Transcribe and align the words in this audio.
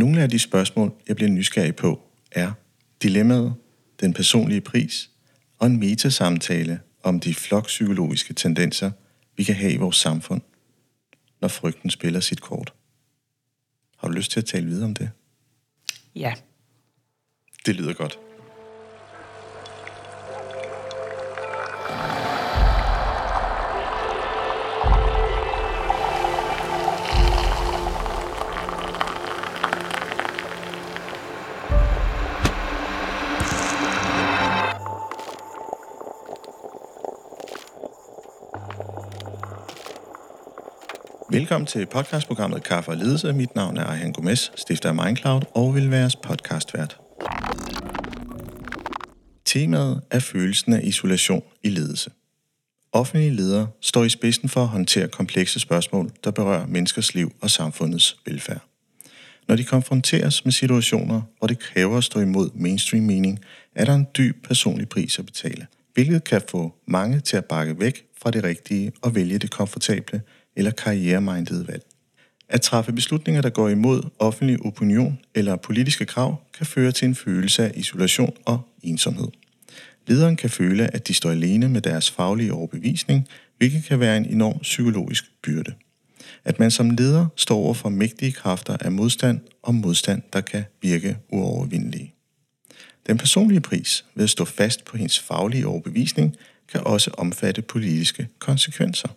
Nogle 0.00 0.22
af 0.22 0.28
de 0.28 0.38
spørgsmål, 0.38 0.92
jeg 1.08 1.16
bliver 1.16 1.30
nysgerrig 1.30 1.76
på, 1.76 2.00
er 2.32 2.52
dilemmaet, 3.02 3.54
den 4.00 4.12
personlige 4.12 4.60
pris 4.60 5.10
og 5.58 5.66
en 5.66 5.80
metasamtale 5.80 6.80
om 7.02 7.20
de 7.20 7.34
flokpsykologiske 7.34 8.34
tendenser, 8.34 8.90
vi 9.36 9.44
kan 9.44 9.54
have 9.54 9.72
i 9.72 9.76
vores 9.76 9.96
samfund, 9.96 10.40
når 11.40 11.48
frygten 11.48 11.90
spiller 11.90 12.20
sit 12.20 12.40
kort. 12.40 12.72
Har 13.96 14.08
du 14.08 14.14
lyst 14.14 14.30
til 14.30 14.40
at 14.40 14.46
tale 14.46 14.66
videre 14.66 14.84
om 14.84 14.94
det? 14.94 15.10
Ja. 16.14 16.34
Det 17.66 17.76
lyder 17.76 17.92
godt. 17.92 18.18
Velkommen 41.50 41.66
til 41.66 41.86
podcastprogrammet 41.86 42.62
Kaffe 42.62 42.90
og 42.90 42.96
Ledelse. 42.96 43.32
Mit 43.32 43.54
navn 43.54 43.76
er 43.76 43.84
Arjen 43.84 44.12
Gomes, 44.12 44.52
stifter 44.56 44.88
af 44.88 44.94
Mindcloud 44.94 45.42
og 45.54 45.74
vil 45.74 45.90
være 45.90 46.00
jeres 46.00 46.16
podcastvært. 46.16 46.96
Temaet 49.44 50.02
er 50.10 50.18
følelsen 50.18 50.72
af 50.72 50.80
isolation 50.82 51.42
i 51.62 51.68
ledelse. 51.68 52.10
Offentlige 52.92 53.30
ledere 53.30 53.68
står 53.80 54.04
i 54.04 54.08
spidsen 54.08 54.48
for 54.48 54.60
at 54.60 54.68
håndtere 54.68 55.08
komplekse 55.08 55.60
spørgsmål, 55.60 56.10
der 56.24 56.30
berører 56.30 56.66
menneskers 56.66 57.14
liv 57.14 57.32
og 57.40 57.50
samfundets 57.50 58.16
velfærd. 58.26 58.62
Når 59.48 59.56
de 59.56 59.64
konfronteres 59.64 60.44
med 60.44 60.52
situationer, 60.52 61.22
hvor 61.38 61.46
det 61.46 61.58
kræver 61.58 61.98
at 61.98 62.04
stå 62.04 62.20
imod 62.20 62.50
mainstream 62.54 63.04
mening, 63.04 63.38
er 63.74 63.84
der 63.84 63.94
en 63.94 64.06
dyb 64.16 64.46
personlig 64.46 64.88
pris 64.88 65.18
at 65.18 65.26
betale, 65.26 65.66
hvilket 65.94 66.24
kan 66.24 66.42
få 66.48 66.74
mange 66.86 67.20
til 67.20 67.36
at 67.36 67.44
bakke 67.44 67.80
væk 67.80 68.04
fra 68.22 68.30
det 68.30 68.44
rigtige 68.44 68.92
og 69.02 69.14
vælge 69.14 69.38
det 69.38 69.50
komfortable 69.50 70.22
eller 70.56 70.70
karrieremindede 70.70 71.68
valg. 71.68 71.82
At 72.48 72.60
træffe 72.60 72.92
beslutninger, 72.92 73.42
der 73.42 73.50
går 73.50 73.68
imod 73.68 74.02
offentlig 74.18 74.66
opinion 74.66 75.18
eller 75.34 75.56
politiske 75.56 76.04
krav, 76.04 76.42
kan 76.58 76.66
føre 76.66 76.92
til 76.92 77.08
en 77.08 77.14
følelse 77.14 77.64
af 77.64 77.72
isolation 77.74 78.36
og 78.44 78.60
ensomhed. 78.82 79.28
Lederen 80.06 80.36
kan 80.36 80.50
føle, 80.50 80.94
at 80.94 81.08
de 81.08 81.14
står 81.14 81.30
alene 81.30 81.68
med 81.68 81.80
deres 81.80 82.10
faglige 82.10 82.52
overbevisning, 82.52 83.28
hvilket 83.58 83.84
kan 83.84 84.00
være 84.00 84.16
en 84.16 84.26
enorm 84.26 84.58
psykologisk 84.58 85.24
byrde. 85.42 85.74
At 86.44 86.58
man 86.58 86.70
som 86.70 86.90
leder 86.90 87.26
står 87.36 87.56
over 87.56 87.74
for 87.74 87.88
mægtige 87.88 88.32
kræfter 88.32 88.76
af 88.80 88.92
modstand 88.92 89.40
og 89.62 89.74
modstand, 89.74 90.22
der 90.32 90.40
kan 90.40 90.64
virke 90.82 91.16
uovervindelige. 91.28 92.14
Den 93.06 93.18
personlige 93.18 93.60
pris 93.60 94.04
ved 94.14 94.24
at 94.24 94.30
stå 94.30 94.44
fast 94.44 94.84
på 94.84 94.96
hendes 94.96 95.18
faglige 95.18 95.66
overbevisning 95.66 96.36
kan 96.72 96.80
også 96.84 97.10
omfatte 97.18 97.62
politiske 97.62 98.28
konsekvenser. 98.38 99.08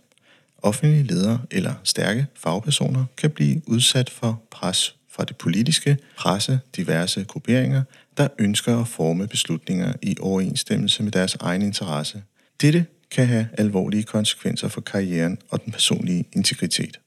Offentlige 0.63 1.03
ledere 1.03 1.39
eller 1.51 1.73
stærke 1.83 2.25
fagpersoner 2.35 3.05
kan 3.17 3.29
blive 3.29 3.61
udsat 3.67 4.09
for 4.09 4.43
pres 4.51 4.95
fra 5.11 5.23
det 5.23 5.35
politiske, 5.35 5.97
presse, 6.17 6.59
diverse 6.75 7.23
grupperinger, 7.23 7.83
der 8.17 8.27
ønsker 8.39 8.81
at 8.81 8.87
forme 8.87 9.27
beslutninger 9.27 9.93
i 10.01 10.15
overensstemmelse 10.19 11.03
med 11.03 11.11
deres 11.11 11.35
egen 11.35 11.61
interesse. 11.61 12.23
Dette 12.61 12.85
kan 13.11 13.27
have 13.27 13.47
alvorlige 13.57 14.03
konsekvenser 14.03 14.67
for 14.67 14.81
karrieren 14.81 15.37
og 15.49 15.65
den 15.65 15.71
personlige 15.71 16.25
integritet. 16.33 16.99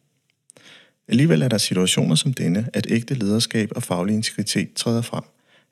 Alligevel 1.08 1.42
er 1.42 1.48
der 1.48 1.58
situationer 1.58 2.14
som 2.14 2.32
denne, 2.32 2.68
at 2.72 2.86
ægte 2.90 3.14
lederskab 3.14 3.72
og 3.76 3.82
faglig 3.82 4.14
integritet 4.14 4.72
træder 4.74 5.02
frem. 5.02 5.24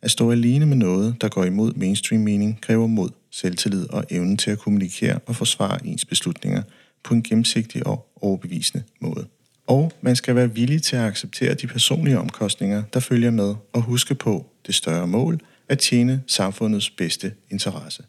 At 0.02 0.10
stå 0.10 0.30
alene 0.30 0.66
med 0.66 0.76
noget, 0.76 1.16
der 1.20 1.28
går 1.28 1.44
imod 1.44 1.72
mainstream 1.74 2.22
mening, 2.22 2.60
kræver 2.60 2.86
mod, 2.86 3.10
selvtillid 3.30 3.90
og 3.90 4.04
evnen 4.10 4.36
til 4.36 4.50
at 4.50 4.58
kommunikere 4.58 5.18
og 5.26 5.36
forsvare 5.36 5.86
ens 5.86 6.04
beslutninger 6.04 6.62
på 7.04 7.14
en 7.14 7.22
gennemsigtig 7.22 7.86
og 7.86 8.10
overbevisende 8.20 8.84
måde. 9.00 9.26
Og 9.66 9.92
man 10.00 10.16
skal 10.16 10.34
være 10.34 10.54
villig 10.54 10.82
til 10.82 10.96
at 10.96 11.02
acceptere 11.02 11.54
de 11.54 11.66
personlige 11.66 12.18
omkostninger, 12.18 12.82
der 12.92 13.00
følger 13.00 13.30
med, 13.30 13.54
og 13.72 13.82
huske 13.82 14.14
på 14.14 14.46
det 14.66 14.74
større 14.74 15.06
mål 15.06 15.40
at 15.68 15.78
tjene 15.78 16.22
samfundets 16.26 16.90
bedste 16.90 17.32
interesse. 17.50 18.04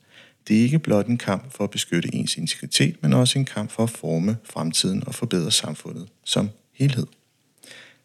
Det 0.48 0.58
er 0.58 0.62
ikke 0.62 0.80
blot 0.80 1.08
en 1.08 1.18
kamp 1.18 1.54
for 1.54 1.64
at 1.64 1.70
beskytte 1.70 2.16
ens 2.16 2.38
integritet, 2.38 2.96
men 3.02 3.14
også 3.14 3.40
en 3.40 3.46
kamp 3.46 3.72
for 3.72 3.84
at 3.84 3.90
forme 3.90 4.38
fremtiden 4.44 5.08
og 5.08 5.16
forbedre 5.16 5.52
samfundet 5.52 6.08
som 6.24 6.50
helhed. 6.74 7.08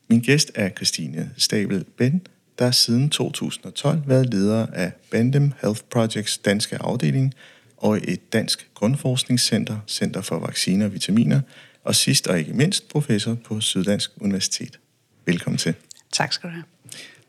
Min 0.09 0.21
gæst 0.21 0.53
er 0.55 0.69
Christine 0.69 1.31
Stabel 1.37 1.85
Ben, 1.97 2.27
der 2.59 2.71
siden 2.71 3.11
2012 3.11 4.03
været 4.07 4.35
leder 4.35 4.67
af 4.67 4.93
Bandem 5.11 5.53
Health 5.63 5.81
Projects 5.91 6.39
danske 6.39 6.79
afdeling 6.79 7.35
og 7.81 8.01
et 8.05 8.33
dansk 8.33 8.69
grundforskningscenter, 8.75 9.77
Center 9.89 10.21
for 10.21 10.39
Vacciner 10.39 10.87
og 10.87 10.93
Vitaminer, 10.93 11.41
og 11.85 11.95
sidst 11.95 12.27
og 12.27 12.39
ikke 12.39 12.53
mindst 12.53 12.89
professor 12.89 13.35
på 13.35 13.61
Syddansk 13.61 14.11
Universitet. 14.21 14.79
Velkommen 15.27 15.59
til. 15.59 15.75
Tak 16.13 16.33
skal 16.33 16.49
du 16.49 16.55
have. 16.55 16.65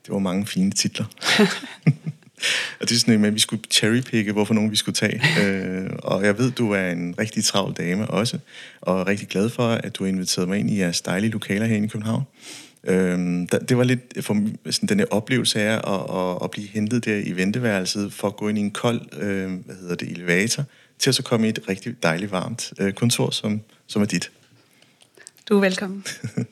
Det 0.05 0.13
var 0.13 0.19
mange 0.19 0.45
fine 0.45 0.71
titler. 0.71 1.05
og 2.79 2.89
det 2.89 2.91
er 2.91 2.99
sådan 2.99 3.19
med, 3.19 3.27
at 3.27 3.35
vi 3.35 3.39
skulle 3.39 3.63
cherrypicke, 3.71 4.31
hvorfor 4.31 4.53
nogen 4.53 4.71
vi 4.71 4.75
skulle 4.75 4.95
tage. 4.95 5.21
Øh, 5.43 5.89
og 5.97 6.25
jeg 6.25 6.37
ved, 6.37 6.51
du 6.51 6.71
er 6.71 6.89
en 6.89 7.15
rigtig 7.19 7.43
travl 7.43 7.73
dame 7.73 8.07
også, 8.07 8.39
og 8.81 8.99
er 8.99 9.07
rigtig 9.07 9.27
glad 9.27 9.49
for, 9.49 9.67
at 9.67 9.95
du 9.95 10.03
har 10.03 10.09
inviteret 10.09 10.47
mig 10.47 10.59
ind 10.59 10.69
i 10.69 10.79
jeres 10.79 11.01
dejlige 11.01 11.31
lokaler 11.31 11.65
her 11.65 11.75
i 11.75 11.87
København. 11.87 12.23
Øhm, 12.83 13.47
det 13.47 13.77
var 13.77 13.83
lidt 13.83 14.01
for 14.21 14.47
sådan 14.71 14.89
den 14.89 14.99
her 14.99 15.05
oplevelse 15.11 15.61
af 15.61 15.73
at, 15.73 16.17
at, 16.17 16.43
at 16.43 16.51
blive 16.51 16.67
hentet 16.67 17.05
der 17.05 17.15
i 17.15 17.31
venteværelset 17.31 18.13
for 18.13 18.27
at 18.27 18.35
gå 18.35 18.47
ind 18.47 18.57
i 18.57 18.61
en 18.61 18.71
kold, 18.71 19.01
øh, 19.17 19.51
hvad 19.65 19.75
hedder 19.75 19.95
det, 19.95 20.11
elevator, 20.11 20.63
til 20.99 21.09
at 21.09 21.15
så 21.15 21.23
komme 21.23 21.47
i 21.47 21.49
et 21.49 21.59
rigtig 21.69 22.03
dejligt 22.03 22.31
varmt 22.31 22.73
øh, 22.79 22.93
kontor, 22.93 23.29
som, 23.29 23.61
som 23.87 24.01
er 24.01 24.05
dit. 24.05 24.31
Du 25.49 25.55
er 25.55 25.61
velkommen. 25.61 26.03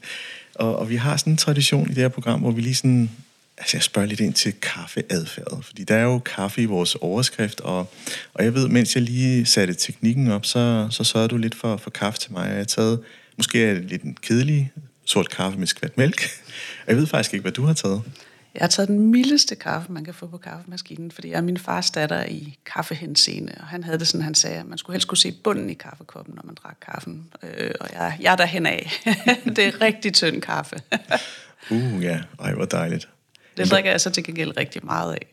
og, 0.56 0.80
og 0.80 0.90
vi 0.90 0.96
har 0.96 1.18
sådan 1.18 1.34
en 1.34 1.38
tradition 1.38 1.90
i 1.90 1.94
det 1.94 1.98
her 1.98 2.10
program, 2.10 2.40
hvor 2.40 2.52
vi 2.52 2.62
lige 2.62 2.76
sådan, 2.76 3.10
altså 3.58 3.78
jeg 3.78 3.84
spørger 3.84 4.08
lidt 4.08 4.20
ind 4.20 4.34
til 4.34 4.54
kaffeadfærd, 4.62 5.64
fordi 5.64 5.84
der 5.84 5.96
er 5.96 6.04
jo 6.04 6.20
kaffe 6.20 6.62
i 6.62 6.66
vores 6.66 6.96
overskrift, 6.96 7.62
og, 7.62 7.94
og 8.34 8.44
jeg 8.44 8.54
ved, 8.54 8.68
mens 8.68 8.96
jeg 8.96 9.04
lige 9.04 9.46
satte 9.46 9.74
teknikken 9.74 10.32
op, 10.32 10.46
så, 10.46 10.88
så 10.92 11.04
sørgede 11.04 11.30
du 11.30 11.38
lidt 11.38 11.56
for, 11.56 11.78
for 11.78 11.90
kaffe 11.90 12.20
til 12.20 12.32
mig, 12.32 12.44
og 12.44 12.50
jeg 12.50 12.58
har 12.58 12.64
taget, 12.64 13.00
måske 13.38 13.66
er 13.66 13.74
det 13.74 13.84
lidt 13.84 14.04
en 14.04 14.18
kedelig 14.22 14.72
sort 15.10 15.30
kaffe 15.30 15.60
med 15.60 15.68
skvat 15.68 15.98
mælk. 15.98 16.22
Jeg 16.88 16.96
ved 16.96 17.08
faktisk 17.08 17.34
ikke, 17.34 17.42
hvad 17.42 17.52
du 17.52 17.66
har 17.66 17.74
taget. 17.74 18.02
Jeg 18.54 18.62
har 18.62 18.68
taget 18.68 18.90
den 18.90 19.00
mildeste 19.00 19.56
kaffe, 19.56 19.92
man 19.92 20.06
kan 20.06 20.14
få 20.14 20.28
på 20.28 20.38
kaffemaskinen, 20.38 21.12
fordi 21.12 21.30
jeg 21.30 21.38
er 21.38 21.42
min 21.42 21.58
fars 21.58 21.92
datter 21.92 22.26
i 22.26 22.58
kaffehenseende, 22.66 23.56
og 23.60 23.68
han 23.68 23.84
havde 23.84 24.00
det 24.00 24.08
sådan, 24.08 24.24
han 24.24 24.36
sagde, 24.36 24.58
at 24.58 24.66
man 24.66 24.78
skulle 24.78 24.94
helst 24.94 25.08
kunne 25.08 25.18
se 25.18 25.32
bunden 25.32 25.70
i 25.70 25.74
kaffekoppen, 25.74 26.36
når 26.36 26.44
man 26.46 26.56
drak 26.56 26.78
kaffen. 26.82 27.28
Øh, 27.44 27.72
og 27.80 27.90
jeg, 27.94 28.18
jeg 28.22 28.32
er 28.32 28.36
derhen 28.36 28.66
af. 28.66 28.92
det 29.56 29.60
er 29.60 29.82
rigtig 29.82 30.14
tynd 30.14 30.42
kaffe. 30.42 30.76
uh, 31.72 32.04
ja. 32.04 32.20
Ej, 32.40 32.54
hvor 32.54 32.66
dejligt. 32.66 33.10
Det 33.58 33.72
drikker 33.72 33.92
jeg 33.92 34.02
så 34.02 34.10
til 34.10 34.24
gengæld 34.24 34.58
rigtig 34.58 34.86
meget 34.86 35.14
af. 35.14 35.28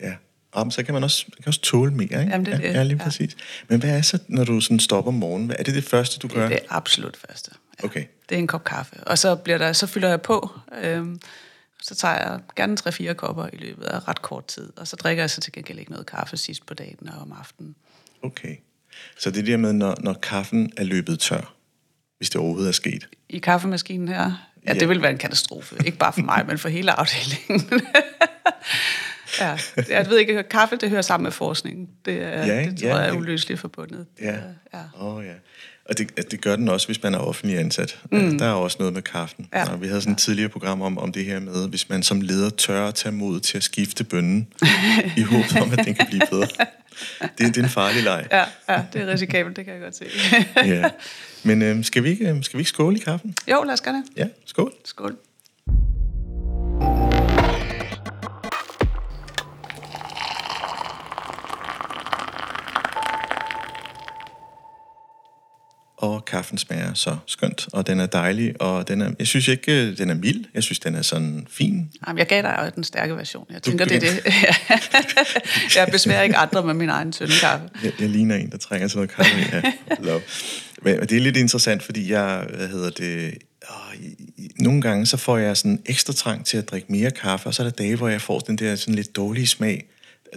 Ja. 0.00 0.12
Jamen, 0.56 0.70
så 0.70 0.82
kan 0.82 0.94
man 0.94 1.04
også, 1.04 1.24
man 1.28 1.42
kan 1.42 1.48
også 1.48 1.60
tåle 1.60 1.90
mere, 1.90 2.02
ikke? 2.02 2.18
Jamen, 2.18 2.46
det 2.46 2.54
er 2.54 2.58
det. 2.58 2.74
Ja, 2.74 2.82
lige 2.82 2.98
præcis. 2.98 3.30
Ja. 3.32 3.64
Men 3.68 3.80
hvad 3.80 3.90
er 3.90 4.02
så, 4.02 4.18
når 4.28 4.44
du 4.44 4.60
sådan 4.60 4.80
stopper 4.80 5.08
om 5.08 5.14
morgenen? 5.14 5.50
Er 5.50 5.62
det 5.62 5.74
det 5.74 5.84
første, 5.84 6.18
du 6.18 6.26
det 6.26 6.36
gør? 6.36 6.48
Det 6.48 6.54
er 6.54 6.58
det 6.58 6.66
absolut 6.68 7.16
første. 7.28 7.50
Okay. 7.82 8.04
Det 8.28 8.34
er 8.34 8.38
en 8.38 8.46
kop 8.46 8.64
kaffe. 8.64 8.96
Og 9.06 9.18
så, 9.18 9.36
bliver 9.36 9.58
der, 9.58 9.72
så 9.72 9.86
fylder 9.86 10.08
jeg 10.08 10.22
på. 10.22 10.50
Øhm, 10.82 11.20
så 11.82 11.94
tager 11.94 12.14
jeg 12.14 12.40
gerne 12.56 12.76
3-4 13.10 13.12
kopper 13.12 13.46
i 13.52 13.56
løbet 13.56 13.84
af 13.84 14.08
ret 14.08 14.22
kort 14.22 14.46
tid. 14.46 14.72
Og 14.76 14.88
så 14.88 14.96
drikker 14.96 15.22
jeg 15.22 15.30
så 15.30 15.40
til 15.40 15.52
gengæld 15.52 15.78
ikke 15.78 15.90
noget 15.90 16.06
kaffe 16.06 16.36
sidst 16.36 16.66
på 16.66 16.74
dagen 16.74 17.08
og 17.08 17.22
om 17.22 17.32
aftenen. 17.40 17.74
Okay. 18.22 18.56
Så 19.18 19.30
det 19.30 19.38
er 19.38 19.44
der 19.44 19.56
med, 19.56 19.72
når, 19.72 19.96
når 20.00 20.12
kaffen 20.12 20.72
er 20.76 20.84
løbet 20.84 21.18
tør, 21.18 21.54
hvis 22.18 22.30
det 22.30 22.40
overhovedet 22.40 22.68
er 22.68 22.72
sket? 22.72 23.08
I 23.28 23.38
kaffemaskinen 23.38 24.08
her? 24.08 24.48
Ja, 24.66 24.72
ja. 24.74 24.78
det 24.78 24.88
vil 24.88 25.02
være 25.02 25.10
en 25.10 25.18
katastrofe. 25.18 25.76
ikke 25.86 25.98
bare 25.98 26.12
for 26.12 26.20
mig, 26.20 26.44
men 26.46 26.58
for 26.58 26.68
hele 26.68 26.92
afdelingen. 26.92 27.70
ja, 29.40 29.58
jeg 29.88 30.06
ved 30.08 30.18
ikke, 30.18 30.42
kaffe 30.42 30.76
det 30.76 30.90
hører 30.90 31.02
sammen 31.02 31.24
med 31.24 31.32
forskning. 31.32 31.90
Det, 32.04 32.22
er, 32.22 32.46
ja, 32.46 32.64
det 32.64 32.78
tror 32.78 32.88
ja, 32.88 32.96
jeg 32.96 33.08
er 33.08 33.12
uløseligt 33.12 33.60
forbundet. 33.60 34.06
Ja. 34.20 34.36
Åh 34.36 34.42
ja. 34.72 34.82
Oh, 34.94 35.24
ja. 35.24 35.32
Og 35.88 35.98
det, 35.98 36.30
det 36.30 36.40
gør 36.40 36.56
den 36.56 36.68
også, 36.68 36.86
hvis 36.86 37.02
man 37.02 37.14
er 37.14 37.18
offentlig 37.18 37.58
ansat. 37.58 37.98
Mm. 38.12 38.38
Der 38.38 38.46
er 38.46 38.52
også 38.52 38.76
noget 38.78 38.94
med 38.94 39.02
kaffen. 39.02 39.48
Ja. 39.54 39.72
Og 39.72 39.82
vi 39.82 39.86
havde 39.86 40.00
sådan 40.00 40.12
et 40.12 40.18
tidligere 40.18 40.48
program 40.48 40.82
om, 40.82 40.98
om 40.98 41.12
det 41.12 41.24
her 41.24 41.40
med, 41.40 41.68
hvis 41.68 41.88
man 41.88 42.02
som 42.02 42.20
leder 42.20 42.50
tør 42.50 42.88
at 42.88 42.94
tage 42.94 43.12
mod 43.12 43.40
til 43.40 43.56
at 43.56 43.62
skifte 43.62 44.04
bønnen, 44.04 44.48
i 45.16 45.22
håb 45.22 45.62
om, 45.62 45.72
at 45.72 45.84
den 45.84 45.94
kan 45.94 46.06
blive 46.06 46.22
bedre. 46.30 46.46
Det, 47.20 47.38
det 47.38 47.56
er 47.56 47.62
en 47.62 47.68
farlig 47.68 48.02
leg. 48.02 48.26
Ja, 48.32 48.44
ja, 48.68 48.82
det 48.92 49.02
er 49.02 49.06
risikabelt, 49.06 49.56
det 49.56 49.64
kan 49.64 49.74
jeg 49.74 49.82
godt 49.82 49.96
se. 49.96 50.04
ja. 50.74 50.90
Men 51.42 51.62
øhm, 51.62 51.82
skal, 51.82 52.04
vi 52.04 52.08
ikke, 52.08 52.28
øhm, 52.28 52.42
skal 52.42 52.58
vi 52.58 52.60
ikke 52.60 52.68
skåle 52.68 52.96
i 52.96 53.00
kaffen? 53.00 53.34
Jo, 53.50 53.62
lad 53.62 53.72
os 53.72 53.80
gøre 53.80 53.94
det. 53.94 54.04
Ja, 54.16 54.26
skål. 54.46 54.72
Skål. 54.84 55.16
Kaffen 66.26 66.58
smager 66.58 66.94
så 66.94 67.16
skønt, 67.26 67.68
og 67.72 67.86
den 67.86 68.00
er 68.00 68.06
dejlig, 68.06 68.60
og 68.60 68.88
den 68.88 69.00
er, 69.00 69.10
jeg 69.18 69.26
synes 69.26 69.48
ikke, 69.48 69.72
øh, 69.72 69.98
den 69.98 70.10
er 70.10 70.14
mild. 70.14 70.44
Jeg 70.54 70.62
synes, 70.62 70.78
den 70.78 70.94
er 70.94 71.02
sådan 71.02 71.46
fin. 71.50 71.90
Jamen, 72.06 72.18
jeg 72.18 72.26
gav 72.26 72.42
dig 72.42 72.58
jo 72.64 72.70
den 72.74 72.84
stærke 72.84 73.16
version. 73.16 73.46
Jeg 73.50 73.62
tænker, 73.62 73.84
det 73.84 73.96
er 73.96 74.00
det. 74.00 74.24
jeg 75.76 75.88
besværer 75.92 76.22
ikke 76.22 76.36
andre 76.36 76.62
med 76.62 76.74
min 76.74 76.88
egen 76.88 77.12
tynde 77.12 77.32
kaffe. 77.40 77.68
Jeg, 77.84 77.92
jeg 78.00 78.08
ligner 78.08 78.36
en, 78.36 78.50
der 78.50 78.58
trænger 78.58 78.88
til 78.88 78.98
noget 78.98 79.10
kaffe. 79.10 79.32
Ja, 79.52 79.62
love. 80.02 80.20
Men 80.82 81.00
det 81.00 81.12
er 81.12 81.20
lidt 81.20 81.36
interessant, 81.36 81.82
fordi 81.82 82.12
jeg, 82.12 82.46
hvad 82.56 82.68
hedder 82.68 82.90
det, 82.90 83.34
nogle 84.58 84.82
gange 84.82 85.06
så 85.06 85.16
får 85.16 85.38
jeg 85.38 85.56
sådan 85.56 85.82
ekstra 85.86 86.12
trang 86.12 86.46
til 86.46 86.56
at 86.56 86.70
drikke 86.70 86.92
mere 86.92 87.10
kaffe, 87.10 87.46
og 87.46 87.54
så 87.54 87.62
er 87.62 87.64
der 87.64 87.70
dage, 87.70 87.96
hvor 87.96 88.08
jeg 88.08 88.20
får 88.20 88.38
den 88.38 88.56
der 88.56 88.76
sådan 88.76 88.94
lidt 88.94 89.16
dårlige 89.16 89.46
smag. 89.46 89.86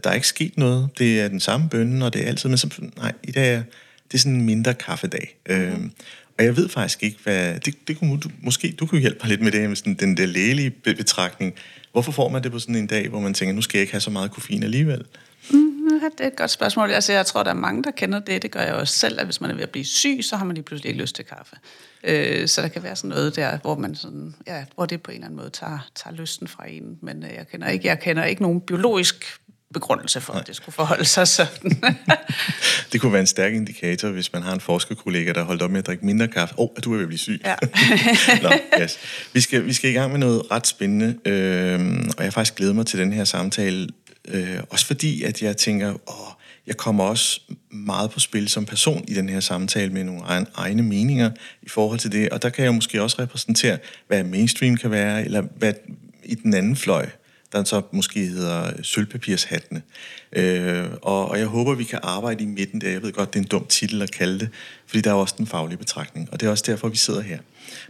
Der 0.04 0.10
er 0.10 0.14
ikke 0.14 0.28
sket 0.28 0.58
noget. 0.58 0.90
Det 0.98 1.22
er 1.22 1.28
den 1.28 1.40
samme 1.40 1.70
bønne, 1.70 2.06
og 2.06 2.14
det 2.14 2.24
er 2.24 2.28
altid, 2.28 2.50
men 2.50 2.58
så, 2.58 2.70
nej, 2.98 3.12
i 3.24 3.32
dag 3.32 3.54
er 3.56 3.64
det 4.12 4.18
er 4.18 4.18
sådan 4.18 4.36
en 4.36 4.46
mindre 4.46 4.74
kaffedag. 4.74 5.38
Mm. 5.50 5.56
Øhm, 5.56 5.92
og 6.38 6.46
jeg 6.46 6.58
ved 6.58 6.70
faktisk 6.70 7.04
ikke, 7.04 7.18
hvad... 7.24 7.60
Det, 7.60 7.88
det 7.88 8.00
kunne, 8.00 8.20
du, 8.20 8.30
måske 8.42 8.76
du 8.80 8.86
kunne 8.86 9.02
hjælpe 9.02 9.20
mig 9.22 9.30
lidt 9.30 9.42
med 9.42 9.52
det, 9.52 9.70
med 9.70 9.76
sådan 9.76 9.94
den 9.94 10.18
der 10.18 10.26
lægelige 10.26 10.70
betragtning. 10.70 11.54
Hvorfor 11.92 12.12
får 12.12 12.30
man 12.30 12.44
det 12.44 12.52
på 12.52 12.60
sådan 12.60 12.76
en 12.76 12.88
dag, 12.88 13.10
hvor 13.10 13.20
man 13.20 13.34
tænker, 13.34 13.54
nu 13.54 13.62
skal 13.62 13.78
jeg 13.78 13.82
ikke 13.82 13.94
have 13.94 14.02
så 14.02 14.10
meget 14.10 14.32
koffein 14.32 14.64
alligevel? 14.64 15.06
Mm, 15.52 15.78
det 16.18 16.24
er 16.24 16.28
et 16.28 16.36
godt 16.36 16.52
spørgsmål. 16.52 16.92
Altså, 16.92 17.14
jeg 17.14 17.26
tror, 17.26 17.44
der 17.44 17.50
er 17.50 17.56
mange, 17.56 17.84
der 17.84 17.92
kender 17.92 18.20
det. 18.20 18.42
Det 18.42 18.52
gør 18.52 18.62
jeg 18.62 18.74
også 18.74 18.94
selv, 18.94 19.20
at 19.20 19.26
hvis 19.26 19.42
man 19.42 19.50
er 19.50 19.56
ved 19.56 19.64
at 19.64 19.70
blive 19.70 19.86
syg, 19.86 20.20
så 20.22 20.36
har 20.36 20.46
man 20.46 20.54
lige 20.54 20.64
pludselig 20.64 20.90
ikke 20.90 21.02
lyst 21.02 21.16
til 21.16 21.26
kaffe. 21.26 21.56
Øh, 22.04 22.48
så 22.48 22.62
der 22.62 22.68
kan 22.68 22.84
være 22.84 22.96
sådan 22.96 23.10
noget 23.10 23.36
der, 23.36 23.58
hvor 23.58 23.78
man 23.78 23.96
sådan, 23.96 24.36
ja, 24.48 24.66
hvor 24.76 24.86
det 24.86 25.02
på 25.02 25.12
en 25.12 25.16
eller 25.16 25.26
anden 25.26 25.38
måde 25.38 25.50
tager, 25.50 25.90
tager 25.96 26.16
lysten 26.16 26.48
fra 26.48 26.70
en. 26.70 26.98
Men 27.02 27.24
øh, 27.24 27.30
jeg 27.36 27.48
kender 27.52 27.68
ikke, 27.68 27.88
jeg 27.88 28.00
kender 28.00 28.24
ikke 28.24 28.42
nogen 28.42 28.62
biologisk 28.62 29.26
begrundelse 29.74 30.22
for, 30.22 30.34
Nej. 30.34 30.42
at 30.42 30.48
det 30.48 30.56
skulle 30.56 30.74
forholde 30.74 31.06
sig 31.06 31.28
sådan. 31.28 31.84
det 32.92 33.02
kunne 33.02 33.12
være 33.12 33.22
en 33.22 33.28
stærk 33.28 33.54
indikator, 33.54 34.10
hvis 34.10 34.34
man 34.34 34.42
har 34.42 34.54
en 34.54 34.62
forskerkollega, 34.62 35.34
der 35.34 35.44
holdt 35.44 35.62
op 35.62 35.72
med 35.72 35.80
at 35.80 35.88
drikke 35.88 36.06
mindre 36.06 36.28
kaffe. 36.28 36.60
Åh, 36.60 36.64
oh, 36.64 36.84
du 36.84 36.92
er 36.92 36.96
ved 36.96 37.04
at 37.04 37.08
blive 37.08 37.20
syg. 37.20 37.42
Ja. 37.46 37.56
Nå, 38.50 38.52
yes. 38.82 38.98
vi, 39.34 39.42
skal, 39.42 39.66
vi 39.66 39.74
skal 39.74 39.90
i 39.90 39.94
gang 39.94 40.12
med 40.12 40.20
noget 40.20 40.52
ret 40.52 40.68
spændende, 40.68 41.18
øh, 41.26 42.10
og 42.18 42.24
jeg 42.24 42.34
faktisk 42.34 42.56
glædet 42.56 42.76
mig 42.76 42.86
til 42.86 43.00
den 43.00 43.14
her 43.14 43.24
samtale, 43.24 43.88
øh, 44.28 44.60
også 44.70 44.86
fordi, 44.86 45.24
at 45.24 45.42
jeg 45.42 45.58
tænker, 45.58 45.90
åh, 45.90 46.34
jeg 46.68 46.78
kommer 46.78 47.04
også 47.04 47.42
meget 47.72 48.12
på 48.12 48.20
spil 48.20 48.50
som 48.50 48.66
person 48.66 49.06
i 49.08 49.14
den 49.14 49.30
her 49.30 49.40
samtale 49.40 49.94
med 49.94 50.04
nogle 50.04 50.22
egne 50.56 50.84
meninger 50.84 51.32
i 51.62 51.70
forhold 51.70 52.00
til 52.00 52.12
det, 52.12 52.30
og 52.30 52.42
der 52.42 52.50
kan 52.50 52.66
jeg 52.66 52.74
måske 52.74 53.02
også 53.02 53.22
repræsentere, 53.22 53.78
hvad 54.08 54.24
mainstream 54.24 54.78
kan 54.78 54.92
være, 54.92 55.26
eller 55.26 55.42
hvad 55.42 55.74
i 56.24 56.36
den 56.36 56.54
anden 56.54 56.76
fløj, 56.76 57.10
der 57.52 57.64
så 57.64 57.82
måske 57.92 58.26
hedder 58.26 58.68
øh, 58.68 58.84
sølvpapirshattene. 58.84 59.82
Øh, 60.34 60.86
og, 61.02 61.30
og 61.30 61.40
jeg 61.40 61.48
håber, 61.48 61.76
vi 61.76 61.84
kan 61.84 62.00
arbejde 62.04 62.44
i 62.44 62.48
midten 62.48 62.82
der. 62.82 62.90
Jeg 62.90 63.02
ved 63.02 63.12
godt, 63.12 63.34
det 63.34 63.40
er 63.40 63.44
en 63.44 63.50
dum 63.50 63.66
titel 63.66 64.02
at 64.02 64.12
kalde 64.12 64.40
det, 64.40 64.50
fordi 64.86 65.02
der 65.02 65.10
er 65.10 65.16
også 65.16 65.36
den 65.38 65.48
faglige 65.48 65.78
betragtning, 65.78 66.30
og 66.32 66.40
det 66.40 66.48
er 66.48 66.52
også 66.52 66.64
derfor, 66.68 66.88
vi 66.90 66.98
sidder 66.98 67.22
her. 67.22 67.40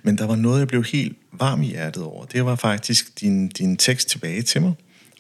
Men 0.04 0.18
der 0.18 0.28
var 0.28 0.36
noget, 0.36 0.60
jeg 0.60 0.68
blev 0.68 0.84
helt 0.84 1.18
varm 1.32 1.62
i 1.62 1.68
hjertet 1.68 2.04
over. 2.04 2.26
Det 2.26 2.46
var 2.46 2.56
faktisk 2.56 3.22
din, 3.22 3.48
din 3.48 3.78
tekst 3.78 4.10
tilbage 4.10 4.42
til 4.42 4.62
mig, 4.62 4.74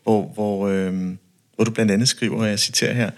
hvor, 0.03 0.27
hvor, 0.33 0.67
øh, 0.67 1.15
hvor 1.55 1.63
du 1.63 1.71
blandt 1.71 1.91
andet 1.91 2.09
skriver, 2.09 2.39
og 2.39 2.47
jeg 2.47 2.59
citerer 2.59 2.93
her, 2.93 3.11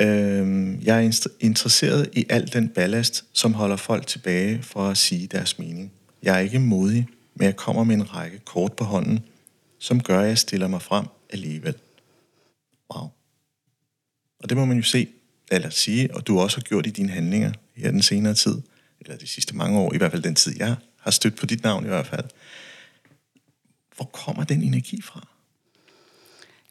øh, 0.00 0.86
jeg 0.86 1.04
er 1.04 1.28
interesseret 1.40 2.08
i 2.12 2.26
al 2.28 2.52
den 2.52 2.68
ballast, 2.68 3.24
som 3.32 3.54
holder 3.54 3.76
folk 3.76 4.06
tilbage 4.06 4.62
for 4.62 4.88
at 4.88 4.96
sige 4.96 5.26
deres 5.26 5.58
mening. 5.58 5.92
Jeg 6.22 6.34
er 6.34 6.38
ikke 6.38 6.58
modig, 6.58 7.06
men 7.34 7.44
jeg 7.44 7.56
kommer 7.56 7.84
med 7.84 7.94
en 7.94 8.14
række 8.14 8.38
kort 8.44 8.72
på 8.72 8.84
hånden, 8.84 9.20
som 9.78 10.02
gør, 10.02 10.20
at 10.20 10.28
jeg 10.28 10.38
stiller 10.38 10.68
mig 10.68 10.82
frem 10.82 11.06
alligevel. 11.30 11.74
Wow. 12.94 13.08
Og 14.38 14.48
det 14.48 14.56
må 14.56 14.64
man 14.64 14.76
jo 14.76 14.82
se, 14.82 15.08
eller 15.50 15.70
sige, 15.70 16.14
og 16.14 16.26
du 16.26 16.40
også 16.40 16.56
har 16.56 16.62
gjort 16.62 16.86
i 16.86 16.90
dine 16.90 17.08
handlinger 17.08 17.52
her 17.74 17.90
den 17.90 18.02
senere 18.02 18.34
tid, 18.34 18.62
eller 19.00 19.16
de 19.16 19.26
sidste 19.26 19.56
mange 19.56 19.78
år, 19.78 19.94
i 19.94 19.96
hvert 19.96 20.10
fald 20.10 20.22
den 20.22 20.34
tid, 20.34 20.56
jeg 20.58 20.76
har 21.00 21.10
stødt 21.10 21.36
på 21.36 21.46
dit 21.46 21.62
navn 21.62 21.84
i 21.84 21.88
hvert 21.88 22.06
fald. 22.06 22.24
Hvor 23.96 24.04
kommer 24.04 24.44
den 24.44 24.62
energi 24.62 25.02
fra? 25.02 25.26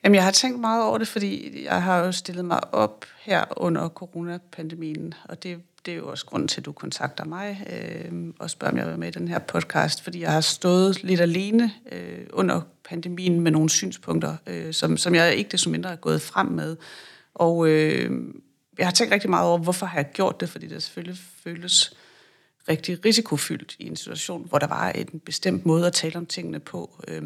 Jamen, 0.03 0.15
jeg 0.15 0.24
har 0.24 0.31
tænkt 0.31 0.60
meget 0.60 0.83
over 0.83 0.98
det, 0.98 1.07
fordi 1.07 1.63
jeg 1.63 1.83
har 1.83 1.98
jo 1.98 2.12
stillet 2.12 2.45
mig 2.45 2.74
op 2.74 3.06
her 3.19 3.45
under 3.57 3.89
coronapandemien, 3.89 5.13
og 5.24 5.44
det, 5.44 5.62
det 5.88 5.94
er 5.94 5.98
jo 5.98 6.10
også 6.10 6.25
grunden 6.25 6.48
til, 6.48 6.62
at 6.62 6.66
du 6.66 6.72
kontakter 6.72 7.25
mig 7.25 7.68
øh, 7.69 8.34
og 8.39 8.50
spørger, 8.50 8.72
om 8.72 8.78
jeg 8.78 8.88
vil 8.88 9.00
med 9.00 9.07
i 9.07 9.12
den 9.12 9.28
her 9.28 9.39
podcast, 9.39 10.04
fordi 10.04 10.22
jeg 10.22 10.31
har 10.31 10.42
stået 10.42 11.04
lidt 11.04 11.22
alene 11.22 11.72
øh, 11.92 12.28
under 12.34 12.62
pandemien 12.89 13.39
med 13.39 13.51
nogle 13.51 13.69
synspunkter, 13.69 14.36
øh, 14.48 14.74
som, 14.74 14.98
som 14.98 15.16
jeg 15.16 15.36
ikke 15.36 15.50
desto 15.51 15.69
mindre 15.69 15.92
er 15.92 15.95
gået 15.95 16.22
frem 16.22 16.48
med. 16.48 16.75
Og 17.34 17.68
øh, 17.69 18.12
jeg 18.78 18.88
har 18.88 18.92
tænkt 18.92 19.13
rigtig 19.13 19.30
meget 19.30 19.48
over, 19.48 19.57
hvorfor 19.57 19.86
har 19.86 19.98
jeg 19.98 20.12
gjort 20.13 20.39
det, 20.39 20.50
fordi 20.50 20.68
det 20.68 20.84
selvfølgelig 20.84 21.19
føles 21.44 21.94
rigtig 22.69 23.06
risikofyldt 23.06 23.75
i 23.80 23.88
en 23.88 23.95
situation, 23.95 24.45
hvor 24.50 24.57
der 24.57 24.68
var 24.68 24.89
en 24.89 25.22
bestemt 25.25 25.66
måde 25.66 25.88
at 25.88 25.94
tale 25.94 26.16
om 26.16 26.25
tingene 26.25 26.60
på. 26.60 27.04
Øh, 27.07 27.24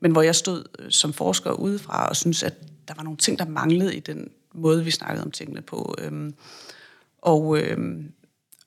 men 0.00 0.12
hvor 0.12 0.22
jeg 0.22 0.34
stod 0.34 0.64
øh, 0.78 0.90
som 0.90 1.12
forsker 1.12 1.50
udefra 1.50 2.08
og 2.08 2.16
synes, 2.16 2.42
at 2.42 2.54
der 2.88 2.94
var 2.94 3.02
nogle 3.02 3.18
ting, 3.18 3.38
der 3.38 3.46
manglede 3.46 3.96
i 3.96 4.00
den 4.00 4.30
måde, 4.54 4.84
vi 4.84 4.90
snakkede 4.90 5.24
om 5.24 5.30
tingene 5.30 5.62
på. 5.62 5.94
Øh, 5.98 6.32
og, 7.24 7.58
øh, 7.58 7.78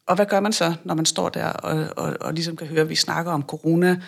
og 0.06 0.16
hvad 0.16 0.26
gør 0.26 0.40
man 0.40 0.54
så, 0.54 0.74
når 0.84 0.94
man 0.94 1.06
står 1.06 1.30
der 1.30 1.46
og, 1.46 1.88
og, 1.98 2.18
og 2.22 2.34
ligesom 2.34 2.56
kan 2.56 2.68
høre, 2.68 2.82
at 2.82 2.90
vi 2.90 2.96
snakker 2.96 3.32
om 3.32 3.44
corona 3.44 4.02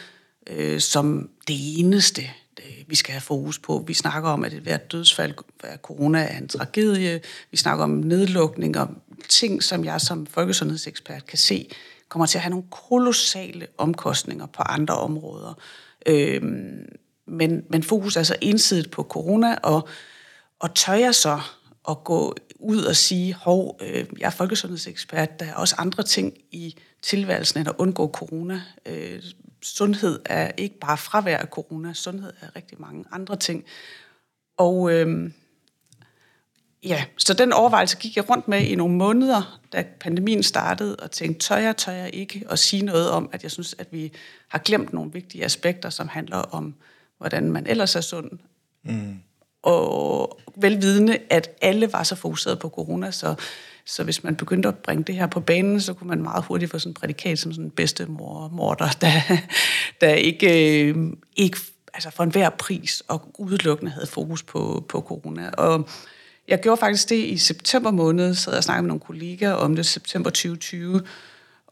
øh, 0.50 0.80
som 0.80 1.30
det 1.48 1.80
eneste, 1.80 2.22
øh, 2.60 2.84
vi 2.88 2.96
skal 2.96 3.12
have 3.12 3.22
fokus 3.22 3.60
på. 3.60 3.84
Vi 3.88 3.94
snakker 3.94 4.30
om, 4.30 4.44
at 4.44 4.52
hvert 4.52 4.92
dødsfald 4.92 5.34
af 5.64 5.78
corona 5.78 6.22
er 6.22 6.38
en 6.38 6.48
tragedie. 6.48 7.22
Vi 7.52 7.58
snakker 7.58 7.84
om 7.84 7.90
nedlukning 7.90 8.78
og 8.78 8.90
ting, 9.30 9.64
som 9.64 9.86
jeg 9.86 10.02
som 10.02 10.26
folkesundhedsekspert 10.26 11.26
kan 11.26 11.38
se, 11.38 11.70
kommer 12.10 12.26
til 12.26 12.38
at 12.38 12.42
have 12.42 12.50
nogle 12.50 12.66
kolossale 12.72 13.68
omkostninger 13.78 14.46
på 14.46 14.62
andre 14.62 14.96
områder. 14.96 15.54
Øh, 16.06 16.42
men, 17.28 17.64
men 17.70 17.84
fokus 17.84 18.16
er 18.16 18.24
så 18.24 18.36
ensidigt 18.42 18.92
på 18.92 19.04
corona, 19.04 19.56
og, 19.64 19.88
og 20.60 20.76
tør 20.76 20.94
jeg 20.94 21.16
så 21.16 21.40
at 21.90 22.04
gå 22.04 22.36
ud 22.60 22.84
og 22.84 22.96
sige, 22.96 23.34
hov, 23.34 23.80
øh, 23.82 24.06
jeg 24.20 24.26
er 24.26 24.30
folkesundhedsekspert, 24.30 25.40
der 25.40 25.46
er 25.46 25.54
også 25.54 25.76
andre 25.78 26.04
ting 26.04 26.34
i 26.52 26.76
tilværelsen 27.02 27.60
end 27.60 27.70
at 27.70 27.76
undgå 27.78 28.08
corona. 28.08 28.62
Øh, 28.86 29.24
sundhed 29.62 30.20
er 30.26 30.52
ikke 30.58 30.80
bare 30.80 30.98
fravær 30.98 31.38
af 31.38 31.48
corona, 31.48 31.94
sundhed 31.94 32.34
er 32.42 32.56
rigtig 32.56 32.82
mange 32.82 33.06
andre 33.12 33.36
ting. 33.36 33.64
Og 34.58 34.92
øh, 34.92 35.32
ja, 36.84 37.06
så 37.18 37.34
den 37.34 37.54
overvejelse 37.54 37.98
gik 37.98 38.16
jeg 38.16 38.30
rundt 38.30 38.48
med 38.48 38.62
i 38.62 38.76
nogle 38.76 38.96
måneder, 38.96 39.60
da 39.74 39.86
pandemien 40.00 40.44
startede, 40.44 40.96
og 40.96 41.12
tænkte, 41.12 41.48
tør 41.48 41.58
jeg, 41.58 41.78
tør 41.78 41.92
jeg 41.92 42.10
ikke 42.14 42.46
at 42.50 42.60
sige 42.60 42.86
noget 42.86 43.10
om, 43.10 43.30
at 43.32 43.44
jeg 43.44 43.52
synes, 43.52 43.76
at 43.80 43.88
vi 43.92 44.12
har 44.48 44.60
glemt 44.60 44.94
nogle 44.94 45.12
vigtige 45.12 45.46
aspekter, 45.46 45.90
som 45.90 46.08
handler 46.08 46.38
om 46.38 46.76
hvordan 47.18 47.52
man 47.52 47.68
ellers 47.68 47.96
er 47.96 48.02
sund. 48.02 48.32
Mm. 48.84 49.20
Og 49.64 50.40
velvidende, 50.56 51.18
at 51.30 51.50
alle 51.62 51.94
var 51.94 52.04
så 52.04 52.16
fokuseret 52.16 52.60
på 52.60 52.70
corona, 52.70 53.12
så, 53.12 53.36
så 53.86 54.04
hvis 54.04 54.24
man 54.24 54.36
begyndte 54.36 54.70
at 54.70 54.78
bringe 54.78 55.04
det 55.04 55.16
her 55.16 55.28
på 55.28 55.40
banen, 55.40 55.82
så 55.82 55.94
kunne 55.94 56.08
man 56.08 56.22
meget 56.22 56.46
hurtigt 56.46 56.72
få 56.72 56.80
sådan 56.80 56.90
en 56.90 56.94
prædikat 56.94 57.40
som 57.40 57.52
sådan 57.52 57.66
en 57.66 57.72
bedste 57.72 58.06
mor, 58.06 58.50
morder, 58.54 58.90
der, 59.02 59.12
der 60.02 60.14
ikke, 60.14 60.84
øh, 60.84 60.96
ikke 61.36 61.58
altså 61.94 62.10
for 62.10 62.24
enhver 62.24 62.50
pris 62.50 63.04
og 63.08 63.32
udelukkende 63.40 63.92
havde 63.92 64.08
fokus 64.08 64.44
på, 64.44 64.86
på 64.90 65.02
corona. 65.02 65.50
Og 65.50 65.90
jeg 66.48 66.60
gjorde 66.60 66.80
faktisk 66.80 67.10
det 67.10 67.16
i 67.16 67.38
september 67.38 67.92
måned, 67.92 68.36
så 68.36 68.52
jeg 68.52 68.64
snakkede 68.64 68.84
med 68.84 68.88
nogle 68.88 69.02
kollegaer 69.02 69.54
om 69.54 69.76
det, 69.76 69.86
september 69.86 70.30
2020, 70.30 71.02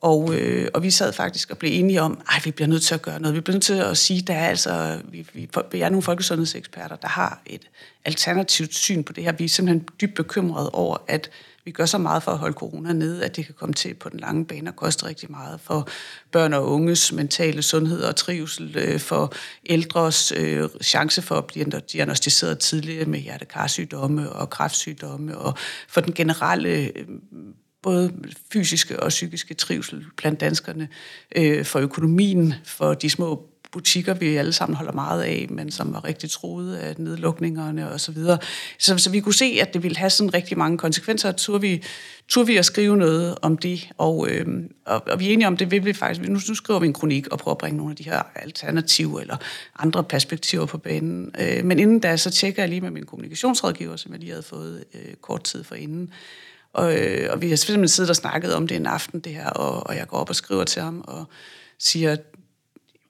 og, 0.01 0.35
øh, 0.35 0.67
og 0.73 0.83
vi 0.83 0.91
sad 0.91 1.13
faktisk 1.13 1.51
og 1.51 1.57
blev 1.57 1.71
enige 1.73 2.01
om, 2.01 2.21
at 2.35 2.45
vi 2.45 2.51
bliver 2.51 2.67
nødt 2.67 2.83
til 2.83 2.95
at 2.95 3.01
gøre 3.01 3.19
noget. 3.19 3.35
Vi 3.35 3.41
bliver 3.41 3.55
nødt 3.55 3.63
til 3.63 3.73
at 3.73 3.97
sige, 3.97 4.19
at 4.19 4.27
der 4.27 4.33
er 4.33 4.49
altså, 4.49 4.99
vi, 5.11 5.27
vi, 5.33 5.49
vi 5.71 5.81
er 5.81 5.89
nogle 5.89 6.03
folkesundhedseksperter, 6.03 6.95
der 6.95 7.07
har 7.07 7.41
et 7.45 7.61
alternativt 8.05 8.75
syn 8.75 9.03
på 9.03 9.13
det 9.13 9.23
her. 9.23 9.31
Vi 9.31 9.45
er 9.45 9.49
simpelthen 9.49 9.87
dybt 10.01 10.15
bekymrede 10.15 10.69
over, 10.69 10.97
at 11.07 11.29
vi 11.65 11.71
gør 11.71 11.85
så 11.85 11.97
meget 11.97 12.23
for 12.23 12.31
at 12.31 12.37
holde 12.37 12.53
corona 12.53 12.93
nede, 12.93 13.25
at 13.25 13.35
det 13.35 13.45
kan 13.45 13.55
komme 13.57 13.73
til 13.73 13.93
på 13.93 14.09
den 14.09 14.19
lange 14.19 14.45
bane 14.45 14.69
og 14.69 14.75
koste 14.75 15.05
rigtig 15.05 15.31
meget 15.31 15.59
for 15.61 15.87
børn 16.31 16.53
og 16.53 16.71
unges 16.71 17.11
mentale 17.11 17.61
sundhed 17.61 18.01
og 18.01 18.15
trivsel, 18.15 18.77
øh, 18.77 18.99
for 18.99 19.33
ældres 19.65 20.33
øh, 20.35 20.69
chance 20.83 21.21
for 21.21 21.35
at 21.35 21.45
blive 21.45 21.65
diagnostiseret 21.91 22.59
tidligere 22.59 23.05
med 23.05 23.19
hjertekarsygdomme 23.19 24.31
og 24.31 24.49
kræftsygdomme, 24.49 25.37
og 25.37 25.57
for 25.87 26.01
den 26.01 26.13
generelle 26.13 26.69
øh, 26.69 27.05
både 27.87 28.13
fysiske 28.53 28.99
og 28.99 29.09
psykiske 29.09 29.53
trivsel 29.53 30.05
blandt 30.17 30.39
danskerne, 30.39 30.87
øh, 31.35 31.65
for 31.65 31.79
økonomien, 31.79 32.53
for 32.65 32.93
de 32.93 33.09
små 33.09 33.49
butikker, 33.71 34.13
vi 34.13 34.35
alle 34.35 34.53
sammen 34.53 34.75
holder 34.75 34.91
meget 34.91 35.23
af, 35.23 35.47
men 35.49 35.71
som 35.71 35.93
var 35.93 36.03
rigtig 36.05 36.29
troede 36.29 36.79
af 36.79 36.95
nedlukningerne 36.97 37.91
og 37.91 37.99
så 37.99 38.11
videre. 38.11 38.37
Så, 38.79 38.97
så 38.97 39.09
vi 39.09 39.19
kunne 39.19 39.33
se, 39.33 39.57
at 39.61 39.73
det 39.73 39.83
ville 39.83 39.97
have 39.97 40.09
sådan 40.09 40.33
rigtig 40.33 40.57
mange 40.57 40.77
konsekvenser. 40.77 41.31
Turde 41.31 41.61
vi, 41.61 41.83
turde 42.27 42.47
vi 42.47 42.57
at 42.57 42.65
skrive 42.65 42.97
noget 42.97 43.35
om 43.41 43.57
det, 43.57 43.89
og, 43.97 44.29
øh, 44.29 44.45
og, 44.85 45.03
og 45.07 45.19
vi 45.19 45.29
er 45.29 45.33
enige 45.33 45.47
om, 45.47 45.57
det 45.57 45.71
vil 45.71 45.85
vi 45.85 45.93
faktisk. 45.93 46.29
Nu, 46.29 46.39
nu 46.49 46.55
skriver 46.55 46.79
vi 46.79 46.87
en 46.87 46.93
kronik 46.93 47.27
og 47.27 47.39
prøver 47.39 47.55
at 47.55 47.59
bringe 47.59 47.77
nogle 47.77 47.91
af 47.91 47.95
de 47.95 48.03
her 48.03 48.21
alternativer 48.35 49.19
eller 49.19 49.37
andre 49.79 50.03
perspektiver 50.03 50.65
på 50.65 50.77
banen. 50.77 51.31
Øh, 51.39 51.65
men 51.65 51.79
inden 51.79 51.99
da, 51.99 52.17
så 52.17 52.31
tjekker 52.31 52.61
jeg 52.61 52.69
lige 52.69 52.81
med 52.81 52.91
min 52.91 53.05
kommunikationsrådgiver, 53.05 53.95
som 53.95 54.11
jeg 54.11 54.19
lige 54.19 54.31
havde 54.31 54.43
fået 54.43 54.83
øh, 54.93 55.13
kort 55.21 55.43
tid 55.43 55.63
for 55.63 55.75
inden, 55.75 56.09
og, 56.77 56.97
øh, 56.97 57.29
og 57.33 57.41
vi 57.41 57.49
har 57.49 57.55
simpelthen 57.55 57.87
siddet 57.87 58.09
og 58.09 58.15
snakket 58.15 58.55
om 58.55 58.67
det 58.67 58.77
en 58.77 58.85
aften, 58.85 59.19
det 59.19 59.33
her, 59.33 59.49
og, 59.49 59.87
og 59.87 59.95
jeg 59.95 60.07
går 60.07 60.17
op 60.17 60.29
og 60.29 60.35
skriver 60.35 60.63
til 60.63 60.81
ham 60.81 61.03
og 61.07 61.25
siger, 61.79 62.15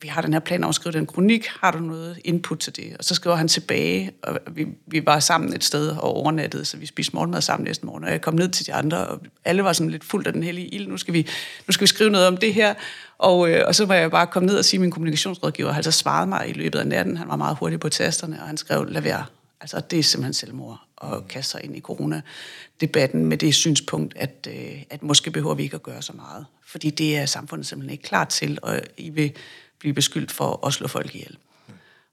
vi 0.01 0.07
har 0.07 0.21
den 0.21 0.33
her 0.33 0.39
plan 0.39 0.63
om 0.63 0.69
at 0.69 0.75
skrive 0.75 0.93
den 0.93 1.05
kronik, 1.05 1.47
har 1.61 1.71
du 1.71 1.79
noget 1.79 2.19
input 2.23 2.59
til 2.59 2.75
det? 2.75 2.95
Og 2.99 3.03
så 3.03 3.15
skriver 3.15 3.35
han 3.35 3.47
tilbage, 3.47 4.11
og 4.23 4.39
vi, 4.51 4.67
vi 4.87 5.05
var 5.05 5.19
sammen 5.19 5.53
et 5.53 5.63
sted 5.63 5.89
og 5.89 6.03
overnattede, 6.03 6.65
så 6.65 6.77
vi 6.77 6.85
spiste 6.85 7.15
morgenmad 7.15 7.41
sammen 7.41 7.65
næste 7.65 7.85
morgen, 7.85 8.03
og 8.03 8.11
jeg 8.11 8.21
kom 8.21 8.33
ned 8.33 8.49
til 8.49 8.67
de 8.67 8.73
andre, 8.73 9.07
og 9.07 9.19
alle 9.45 9.63
var 9.63 9.73
sådan 9.73 9.89
lidt 9.89 10.03
fuldt 10.03 10.27
af 10.27 10.33
den 10.33 10.43
hellige 10.43 10.67
ild, 10.67 10.87
nu 10.87 10.97
skal 10.97 11.13
vi, 11.13 11.27
nu 11.67 11.71
skal 11.71 11.81
vi 11.81 11.87
skrive 11.87 12.09
noget 12.09 12.27
om 12.27 12.37
det 12.37 12.53
her, 12.53 12.73
og, 13.17 13.49
øh, 13.49 13.63
og 13.67 13.75
så 13.75 13.85
var 13.85 13.95
jeg 13.95 14.11
bare 14.11 14.27
kommet 14.27 14.51
ned 14.51 14.57
og 14.57 14.65
sige, 14.65 14.77
at 14.77 14.81
min 14.81 14.91
kommunikationsrådgiver 14.91 15.69
har 15.69 15.77
altså 15.77 15.91
svaret 15.91 16.29
mig 16.29 16.49
i 16.49 16.53
løbet 16.53 16.79
af 16.79 16.87
natten, 16.87 17.17
han 17.17 17.27
var 17.27 17.35
meget 17.35 17.57
hurtig 17.57 17.79
på 17.79 17.89
tasterne, 17.89 18.41
og 18.41 18.47
han 18.47 18.57
skrev, 18.57 18.85
lad 18.85 19.01
være, 19.01 19.25
altså 19.61 19.79
det 19.79 19.99
er 19.99 20.03
simpelthen 20.03 20.33
selvmord 20.33 20.79
at 21.03 21.27
kaste 21.27 21.51
sig 21.51 21.63
ind 21.63 21.77
i 21.77 21.81
coronadebatten 21.81 23.25
med 23.25 23.37
det 23.37 23.55
synspunkt, 23.55 24.17
at, 24.17 24.47
øh, 24.49 24.83
at 24.89 25.03
måske 25.03 25.31
behøver 25.31 25.55
vi 25.55 25.63
ikke 25.63 25.75
at 25.75 25.83
gøre 25.83 26.01
så 26.01 26.13
meget, 26.13 26.45
fordi 26.65 26.89
det 26.89 27.17
er 27.17 27.25
samfundet 27.25 27.67
simpelthen 27.67 27.91
ikke 27.91 28.03
klar 28.03 28.25
til, 28.25 28.59
og 28.61 28.81
I 28.97 29.09
vil 29.09 29.31
blive 29.79 29.93
beskyldt 29.93 30.31
for 30.31 30.67
at 30.67 30.73
slå 30.73 30.87
folk 30.87 31.15
ihjel. 31.15 31.37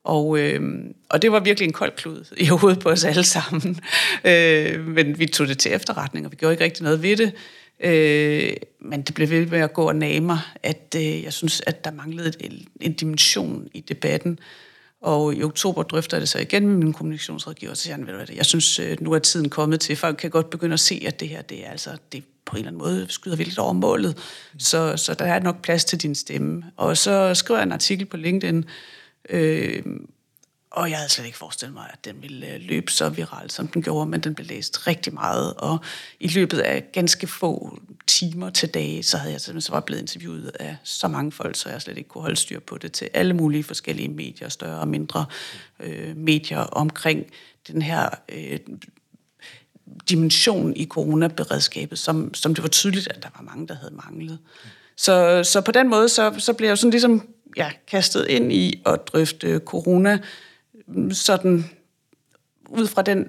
Og, 0.04 0.38
øh, 0.38 0.84
og 1.08 1.22
det 1.22 1.32
var 1.32 1.40
virkelig 1.40 1.66
en 1.66 1.72
kold 1.72 1.92
klud 1.96 2.34
i 2.36 2.46
hovedet 2.46 2.78
på 2.78 2.90
os 2.90 3.04
alle 3.04 3.24
sammen. 3.24 3.80
Øh, 4.24 4.86
men 4.86 5.18
vi 5.18 5.26
tog 5.26 5.48
det 5.48 5.58
til 5.58 5.72
efterretning, 5.72 6.26
og 6.26 6.32
vi 6.32 6.36
gjorde 6.36 6.52
ikke 6.54 6.64
rigtig 6.64 6.82
noget 6.82 7.02
ved 7.02 7.16
det. 7.16 7.32
Øh, 7.80 8.56
men 8.80 9.02
det 9.02 9.14
blev 9.14 9.30
ved 9.30 9.46
med 9.46 9.58
at 9.58 9.72
gå 9.72 9.88
og 9.88 9.96
nage 9.96 10.20
mig, 10.20 10.38
at 10.62 10.94
øh, 10.96 11.22
jeg 11.22 11.32
synes, 11.32 11.62
at 11.66 11.84
der 11.84 11.90
manglede 11.90 12.32
en, 12.40 12.66
en 12.80 12.92
dimension 12.92 13.68
i 13.74 13.80
debatten. 13.80 14.38
Og 15.04 15.34
i 15.34 15.42
oktober 15.42 15.82
drøfter 15.82 16.16
jeg 16.16 16.20
det 16.20 16.28
så 16.28 16.38
igen 16.38 16.66
med 16.66 16.76
min 16.76 16.92
kommunikationsrådgiver, 16.92 17.74
så 17.74 17.82
siger 17.82 17.94
han, 17.94 18.06
ved 18.06 18.12
du 18.12 18.16
hvad, 18.16 18.36
jeg 18.36 18.46
synes, 18.46 18.78
øh, 18.78 18.96
nu 19.00 19.12
er 19.12 19.18
tiden 19.18 19.50
kommet 19.50 19.80
til, 19.80 19.96
folk 19.96 20.16
kan 20.16 20.30
godt 20.30 20.50
begynde 20.50 20.72
at 20.72 20.80
se, 20.80 21.02
at 21.06 21.20
det 21.20 21.28
her, 21.28 21.42
det 21.42 21.66
er 21.66 21.70
altså, 21.70 21.90
det 22.12 22.24
på 22.44 22.56
en 22.56 22.58
eller 22.58 22.68
anden 22.68 22.78
måde 22.78 23.06
skyder 23.08 23.36
vi 23.36 23.44
lidt 23.44 23.58
over 23.58 23.72
målet. 23.72 24.18
Så, 24.58 24.96
så 24.96 25.14
der 25.14 25.24
er 25.24 25.40
nok 25.40 25.62
plads 25.62 25.84
til 25.84 26.02
din 26.02 26.14
stemme. 26.14 26.64
Og 26.76 26.96
så 26.96 27.34
skriver 27.34 27.58
jeg 27.58 27.66
en 27.66 27.72
artikel 27.72 28.06
på 28.06 28.16
LinkedIn, 28.16 28.64
øh, 29.30 29.82
og 30.74 30.90
jeg 30.90 30.98
havde 30.98 31.08
slet 31.08 31.26
ikke 31.26 31.38
forestillet 31.38 31.74
mig, 31.74 31.90
at 31.92 32.04
den 32.04 32.22
ville 32.22 32.54
øh, 32.54 32.60
løbe 32.60 32.92
så 32.92 33.08
viralt, 33.08 33.52
som 33.52 33.68
den 33.68 33.82
gjorde, 33.82 34.10
men 34.10 34.20
den 34.20 34.34
blev 34.34 34.46
læst 34.46 34.86
rigtig 34.86 35.14
meget, 35.14 35.54
og 35.54 35.78
i 36.20 36.28
løbet 36.28 36.58
af 36.58 36.84
ganske 36.92 37.26
få 37.26 37.78
timer 38.06 38.50
til 38.50 38.68
dage, 38.68 39.02
så 39.02 39.16
havde 39.16 39.32
jeg 39.32 39.40
simpelthen 39.40 39.66
så 39.66 39.72
var 39.72 39.80
blevet 39.80 40.00
interviewet 40.00 40.52
af 40.60 40.76
så 40.84 41.08
mange 41.08 41.32
folk, 41.32 41.56
så 41.56 41.68
jeg 41.68 41.82
slet 41.82 41.98
ikke 41.98 42.08
kunne 42.08 42.22
holde 42.22 42.36
styr 42.36 42.60
på 42.60 42.78
det 42.78 42.92
til 42.92 43.08
alle 43.14 43.34
mulige 43.34 43.64
forskellige 43.64 44.08
medier, 44.08 44.48
større 44.48 44.80
og 44.80 44.88
mindre 44.88 45.26
øh, 45.80 46.16
medier 46.16 46.58
omkring 46.58 47.26
den 47.68 47.82
her 47.82 48.08
øh, 48.28 48.58
dimension 50.08 50.76
i 50.76 50.86
coronaberedskabet, 50.86 51.98
som, 51.98 52.34
som 52.34 52.54
det 52.54 52.62
var 52.62 52.68
tydeligt, 52.68 53.08
at 53.08 53.22
der 53.22 53.28
var 53.36 53.42
mange, 53.42 53.68
der 53.68 53.74
havde 53.74 53.94
manglet. 53.94 54.38
Så, 54.96 55.44
så 55.44 55.60
på 55.60 55.72
den 55.72 55.88
måde, 55.88 56.08
så, 56.08 56.34
så 56.38 56.52
blev 56.52 56.66
jeg 56.66 56.70
jo 56.70 56.76
sådan 56.76 56.90
ligesom 56.90 57.28
ja, 57.56 57.70
kastet 57.86 58.26
ind 58.28 58.52
i 58.52 58.82
at 58.86 59.00
drøfte 59.06 59.58
corona, 59.58 60.18
sådan 61.10 61.64
ud 62.68 62.86
fra 62.86 63.02
den, 63.02 63.28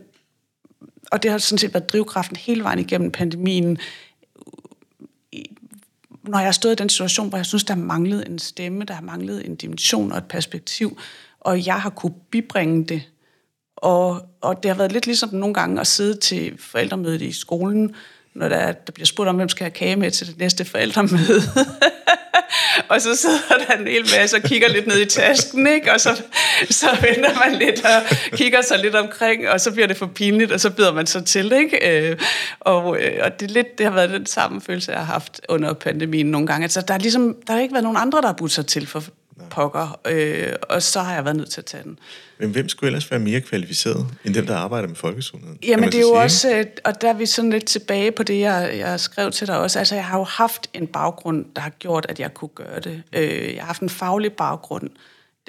og 1.11 1.23
det 1.23 1.31
har 1.31 1.37
sådan 1.37 1.57
set 1.57 1.73
været 1.73 1.89
drivkraften 1.89 2.35
hele 2.35 2.63
vejen 2.63 2.79
igennem 2.79 3.11
pandemien, 3.11 3.77
når 6.23 6.37
jeg 6.37 6.47
har 6.47 6.51
stået 6.51 6.73
i 6.73 6.75
den 6.75 6.89
situation, 6.89 7.29
hvor 7.29 7.37
jeg 7.37 7.45
synes, 7.45 7.63
der 7.63 7.75
manglede 7.75 8.27
en 8.27 8.39
stemme, 8.39 8.83
der 8.83 8.93
har 8.93 9.01
manglet 9.01 9.45
en 9.45 9.55
dimension 9.55 10.11
og 10.11 10.17
et 10.17 10.25
perspektiv, 10.25 10.99
og 11.39 11.65
jeg 11.65 11.81
har 11.81 11.89
kunne 11.89 12.13
bibringe 12.31 12.85
det 12.85 13.03
og, 13.75 14.29
og 14.41 14.63
det 14.63 14.71
har 14.71 14.77
været 14.77 14.91
lidt 14.91 15.05
ligesom 15.05 15.29
nogle 15.33 15.53
gange 15.53 15.81
at 15.81 15.87
sidde 15.87 16.19
til 16.19 16.57
forældremødet 16.57 17.21
i 17.21 17.31
skolen, 17.31 17.95
når 18.33 18.49
der, 18.49 18.71
der 18.71 18.91
bliver 18.91 19.05
spurgt 19.05 19.29
om, 19.29 19.35
hvem 19.35 19.49
skal 19.49 19.63
have 19.63 19.71
kage 19.71 19.95
med 19.95 20.11
til 20.11 20.27
det 20.27 20.37
næste 20.37 20.65
forældremøde. 20.65 21.41
og 22.89 23.01
så 23.01 23.15
sidder 23.15 23.65
der 23.67 23.77
en 23.77 23.87
hel 23.87 24.09
masse 24.19 24.37
og 24.37 24.43
kigger 24.43 24.69
lidt 24.69 24.87
ned 24.87 24.99
i 24.99 25.05
tasken, 25.05 25.67
ikke? 25.67 25.93
og 25.93 26.01
så, 26.01 26.21
så 26.69 26.87
vender 27.01 27.49
man 27.49 27.59
lidt 27.59 27.85
og 27.85 28.17
kigger 28.31 28.61
sig 28.61 28.79
lidt 28.79 28.95
omkring, 28.95 29.49
og 29.49 29.61
så 29.61 29.71
bliver 29.71 29.87
det 29.87 29.97
for 29.97 30.05
pinligt, 30.05 30.51
og 30.51 30.59
så 30.59 30.69
bider 30.69 30.93
man 30.93 31.07
så 31.07 31.21
til. 31.21 31.51
Ikke? 31.51 32.09
Øh, 32.09 32.17
og, 32.59 33.01
øh, 33.01 33.19
og 33.23 33.39
det, 33.39 33.51
lidt, 33.51 33.77
det 33.77 33.85
har 33.85 33.93
været 33.93 34.09
den 34.09 34.25
samme 34.25 34.61
følelse, 34.61 34.91
jeg 34.91 34.99
har 34.99 35.13
haft 35.13 35.41
under 35.49 35.73
pandemien 35.73 36.25
nogle 36.25 36.47
gange. 36.47 36.63
Altså, 36.63 36.81
der, 36.81 36.93
er 36.93 36.97
ligesom, 36.97 37.35
der 37.47 37.53
har 37.53 37.59
ikke 37.59 37.73
været 37.73 37.83
nogen 37.83 37.97
andre, 37.97 38.21
der 38.21 38.27
har 38.27 38.33
budt 38.33 38.51
sig 38.51 38.65
til 38.65 38.87
for 38.87 39.03
pokker, 39.49 39.99
øh, 40.07 40.53
og 40.69 40.83
så 40.83 40.99
har 40.99 41.13
jeg 41.13 41.25
været 41.25 41.37
nødt 41.37 41.49
til 41.49 41.61
at 41.61 41.65
tage 41.65 41.83
den. 41.83 41.99
Men 42.37 42.49
hvem 42.49 42.69
skulle 42.69 42.87
ellers 42.87 43.11
være 43.11 43.19
mere 43.19 43.41
kvalificeret 43.41 44.07
end 44.25 44.33
dem, 44.33 44.45
der 44.45 44.55
arbejder 44.55 44.87
med 44.87 44.95
folkesundheden? 44.95 45.59
Jamen 45.63 45.85
det 45.85 45.95
er 45.95 45.99
jo 45.99 46.07
sige? 46.07 46.19
også, 46.19 46.55
øh, 46.57 46.65
og 46.85 47.01
der 47.01 47.09
er 47.09 47.13
vi 47.13 47.25
sådan 47.25 47.49
lidt 47.49 47.65
tilbage 47.65 48.11
på 48.11 48.23
det, 48.23 48.39
jeg, 48.39 48.73
jeg 48.77 48.99
skrev 48.99 49.31
til 49.31 49.47
dig 49.47 49.59
også. 49.59 49.79
Altså 49.79 49.95
jeg 49.95 50.05
har 50.05 50.17
jo 50.17 50.23
haft 50.23 50.69
en 50.73 50.87
baggrund, 50.87 51.45
der 51.55 51.61
har 51.61 51.69
gjort, 51.69 52.05
at 52.09 52.19
jeg 52.19 52.33
kunne 52.33 52.49
gøre 52.55 52.79
det. 52.79 53.03
Øh, 53.13 53.53
jeg 53.53 53.61
har 53.61 53.65
haft 53.65 53.81
en 53.81 53.89
faglig 53.89 54.33
baggrund, 54.33 54.89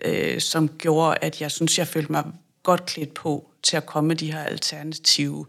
øh, 0.04 0.40
som 0.40 0.68
gjorde, 0.68 1.16
at 1.20 1.40
jeg 1.40 1.50
synes, 1.50 1.78
jeg 1.78 1.86
følte 1.86 2.12
mig 2.12 2.24
godt 2.62 2.86
klædt 2.86 3.14
på 3.14 3.50
til 3.62 3.76
at 3.76 3.86
komme 3.86 4.08
med 4.08 4.16
de 4.16 4.32
her 4.32 4.42
alternative 4.42 5.46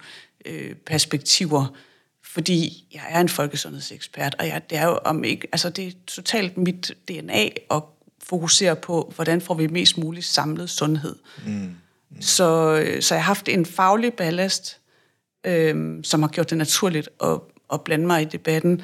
perspektiver, 0.85 1.75
fordi 2.23 2.87
jeg 2.93 3.01
er 3.09 3.19
en 3.19 3.29
folkesundhedsekspert, 3.29 4.35
og 4.39 4.47
jeg, 4.47 4.61
det 4.69 4.77
er 4.77 4.85
jo 4.85 4.99
om 5.05 5.23
ikke, 5.23 5.47
altså 5.51 5.69
det 5.69 5.87
er 5.87 5.91
totalt 6.07 6.57
mit 6.57 6.91
DNA 7.07 7.49
at 7.71 7.83
fokusere 8.23 8.75
på, 8.75 9.13
hvordan 9.15 9.41
får 9.41 9.53
vi 9.53 9.67
mest 9.67 9.97
muligt 9.97 10.25
samlet 10.25 10.69
sundhed. 10.69 11.15
Mm. 11.45 11.75
Mm. 12.09 12.21
Så, 12.21 12.79
øh, 12.85 13.01
så 13.01 13.15
jeg 13.15 13.23
har 13.23 13.27
haft 13.27 13.49
en 13.49 13.65
faglig 13.65 14.13
ballast, 14.13 14.79
øhm, 15.43 16.03
som 16.03 16.21
har 16.21 16.29
gjort 16.29 16.49
det 16.49 16.57
naturligt 16.57 17.09
at, 17.23 17.39
at 17.73 17.83
blande 17.83 18.07
mig 18.07 18.21
i 18.21 18.25
debatten. 18.25 18.81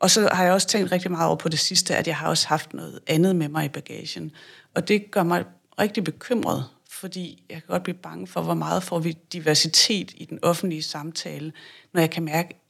Og 0.00 0.10
så 0.10 0.28
har 0.32 0.44
jeg 0.44 0.52
også 0.52 0.68
tænkt 0.68 0.92
rigtig 0.92 1.10
meget 1.10 1.26
over 1.26 1.36
på 1.36 1.48
det 1.48 1.58
sidste, 1.58 1.96
at 1.96 2.06
jeg 2.06 2.16
har 2.16 2.28
også 2.28 2.48
haft 2.48 2.74
noget 2.74 3.00
andet 3.06 3.36
med 3.36 3.48
mig 3.48 3.64
i 3.64 3.68
bagagen. 3.68 4.32
Og 4.74 4.88
det 4.88 5.10
gør 5.10 5.22
mig 5.22 5.44
rigtig 5.80 6.04
bekymret, 6.04 6.64
fordi 6.90 7.44
jeg 7.50 7.56
kan 7.56 7.68
godt 7.68 7.82
blive 7.82 7.96
bange 7.96 8.26
for, 8.26 8.42
hvor 8.42 8.54
meget 8.54 8.82
får 8.82 8.98
vi 8.98 9.18
diversitet 9.32 10.12
i 10.16 10.24
den 10.24 10.38
offentlige 10.42 10.82
samtale, 10.82 11.52
når 11.92 12.00
jeg 12.00 12.10
kan 12.10 12.22
mærke, 12.22 12.60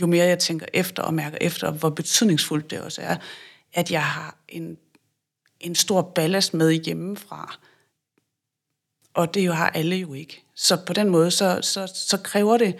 jo 0.00 0.06
mere 0.06 0.26
jeg 0.26 0.38
tænker 0.38 0.66
efter 0.72 1.02
og 1.02 1.14
mærker 1.14 1.38
efter, 1.40 1.70
hvor 1.70 1.90
betydningsfuldt 1.90 2.70
det 2.70 2.80
også 2.80 3.02
er, 3.02 3.16
at 3.72 3.90
jeg 3.90 4.04
har 4.04 4.36
en 4.48 4.76
en 5.60 5.74
stor 5.74 6.02
ballast 6.02 6.54
med 6.54 6.72
hjemmefra. 6.72 7.58
Og 9.14 9.34
det 9.34 9.46
jo 9.46 9.52
har 9.52 9.70
alle 9.70 9.96
jo 9.96 10.14
ikke. 10.14 10.42
Så 10.54 10.78
på 10.86 10.92
den 10.92 11.08
måde, 11.08 11.30
så, 11.30 11.58
så, 11.62 11.92
så 11.94 12.16
kræver 12.16 12.58
det 12.58 12.76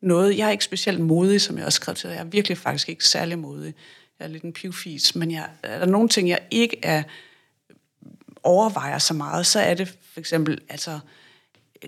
noget. 0.00 0.38
Jeg 0.38 0.46
er 0.46 0.50
ikke 0.50 0.64
specielt 0.64 1.00
modig, 1.00 1.40
som 1.40 1.58
jeg 1.58 1.66
også 1.66 1.76
skrev 1.76 1.94
til. 1.94 2.10
Jeg 2.10 2.18
er 2.18 2.24
virkelig 2.24 2.58
faktisk 2.58 2.88
ikke 2.88 3.04
særlig 3.04 3.38
modig. 3.38 3.74
Jeg 4.18 4.24
er 4.24 4.28
lidt 4.28 4.42
en 4.42 4.52
pivfis, 4.52 5.14
men 5.14 5.30
jeg, 5.30 5.50
er 5.62 5.78
der 5.78 5.86
nogle 5.86 6.08
ting, 6.08 6.28
jeg 6.28 6.40
ikke 6.50 6.78
er 6.82 7.02
overvejer 8.42 8.98
så 8.98 9.14
meget, 9.14 9.46
så 9.46 9.60
er 9.60 9.74
det 9.74 9.88
for 9.88 10.20
eksempel, 10.20 10.60
altså, 10.68 10.98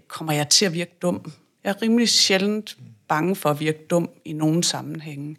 kommer 0.09 0.33
jeg 0.33 0.49
til 0.49 0.67
at 0.67 0.75
virke 0.75 0.97
dum? 1.03 1.33
Jeg 1.65 1.71
er 1.71 1.83
rimelig 1.83 2.09
sjældent 2.09 2.77
bange 3.09 3.37
for 3.37 3.51
at 3.51 3.61
virke 3.61 3.87
dum 3.91 4.11
i 4.25 4.33
nogen 4.33 4.63
sammenhænge. 4.63 5.37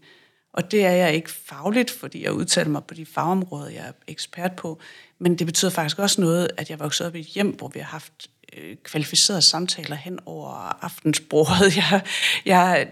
Og 0.57 0.71
det 0.71 0.85
er 0.85 0.91
jeg 0.91 1.15
ikke 1.15 1.31
fagligt, 1.31 1.91
fordi 1.91 2.23
jeg 2.23 2.33
udtaler 2.33 2.69
mig 2.69 2.83
på 2.83 2.93
de 2.93 3.05
fagområder, 3.05 3.69
jeg 3.69 3.87
er 3.87 3.91
ekspert 4.07 4.55
på. 4.55 4.79
Men 5.19 5.35
det 5.35 5.47
betyder 5.47 5.71
faktisk 5.71 5.99
også 5.99 6.21
noget, 6.21 6.47
at 6.57 6.69
jeg 6.69 6.79
voksede 6.79 7.07
op 7.07 7.15
i 7.15 7.19
et 7.19 7.25
hjem, 7.25 7.49
hvor 7.49 7.67
vi 7.67 7.79
har 7.79 7.87
haft 7.87 8.13
øh, 8.57 8.75
kvalificerede 8.83 9.41
samtaler 9.41 9.95
hen 9.95 10.19
over 10.25 10.77
aftensbordet. 10.83 11.77
Jeg, 11.77 12.01
jeg, 12.45 12.87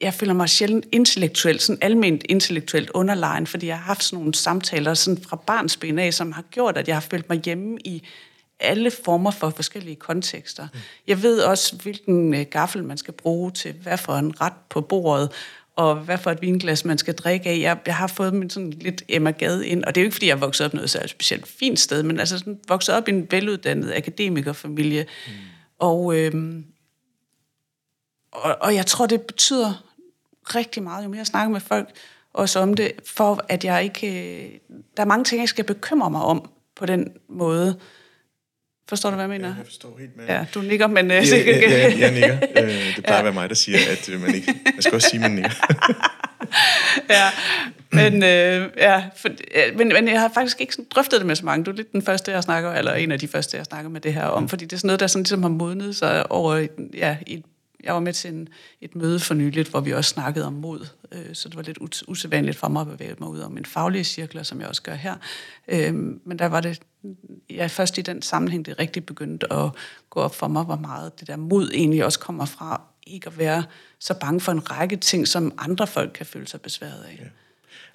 jeg 0.00 0.14
føler 0.14 0.32
mig 0.32 0.48
sjældent 0.48 0.86
intellektuelt, 0.92 1.62
sådan 1.62 1.78
almindeligt 1.82 2.30
intellektuelt 2.30 2.90
underlegen, 2.90 3.46
fordi 3.46 3.66
jeg 3.66 3.76
har 3.76 3.84
haft 3.84 4.04
sådan 4.04 4.18
nogle 4.18 4.34
samtaler 4.34 4.94
sådan 4.94 5.22
fra 5.22 5.36
barnsben 5.36 5.98
af, 5.98 6.14
som 6.14 6.32
har 6.32 6.42
gjort, 6.42 6.76
at 6.76 6.88
jeg 6.88 6.96
har 6.96 7.00
følt 7.10 7.28
mig 7.28 7.40
hjemme 7.44 7.78
i 7.84 8.02
alle 8.60 8.90
former 8.90 9.30
for 9.30 9.50
forskellige 9.50 9.96
kontekster. 9.96 10.68
Jeg 11.06 11.22
ved 11.22 11.40
også, 11.40 11.76
hvilken 11.76 12.34
øh, 12.34 12.46
gaffel 12.50 12.84
man 12.84 12.98
skal 12.98 13.14
bruge 13.14 13.50
til 13.50 13.74
hvad 13.82 13.98
for 13.98 14.12
en 14.12 14.40
ret 14.40 14.52
på 14.70 14.80
bordet, 14.80 15.30
og 15.76 15.96
hvad 15.96 16.18
for 16.18 16.30
et 16.30 16.42
vinglas 16.42 16.84
man 16.84 16.98
skal 16.98 17.14
drikke 17.14 17.50
af. 17.50 17.58
Jeg, 17.60 17.78
jeg 17.86 17.96
har 17.96 18.06
fået 18.06 18.34
min 18.34 18.50
sådan 18.50 18.70
lidt 18.70 19.02
Emma 19.08 19.30
Gade 19.30 19.66
ind, 19.66 19.84
og 19.84 19.94
det 19.94 20.00
er 20.00 20.04
jo 20.04 20.06
ikke, 20.06 20.14
fordi 20.14 20.26
jeg 20.26 20.34
er 20.34 20.38
vokset 20.38 20.66
op 20.66 20.74
noget 20.74 20.90
så 20.90 21.02
specielt 21.06 21.48
fint 21.48 21.80
sted, 21.80 22.02
men 22.02 22.20
altså 22.20 22.38
sådan, 22.38 22.60
vokset 22.68 22.94
op 22.94 23.08
i 23.08 23.10
en 23.10 23.26
veluddannet 23.30 23.92
akademikerfamilie. 23.96 25.06
Mm. 25.26 25.32
Og, 25.78 26.16
øhm, 26.16 26.64
og, 28.32 28.56
og 28.60 28.74
jeg 28.74 28.86
tror, 28.86 29.06
det 29.06 29.22
betyder 29.22 29.84
rigtig 30.44 30.82
meget, 30.82 31.04
jo 31.04 31.08
mere 31.08 31.18
jeg 31.18 31.26
snakker 31.26 31.52
med 31.52 31.60
folk 31.60 31.88
også 32.34 32.60
om 32.60 32.74
det, 32.74 32.92
for 33.06 33.44
at 33.48 33.64
jeg 33.64 33.84
ikke... 33.84 34.06
Øh, 34.06 34.50
der 34.96 35.02
er 35.02 35.06
mange 35.06 35.24
ting, 35.24 35.40
jeg 35.40 35.48
skal 35.48 35.64
bekymre 35.64 36.10
mig 36.10 36.22
om 36.22 36.50
på 36.76 36.86
den 36.86 37.12
måde. 37.28 37.78
Forstår 38.88 39.10
du, 39.10 39.16
hvad 39.16 39.24
jeg 39.24 39.30
mener? 39.30 39.48
Ja, 39.48 39.54
jeg 39.54 39.66
forstår 39.66 39.96
helt 39.98 40.16
med. 40.16 40.24
Ja, 40.26 40.46
du 40.54 40.60
nikker, 40.60 40.86
men... 40.86 41.10
Ja, 41.10 41.14
ja, 41.14 41.36
ja, 41.36 41.70
ja, 41.70 41.98
jeg 41.98 42.12
nikker. 42.20 42.38
Øh, 42.56 42.96
det 42.96 43.04
plejer 43.04 43.14
ja. 43.14 43.18
at 43.18 43.24
være 43.24 43.34
mig, 43.34 43.48
der 43.48 43.54
siger, 43.54 43.78
at 43.90 44.08
øh, 44.08 44.20
man 44.20 44.34
ikke... 44.34 44.54
Jeg 44.64 44.82
skal 44.82 44.94
også 44.94 45.08
sige, 45.08 45.24
at 45.24 45.30
man 45.30 45.30
nikker. 45.30 45.50
ja, 47.10 47.30
men, 47.90 48.22
øh, 48.22 48.70
ja, 48.76 49.04
for, 49.16 49.28
men, 49.76 49.88
men 49.88 50.08
jeg 50.08 50.20
har 50.20 50.30
faktisk 50.34 50.60
ikke 50.60 50.72
sådan 50.74 50.86
drøftet 50.90 51.20
det 51.20 51.26
med 51.26 51.36
så 51.36 51.44
mange. 51.44 51.64
Du 51.64 51.70
er 51.70 51.74
lidt 51.74 51.92
den 51.92 52.02
første, 52.02 52.32
jeg 52.32 52.42
snakker, 52.42 52.72
eller 52.72 52.94
en 52.94 53.12
af 53.12 53.18
de 53.18 53.28
første, 53.28 53.56
jeg 53.56 53.64
snakker 53.64 53.90
med 53.90 54.00
det 54.00 54.14
her 54.14 54.24
om, 54.24 54.48
fordi 54.48 54.64
det 54.64 54.72
er 54.72 54.76
sådan 54.76 54.88
noget, 54.88 55.00
der 55.00 55.06
sådan 55.06 55.22
ligesom 55.22 55.42
har 55.42 55.50
modnet 55.50 55.96
sig 55.96 56.32
over 56.32 56.66
ja, 56.94 57.16
i, 57.26 57.44
jeg 57.84 57.94
var 57.94 58.00
med 58.00 58.12
til 58.12 58.30
en, 58.34 58.48
et 58.80 58.96
møde 58.96 59.20
for 59.20 59.34
nyligt, 59.34 59.68
hvor 59.68 59.80
vi 59.80 59.92
også 59.92 60.10
snakkede 60.10 60.46
om 60.46 60.52
mod, 60.52 60.86
øh, 61.12 61.34
så 61.34 61.48
det 61.48 61.56
var 61.56 61.62
lidt 61.62 61.78
usædvanligt 62.08 62.56
for 62.56 62.68
mig 62.68 62.80
at 62.80 62.86
bevæge 62.86 63.16
mig 63.20 63.28
ud 63.28 63.40
om 63.40 63.56
en 63.56 63.64
faglige 63.64 64.04
cirkler, 64.04 64.42
som 64.42 64.60
jeg 64.60 64.68
også 64.68 64.82
gør 64.82 64.94
her. 64.94 65.14
Øh, 65.68 65.94
men 66.24 66.38
der 66.38 66.46
var 66.46 66.60
det, 66.60 66.80
ja, 67.50 67.66
først 67.66 67.98
i 67.98 68.02
den 68.02 68.22
sammenhæng, 68.22 68.66
det 68.66 68.78
rigtig 68.78 69.06
begyndte 69.06 69.52
at 69.52 69.70
gå 70.10 70.20
op 70.20 70.34
for 70.34 70.48
mig, 70.48 70.64
hvor 70.64 70.76
meget 70.76 71.20
det 71.20 71.28
der 71.28 71.36
mod 71.36 71.70
egentlig 71.74 72.04
også 72.04 72.18
kommer 72.18 72.44
fra, 72.44 72.80
ikke 73.06 73.26
at 73.26 73.38
være 73.38 73.64
så 73.98 74.14
bange 74.14 74.40
for 74.40 74.52
en 74.52 74.70
række 74.70 74.96
ting, 74.96 75.28
som 75.28 75.52
andre 75.58 75.86
folk 75.86 76.12
kan 76.14 76.26
føle 76.26 76.48
sig 76.48 76.60
besværet 76.60 77.04
af. 77.10 77.18
Ja. 77.18 77.28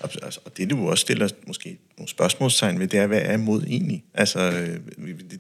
Altså, 0.04 0.40
og 0.46 0.58
det, 0.58 0.70
du 0.70 0.90
også 0.90 1.02
stiller 1.02 1.30
måske 1.48 1.78
nogle 1.98 2.10
spørgsmålstegn 2.10 2.80
ved, 2.80 2.88
det 2.88 3.00
er, 3.00 3.08
hvad 3.08 3.22
er 3.24 3.38
mod 3.38 3.64
egentlig? 3.64 4.04
Altså, 4.14 4.40
øh, 4.40 4.80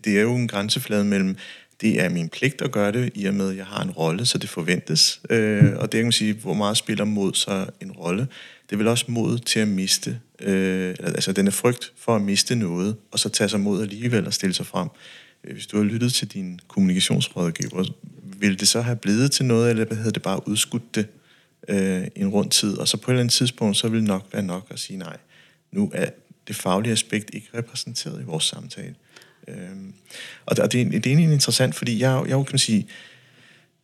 det 0.03 0.17
er 0.17 0.21
jo 0.21 0.35
en 0.35 0.47
grænseflade 0.47 1.03
mellem, 1.03 1.37
det 1.81 2.01
er 2.01 2.09
min 2.09 2.29
pligt 2.29 2.61
at 2.61 2.71
gøre 2.71 2.91
det, 2.91 3.11
i 3.15 3.25
og 3.25 3.33
med, 3.33 3.49
at 3.49 3.57
jeg 3.57 3.65
har 3.65 3.83
en 3.83 3.91
rolle, 3.91 4.25
så 4.25 4.37
det 4.37 4.49
forventes. 4.49 5.21
Øh, 5.29 5.73
og 5.77 5.91
det 5.91 5.97
kan 5.97 6.05
man 6.05 6.11
sige, 6.11 6.33
hvor 6.33 6.53
meget 6.53 6.77
spiller 6.77 7.05
mod 7.05 7.33
så 7.33 7.65
en 7.81 7.91
rolle. 7.91 8.27
Det 8.69 8.75
er 8.75 8.77
vel 8.77 8.87
også 8.87 9.05
mod 9.07 9.39
til 9.39 9.59
at 9.59 9.67
miste, 9.67 10.19
øh, 10.41 10.95
altså 10.99 11.31
den 11.31 11.47
er 11.47 11.51
frygt 11.51 11.93
for 11.97 12.15
at 12.15 12.21
miste 12.21 12.55
noget, 12.55 12.95
og 13.11 13.19
så 13.19 13.29
tage 13.29 13.49
sig 13.49 13.59
mod 13.59 13.81
alligevel 13.81 14.27
og 14.27 14.33
stille 14.33 14.53
sig 14.53 14.65
frem. 14.65 14.87
Øh, 15.43 15.53
hvis 15.53 15.67
du 15.67 15.77
har 15.77 15.83
lyttet 15.83 16.13
til 16.13 16.27
din 16.27 16.59
kommunikationsrådgiver, 16.67 17.85
vil 18.39 18.59
det 18.59 18.67
så 18.67 18.81
have 18.81 18.95
blevet 18.95 19.31
til 19.31 19.45
noget, 19.45 19.69
eller 19.69 19.95
havde 19.95 20.11
det 20.11 20.21
bare 20.21 20.47
udskudt 20.47 20.95
det 20.95 21.07
øh, 21.67 22.07
en 22.15 22.27
rund 22.27 22.51
tid, 22.51 22.77
og 22.77 22.87
så 22.87 22.97
på 22.97 23.11
et 23.11 23.13
eller 23.13 23.19
andet 23.21 23.33
tidspunkt, 23.33 23.77
så 23.77 23.87
vil 23.87 23.99
det 23.99 24.07
nok 24.07 24.27
være 24.33 24.43
nok 24.43 24.67
at 24.69 24.79
sige 24.79 24.97
nej. 24.97 25.17
Nu 25.71 25.91
er 25.93 26.09
det 26.47 26.55
faglige 26.55 26.91
aspekt 26.91 27.29
ikke 27.33 27.47
repræsenteret 27.53 28.21
i 28.21 28.23
vores 28.23 28.43
samtale. 28.43 28.95
Øh, 29.49 29.77
og 30.45 30.55
det, 30.55 30.63
og 30.63 30.71
det, 30.71 30.91
det 30.91 31.05
er 31.05 31.09
egentlig 31.09 31.33
interessant, 31.33 31.75
fordi 31.75 31.99
jeg, 31.99 32.23
jeg 32.27 32.37
kan 32.37 32.45
man 32.51 32.59
sige, 32.59 32.87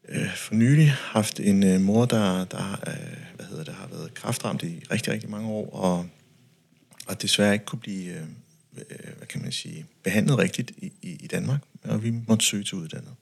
øh, 0.10 0.36
for 0.36 0.55
nylig 0.55 0.91
haft 0.91 1.39
en 1.39 1.63
øh, 1.63 1.81
mor, 1.81 2.05
der, 2.05 2.45
der 2.45 2.81
øh, 2.88 3.17
hvad 3.36 3.45
hedder 3.45 3.63
det, 3.63 3.74
har 3.74 3.88
været 3.88 4.13
kraftramt 4.13 4.63
i 4.63 4.84
rigtig, 4.91 5.13
rigtig 5.13 5.29
mange 5.29 5.50
år, 5.50 5.69
og, 5.69 6.05
og 7.07 7.22
desværre 7.22 7.53
ikke 7.53 7.65
kunne 7.65 7.79
blive 7.79 8.13
øh, 8.13 8.22
øh, 8.77 9.17
hvad 9.17 9.27
kan 9.27 9.41
man 9.41 9.51
sige, 9.51 9.86
behandlet 10.03 10.38
rigtigt 10.38 10.72
i, 10.77 10.91
i, 11.01 11.17
i 11.22 11.27
Danmark, 11.27 11.60
og 11.84 12.03
vi 12.03 12.13
måtte 12.27 12.45
søge 12.45 12.63
til 12.63 12.75
uddannet. 12.75 13.13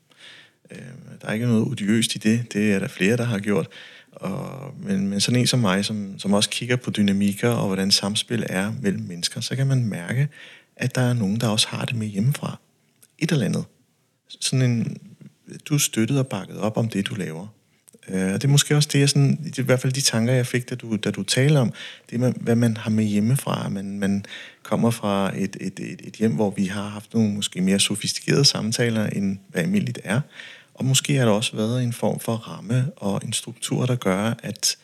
Øh, 0.71 0.77
der 1.21 1.27
er 1.27 1.33
ikke 1.33 1.45
noget 1.45 1.67
odiøst 1.67 2.15
i 2.15 2.17
det, 2.17 2.53
det 2.53 2.73
er 2.73 2.79
der 2.79 2.87
flere, 2.87 3.17
der 3.17 3.23
har 3.23 3.39
gjort, 3.39 3.67
og, 4.11 4.73
men, 4.79 5.07
men 5.07 5.19
sådan 5.19 5.39
en 5.39 5.47
som 5.47 5.59
mig, 5.59 5.85
som, 5.85 6.19
som 6.19 6.33
også 6.33 6.49
kigger 6.49 6.75
på 6.75 6.91
dynamikker 6.91 7.49
og 7.49 7.67
hvordan 7.67 7.91
samspil 7.91 8.45
er 8.49 8.73
mellem 8.81 9.03
mennesker, 9.03 9.41
så 9.41 9.55
kan 9.55 9.67
man 9.67 9.85
mærke, 9.85 10.27
at 10.83 10.95
der 10.95 11.01
er 11.01 11.13
nogen, 11.13 11.39
der 11.39 11.47
også 11.47 11.67
har 11.67 11.85
det 11.85 11.95
med 11.95 12.07
hjemmefra. 12.07 12.59
Et 13.19 13.31
eller 13.31 13.45
andet. 13.45 13.65
Sådan 14.27 14.71
en, 14.71 14.97
du 15.65 15.73
er 15.73 15.77
støttet 15.77 16.19
og 16.19 16.27
bakket 16.27 16.57
op 16.57 16.77
om 16.77 16.89
det, 16.89 17.07
du 17.07 17.15
laver. 17.15 17.47
Øh, 18.09 18.33
og 18.33 18.41
det 18.41 18.43
er 18.43 18.51
måske 18.51 18.75
også 18.75 18.89
det, 18.93 18.99
jeg 18.99 19.09
sådan, 19.09 19.43
det 19.43 19.59
er 19.59 19.63
i 19.63 19.65
hvert 19.65 19.79
fald 19.79 19.93
de 19.93 20.01
tanker, 20.01 20.33
jeg 20.33 20.47
fik, 20.47 20.69
da 20.69 20.75
du, 20.75 20.95
da 20.95 21.11
du 21.11 21.23
taler 21.23 21.59
om, 21.59 21.73
det 22.09 22.19
med, 22.19 22.33
hvad 22.41 22.55
man 22.55 22.77
har 22.77 22.89
med 22.89 23.03
hjemmefra. 23.03 23.69
Man, 23.69 23.99
man 23.99 24.25
kommer 24.63 24.91
fra 24.91 25.31
et, 25.37 25.57
et, 25.61 25.79
et, 25.79 26.01
et 26.03 26.13
hjem, 26.13 26.35
hvor 26.35 26.49
vi 26.49 26.65
har 26.65 26.89
haft 26.89 27.13
nogle 27.13 27.33
måske 27.33 27.61
mere 27.61 27.79
sofistikerede 27.79 28.45
samtaler, 28.45 29.05
end 29.05 29.37
hvad 29.49 29.61
almindeligt 29.61 29.99
er. 30.03 30.21
Og 30.73 30.85
måske 30.85 31.15
har 31.15 31.25
der 31.25 31.31
også 31.31 31.55
været 31.55 31.83
en 31.83 31.93
form 31.93 32.19
for 32.19 32.35
ramme 32.35 32.91
og 32.95 33.21
en 33.25 33.33
struktur, 33.33 33.85
der 33.85 33.95
gør, 33.95 34.33
at 34.43 34.77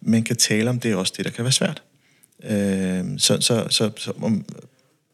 man 0.00 0.22
kan 0.22 0.36
tale 0.36 0.70
om 0.70 0.80
det 0.80 0.94
også 0.94 1.14
det, 1.16 1.24
der 1.24 1.30
kan 1.30 1.44
være 1.44 1.52
svært. 1.52 1.82
Øh, 2.44 3.04
så, 3.18 3.40
så, 3.40 3.66
så, 3.70 3.90
så 3.96 4.12
om, 4.22 4.44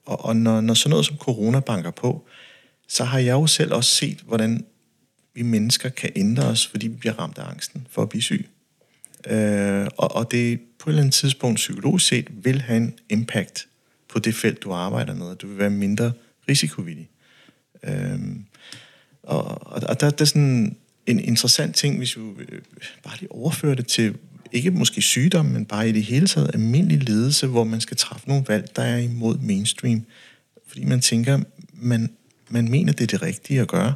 og, 0.07 0.25
og 0.25 0.37
når, 0.37 0.61
når 0.61 0.75
sådan 0.75 0.90
noget 0.90 1.07
som 1.07 1.16
corona 1.16 1.61
banker 1.61 1.90
på, 1.90 2.26
så 2.88 3.04
har 3.04 3.19
jeg 3.19 3.33
jo 3.33 3.47
selv 3.47 3.75
også 3.75 3.90
set, 3.90 4.19
hvordan 4.26 4.64
vi 5.35 5.42
mennesker 5.42 5.88
kan 5.88 6.12
ændre 6.16 6.45
os, 6.45 6.66
fordi 6.66 6.88
vi 6.88 6.97
bliver 6.97 7.19
ramt 7.19 7.38
af 7.38 7.50
angsten 7.50 7.87
for 7.90 8.02
at 8.02 8.09
blive 8.09 8.23
syg. 8.23 8.49
Øh, 9.26 9.87
og, 9.97 10.16
og 10.16 10.30
det 10.30 10.61
på 10.78 10.90
et 10.90 10.92
eller 10.92 11.02
andet 11.02 11.14
tidspunkt 11.14 11.57
psykologisk 11.57 12.07
set 12.07 12.28
vil 12.45 12.61
have 12.61 12.76
en 12.76 12.95
impact 13.09 13.66
på 14.09 14.19
det 14.19 14.35
felt, 14.35 14.62
du 14.62 14.73
arbejder 14.73 15.14
med, 15.14 15.37
du 15.37 15.47
vil 15.47 15.59
være 15.59 15.71
mindre 15.71 16.12
risikovillig. 16.49 17.09
Øh, 17.83 18.21
og, 19.23 19.45
og, 19.45 19.83
og 19.83 20.00
der, 20.00 20.11
der 20.11 20.23
er 20.23 20.26
sådan 20.26 20.76
en 21.07 21.21
interessant 21.21 21.76
ting, 21.76 21.98
hvis 21.98 22.16
vi 22.16 22.22
øh, 22.22 22.61
bare 23.03 23.16
lige 23.20 23.33
overfører 23.33 23.74
det 23.74 23.87
til, 23.87 24.16
ikke 24.52 24.70
måske 24.70 25.02
sygdom, 25.02 25.46
men 25.46 25.64
bare 25.66 25.88
i 25.88 25.92
det 25.92 26.02
hele 26.02 26.26
taget 26.26 26.50
almindelig 26.54 27.08
ledelse, 27.08 27.46
hvor 27.46 27.64
man 27.64 27.80
skal 27.80 27.96
træffe 27.96 28.28
nogle 28.28 28.44
valg, 28.48 28.76
der 28.76 28.82
er 28.82 28.98
imod 28.98 29.38
mainstream. 29.38 30.02
Fordi 30.66 30.84
man 30.84 31.00
tænker, 31.00 31.40
man, 31.72 32.10
man 32.48 32.70
mener, 32.70 32.92
det 32.92 33.02
er 33.02 33.18
det 33.18 33.22
rigtige 33.22 33.60
at 33.60 33.68
gøre, 33.68 33.94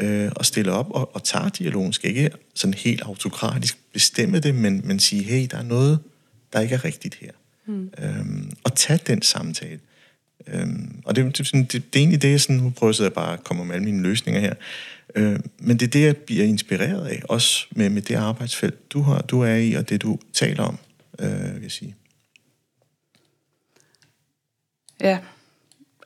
øh, 0.00 0.32
og 0.36 0.46
stille 0.46 0.72
op 0.72 0.90
og, 0.90 1.14
og 1.14 1.24
tager 1.24 1.48
dialogen. 1.48 1.92
Skal 1.92 2.16
ikke 2.16 2.30
sådan 2.54 2.74
helt 2.74 3.02
autokratisk 3.02 3.78
bestemme 3.92 4.38
det, 4.38 4.54
men, 4.54 4.82
men 4.84 5.00
sige, 5.00 5.22
hey, 5.22 5.46
der 5.50 5.58
er 5.58 5.62
noget, 5.62 5.98
der 6.52 6.60
ikke 6.60 6.74
er 6.74 6.84
rigtigt 6.84 7.14
her. 7.14 7.30
Mm. 7.66 7.90
Øhm, 7.98 8.50
og 8.64 8.74
tage 8.74 9.00
den 9.06 9.22
samtale. 9.22 9.78
Øhm, 10.46 11.02
og 11.04 11.16
det, 11.16 11.38
det, 11.38 11.52
det, 11.52 11.72
det 11.72 11.76
er 11.76 11.98
egentlig 11.98 12.22
det, 12.22 12.30
jeg 12.30 12.40
sådan, 12.40 12.56
nu 12.56 12.70
prøver 12.70 13.02
jeg 13.02 13.12
bare 13.12 13.32
at 13.32 13.44
komme 13.44 13.64
med 13.64 13.74
alle 13.74 13.84
mine 13.84 14.02
løsninger 14.02 14.40
her. 14.40 14.54
Øh, 15.14 15.40
men 15.58 15.76
det 15.76 15.86
er 15.86 15.90
det, 15.90 16.04
jeg 16.04 16.16
bliver 16.16 16.44
inspireret 16.44 17.06
af, 17.06 17.22
også 17.28 17.66
med, 17.70 17.90
med 17.90 18.02
det 18.02 18.14
arbejdsfelt, 18.14 18.92
du, 18.92 19.02
har, 19.02 19.22
du 19.22 19.40
er 19.40 19.54
i, 19.54 19.74
og 19.74 19.88
det, 19.88 20.02
du 20.02 20.18
taler 20.32 20.62
om, 20.62 20.78
øh, 21.18 21.54
vil 21.54 21.62
jeg 21.62 21.70
sige. 21.70 21.94
Ja. 25.00 25.18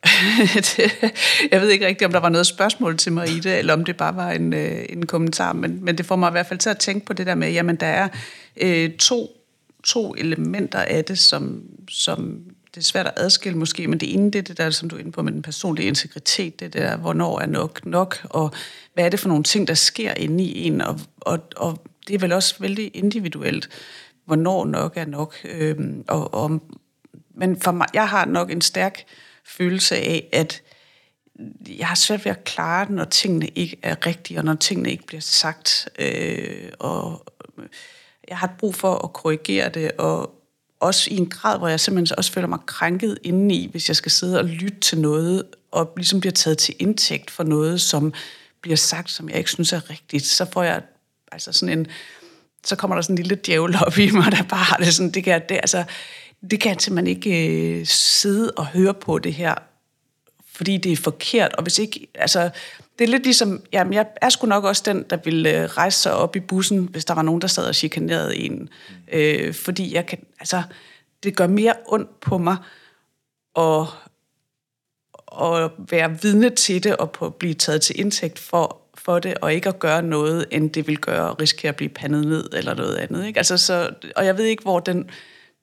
jeg 1.53 1.61
ved 1.61 1.69
ikke 1.69 1.87
rigtigt, 1.87 2.07
om 2.07 2.13
der 2.13 2.21
var 2.21 2.29
noget 2.29 2.47
spørgsmål 2.47 2.97
til 2.97 3.13
mig 3.13 3.29
i 3.29 3.41
det, 3.41 3.59
eller 3.59 3.73
om 3.73 3.85
det 3.85 3.97
bare 3.97 4.17
var 4.17 4.31
en, 4.31 4.53
øh, 4.53 4.85
en 4.89 5.07
kommentar, 5.07 5.53
men, 5.53 5.85
men 5.85 5.99
det 5.99 6.07
får 6.07 6.17
mig 6.17 6.29
i 6.29 6.33
hvert 6.33 6.47
fald 6.47 6.59
til 6.59 6.71
at 6.71 6.79
tænke 6.79 7.07
på 7.07 7.13
det 7.13 7.27
der 7.27 7.35
med, 7.35 7.53
jamen 7.53 7.77
der 7.77 7.87
er 7.87 8.09
øh, 8.57 8.91
to, 8.97 9.45
to 9.85 10.15
elementer 10.15 10.79
af 10.79 11.05
det, 11.05 11.19
som, 11.19 11.63
som 11.91 12.41
det 12.79 12.85
er 12.85 12.87
svært 12.87 13.07
at 13.07 13.13
adskille 13.17 13.59
måske, 13.59 13.89
men 13.89 14.01
det 14.01 14.15
ene, 14.15 14.31
det 14.31 14.39
er 14.39 14.43
det 14.43 14.59
der, 14.59 14.71
som 14.71 14.89
du 14.89 14.97
er 14.97 15.01
inde 15.01 15.13
på 15.13 15.23
med 15.23 15.33
den 15.33 15.43
personlige 15.43 15.89
integritet, 15.89 16.61
det 16.61 16.73
der, 16.73 16.97
hvornår 16.97 17.41
er 17.41 17.47
nok 17.47 17.87
nok, 17.87 18.27
og 18.31 18.53
hvad 18.95 19.05
er 19.05 19.09
det 19.09 19.21
for 19.21 19.29
nogle 19.29 19.45
ting, 19.45 19.69
der 19.69 19.75
sker 19.75 20.15
inde 20.15 20.45
i 20.45 20.65
en, 20.65 20.81
og, 20.81 21.01
og, 21.21 21.39
og 21.57 21.83
det 22.09 22.15
er 22.15 22.19
vel 22.19 22.33
også 22.33 22.55
vældig 22.59 22.91
individuelt, 22.95 23.69
hvornår 24.25 24.65
nok 24.65 24.97
er 24.97 25.05
nok. 25.05 25.35
Øhm, 25.45 26.05
og, 26.09 26.35
og, 26.35 26.61
men 27.35 27.61
for 27.61 27.73
mig, 27.73 27.87
jeg 27.95 28.09
har 28.09 28.25
nok 28.25 28.51
en 28.51 28.61
stærk 28.61 29.05
følelse 29.45 29.97
af, 29.97 30.29
at 30.33 30.63
jeg 31.69 31.87
har 31.87 31.95
svært 31.95 32.25
ved 32.25 32.33
at 32.33 32.45
klare 32.45 32.93
når 32.93 33.05
tingene 33.05 33.47
ikke 33.47 33.77
er 33.83 34.07
rigtige, 34.07 34.39
og 34.39 34.45
når 34.45 34.55
tingene 34.55 34.91
ikke 34.91 35.07
bliver 35.07 35.21
sagt. 35.21 35.89
Øh, 35.99 36.73
og 36.79 37.25
øh, 37.59 37.65
jeg 38.29 38.39
har 38.39 38.55
brug 38.59 38.75
for 38.75 38.95
at 38.95 39.13
korrigere 39.13 39.69
det, 39.69 39.93
og, 39.93 40.38
også 40.81 41.11
i 41.11 41.17
en 41.17 41.29
grad, 41.31 41.59
hvor 41.59 41.69
jeg 41.69 41.81
simpelthen 41.81 42.19
også 42.19 42.33
føler 42.33 42.49
mig 42.49 42.59
krænket 42.67 43.19
indeni, 43.23 43.69
hvis 43.71 43.89
jeg 43.89 43.97
skal 43.97 44.13
sidde 44.13 44.39
og 44.39 44.45
lytte 44.45 44.81
til 44.81 44.99
noget, 44.99 45.43
og 45.71 45.93
ligesom 45.97 46.21
bliver 46.21 46.33
taget 46.33 46.59
til 46.59 46.75
indtægt 46.79 47.31
for 47.31 47.45
noget, 47.45 47.81
som 47.81 48.13
bliver 48.61 48.77
sagt, 48.77 49.11
som 49.11 49.29
jeg 49.29 49.39
ikke 49.39 49.51
synes 49.51 49.73
er 49.73 49.91
rigtigt, 49.91 50.27
så 50.27 50.47
får 50.53 50.63
jeg 50.63 50.83
altså 51.33 51.53
sådan 51.53 51.79
en, 51.79 51.87
så 52.65 52.77
kommer 52.77 52.95
der 52.95 53.03
sådan 53.03 53.15
en 53.15 53.23
lille 53.23 53.39
djævel 53.47 53.77
op 53.87 53.99
i 53.99 54.11
mig, 54.11 54.33
der 54.33 54.43
bare 54.43 54.65
har 54.65 54.77
det 54.77 54.95
sådan, 54.95 55.11
det 55.11 55.25
kan, 55.25 55.43
det, 55.49 55.55
altså, 55.55 55.85
det 56.51 56.61
kan 56.61 56.73
jeg 56.73 56.81
simpelthen 56.81 57.17
ikke 57.17 57.49
øh, 57.49 57.87
sidde 57.87 58.51
og 58.51 58.67
høre 58.67 58.95
på 58.95 59.19
det 59.19 59.35
her, 59.35 59.55
fordi 60.53 60.77
det 60.77 60.93
er 60.93 60.97
forkert, 60.97 61.53
og 61.53 61.63
hvis 61.63 61.79
ikke, 61.79 62.07
altså, 62.15 62.51
det 62.99 63.05
er 63.05 63.09
lidt 63.09 63.25
ligesom, 63.25 63.63
jamen 63.73 63.93
jeg 63.93 64.07
er 64.23 64.29
sgu 64.29 64.47
nok 64.47 64.65
også 64.65 64.83
den, 64.87 65.05
der 65.11 65.17
ville 65.17 65.63
øh, 65.63 65.65
rejse 65.65 65.99
sig 65.99 66.13
op 66.13 66.37
i 66.37 66.41
bussen, 66.41 66.89
hvis 66.91 67.05
der 67.05 67.15
var 67.15 67.23
nogen, 67.23 67.41
der 67.41 67.47
sad 67.47 67.67
og 67.67 67.75
chikanerede 67.75 68.37
en. 68.37 68.69
Øh, 69.13 69.55
fordi 69.55 69.95
jeg 69.95 70.07
kan, 70.07 70.19
altså, 70.41 70.63
det 71.23 71.37
gør 71.37 71.47
mere 71.47 71.75
ondt 71.87 72.21
på 72.21 72.39
mig 72.39 72.57
at, 73.57 73.83
at 75.43 75.71
være 75.91 76.23
vidne 76.23 76.51
til 76.51 76.85
det 76.85 76.97
og 76.97 77.11
på, 77.11 77.31
blive 77.31 77.55
taget 77.55 77.83
til 77.83 78.01
indtægt 78.01 78.39
for, 78.39 78.81
for 78.95 79.19
det, 79.19 79.35
og 79.39 79.55
ikke 79.55 79.69
at 79.69 79.79
gøre 79.79 80.03
noget, 80.03 80.47
end 80.51 80.71
det 80.71 80.87
vil 80.87 80.99
gøre 80.99 81.31
at 81.31 81.41
risikere 81.41 81.69
at 81.69 81.77
blive 81.77 81.89
pandet 81.89 82.27
ned 82.27 82.51
eller 82.53 82.75
noget 82.75 82.97
andet. 82.97 83.27
Ikke? 83.27 83.39
Altså, 83.39 83.57
så, 83.57 83.91
og 84.17 84.27
jeg 84.27 84.39
ved 84.39 84.45
ikke, 84.45 84.63
hvor 84.63 84.81
den, 84.81 85.11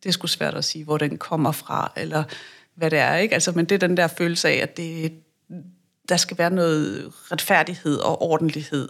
det 0.03 0.09
er 0.09 0.13
sgu 0.13 0.27
svært 0.27 0.53
at 0.53 0.65
sige, 0.65 0.83
hvor 0.83 0.97
den 0.97 1.17
kommer 1.17 1.51
fra, 1.51 1.91
eller 1.97 2.23
hvad 2.75 2.91
det 2.91 2.99
er. 2.99 3.15
Ikke? 3.15 3.33
Altså, 3.33 3.51
men 3.51 3.65
det 3.65 3.75
er 3.75 3.87
den 3.87 3.97
der 3.97 4.07
følelse 4.07 4.49
af, 4.49 4.55
at 4.61 4.77
det, 4.77 5.11
der 6.09 6.17
skal 6.17 6.37
være 6.37 6.49
noget 6.49 7.11
retfærdighed 7.31 7.97
og 7.97 8.21
ordentlighed 8.21 8.89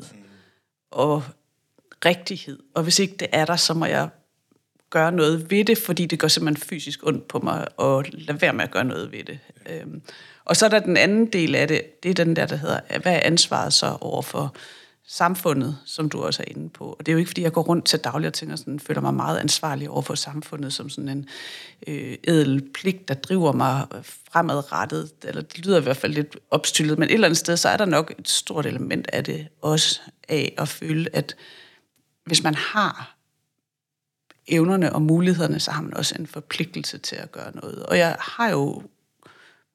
og 0.91 1.23
rigtighed. 2.06 2.60
Og 2.75 2.84
hvis 2.84 2.99
ikke 2.99 3.15
det 3.19 3.28
er 3.32 3.45
der, 3.45 3.56
så 3.56 3.73
må 3.73 3.86
jeg 3.86 4.10
gøre 4.89 5.12
noget 5.12 5.51
ved 5.51 5.65
det, 5.65 5.78
fordi 5.78 6.06
det 6.06 6.19
gør 6.19 6.28
simpelthen 6.28 6.67
fysisk 6.67 7.08
ondt 7.08 7.28
på 7.28 7.39
mig, 7.39 7.67
og 7.78 8.06
lade 8.12 8.41
være 8.41 8.54
med 8.54 8.63
at 8.63 8.71
gøre 8.71 8.84
noget 8.84 9.12
ved 9.12 9.23
det. 9.23 9.39
Øhm, 9.69 10.01
og 10.45 10.56
så 10.56 10.65
er 10.65 10.69
der 10.69 10.80
den 10.80 10.97
anden 10.97 11.25
del 11.25 11.56
af 11.56 11.67
det, 11.67 12.04
det 12.04 12.10
er 12.10 12.25
den 12.25 12.36
der, 12.36 12.45
der 12.45 12.56
hedder, 12.56 12.80
hvad 13.01 13.13
er 13.13 13.19
ansvaret 13.23 13.73
så 13.73 13.97
over 14.01 14.21
for 14.21 14.56
samfundet, 15.08 15.78
som 15.86 16.10
du 16.10 16.22
også 16.22 16.44
er 16.48 16.52
inde 16.52 16.70
på. 16.70 16.86
Og 16.86 16.98
det 17.00 17.08
er 17.08 17.13
jo 17.13 17.18
ikke, 17.20 17.30
fordi 17.30 17.41
jeg 17.41 17.54
går 17.54 17.62
rundt 17.62 17.86
til 17.86 18.00
daglig 18.00 18.28
og 18.28 18.34
tænker 18.34 18.56
sådan, 18.56 18.80
føler 18.80 19.02
mig 19.02 19.13
meget 19.13 19.39
ansvarlig 19.39 19.89
over 19.89 20.02
for 20.02 20.15
samfundet 20.15 20.74
som 20.74 20.89
sådan 20.89 21.10
en 21.10 21.28
øh, 21.88 22.18
edel 22.24 22.70
pligt, 22.74 23.08
der 23.08 23.13
driver 23.13 23.52
mig 23.52 23.88
fremadrettet. 24.32 25.12
Eller 25.24 25.41
det 25.41 25.65
lyder 25.65 25.80
i 25.80 25.84
hvert 25.84 25.98
fald 25.98 26.13
lidt 26.13 26.38
opstyllet, 26.52 27.00
men 27.00 27.10
et 27.10 27.13
eller 27.13 27.28
andet 27.28 27.38
sted, 27.38 27.58
så 27.58 27.70
er 27.70 27.78
der 27.78 27.86
nok 27.86 28.13
et 28.20 28.30
stort 28.30 28.65
element 28.65 29.08
af 29.13 29.24
det 29.24 29.48
også 29.62 30.02
af 30.30 30.54
at 30.58 30.68
føle, 30.68 31.15
at 31.15 31.36
hvis 32.26 32.44
man 32.44 32.56
har 32.56 33.15
evnerne 34.48 34.94
og 34.94 35.02
mulighederne, 35.02 35.60
så 35.60 35.72
har 35.72 35.82
man 35.82 35.94
også 35.94 36.15
en 36.20 36.28
forpligtelse 36.28 36.98
til 36.98 37.15
at 37.15 37.32
gøre 37.32 37.56
noget. 37.56 37.86
Og 37.86 37.98
jeg 37.98 38.15
har 38.20 38.50
jo 38.50 38.84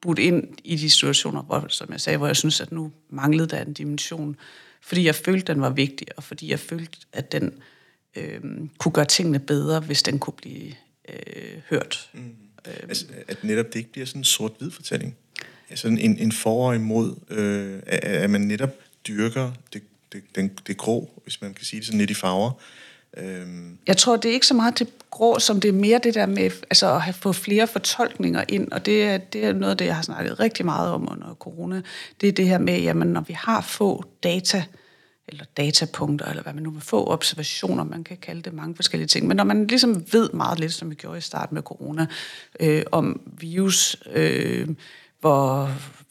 budt 0.01 0.19
ind 0.19 0.49
i 0.65 0.77
de 0.77 0.91
situationer, 0.91 1.43
hvor, 1.43 1.65
som 1.69 1.93
jeg 1.93 2.01
sagde, 2.01 2.17
hvor 2.17 2.27
jeg 2.27 2.37
synes, 2.37 2.61
at 2.61 2.73
nu 2.73 2.93
manglede 3.11 3.49
der 3.49 3.63
en 3.63 3.73
dimension, 3.73 4.37
fordi 4.81 5.05
jeg 5.07 5.15
følte, 5.15 5.53
den 5.53 5.61
var 5.61 5.71
vigtig, 5.71 6.07
og 6.17 6.25
fordi 6.25 6.51
jeg 6.51 6.61
følte, 6.61 6.99
at 7.13 7.33
den 7.33 7.53
øh, 8.17 8.41
kunne 8.79 8.93
gøre 8.93 9.05
tingene 9.05 9.39
bedre, 9.39 9.81
hvis 9.81 10.03
den 10.03 10.19
kunne 10.19 10.35
blive 10.35 10.73
øh, 11.09 11.61
hørt. 11.71 12.11
Mm. 12.13 12.35
Øh, 12.67 12.75
altså, 12.83 13.05
at 13.29 13.45
netop 13.45 13.67
det 13.67 13.77
ikke 13.77 13.93
bliver 13.93 14.07
sådan 14.07 14.21
en 14.21 14.25
sort-hvid 14.25 14.71
fortælling. 14.71 15.17
Altså 15.71 15.89
en, 15.89 15.99
en 15.99 16.33
for 16.33 16.69
og 16.69 16.75
imod, 16.75 17.15
øh, 17.31 17.83
at, 17.87 18.05
at 18.05 18.31
man 18.31 18.41
netop 18.41 18.75
dyrker 19.09 19.53
det, 19.73 19.83
det, 20.13 20.23
den, 20.35 20.51
det 20.67 20.77
grå, 20.77 21.23
hvis 21.23 21.43
man 21.43 21.55
kan 21.55 21.65
sige 21.65 21.81
det 21.81 21.87
sådan 21.87 21.99
lidt 21.99 22.11
i 22.11 22.15
farver, 22.15 22.53
Øhm. 23.17 23.79
Jeg 23.87 23.97
tror, 23.97 24.17
det 24.17 24.29
er 24.29 24.33
ikke 24.33 24.47
så 24.47 24.55
meget 24.55 24.79
det 24.79 24.89
grå, 25.11 25.39
som 25.39 25.61
det 25.61 25.69
er 25.69 25.73
mere 25.73 26.01
det 26.03 26.15
der 26.15 26.27
med 26.27 26.45
altså, 26.45 26.95
at 26.95 27.03
have 27.03 27.15
få 27.15 27.33
flere 27.33 27.67
fortolkninger 27.67 28.45
ind, 28.49 28.73
og 28.73 28.87
det 28.87 29.05
er, 29.05 29.19
det 29.19 29.45
er 29.45 29.53
noget 29.53 29.71
af 29.71 29.77
det, 29.77 29.85
jeg 29.85 29.97
har 29.97 30.03
snakket 30.03 30.41
rigtig 30.41 30.65
meget 30.65 30.93
om 30.93 31.09
under 31.13 31.35
corona. 31.35 31.83
Det 32.21 32.29
er 32.29 32.33
det 32.33 32.49
her 32.49 32.59
med, 32.59 32.81
jamen 32.81 33.09
når 33.09 33.21
vi 33.21 33.33
har 33.33 33.61
få 33.61 34.05
data, 34.23 34.65
eller 35.29 35.45
datapunkter, 35.57 36.27
eller 36.27 36.43
hvad 36.43 36.53
man 36.53 36.63
nu 36.63 36.71
vil 36.71 36.83
få, 36.83 37.07
observationer, 37.07 37.85
man 37.85 38.05
kan 38.05 38.17
kalde 38.17 38.43
det 38.43 38.53
mange 38.53 38.75
forskellige 38.75 39.09
ting. 39.09 39.27
Men 39.27 39.37
når 39.37 39.45
man 39.45 39.67
ligesom 39.67 40.05
ved 40.13 40.31
meget 40.33 40.61
lidt, 40.61 40.73
som 40.73 40.91
vi 40.91 40.95
gjorde 40.95 41.19
i 41.19 41.21
starten 41.21 41.55
med 41.55 41.63
corona, 41.63 42.07
øh, 42.61 42.83
om 42.93 43.21
virus, 43.39 43.97
øh, 44.13 44.69
hvor 45.21 45.71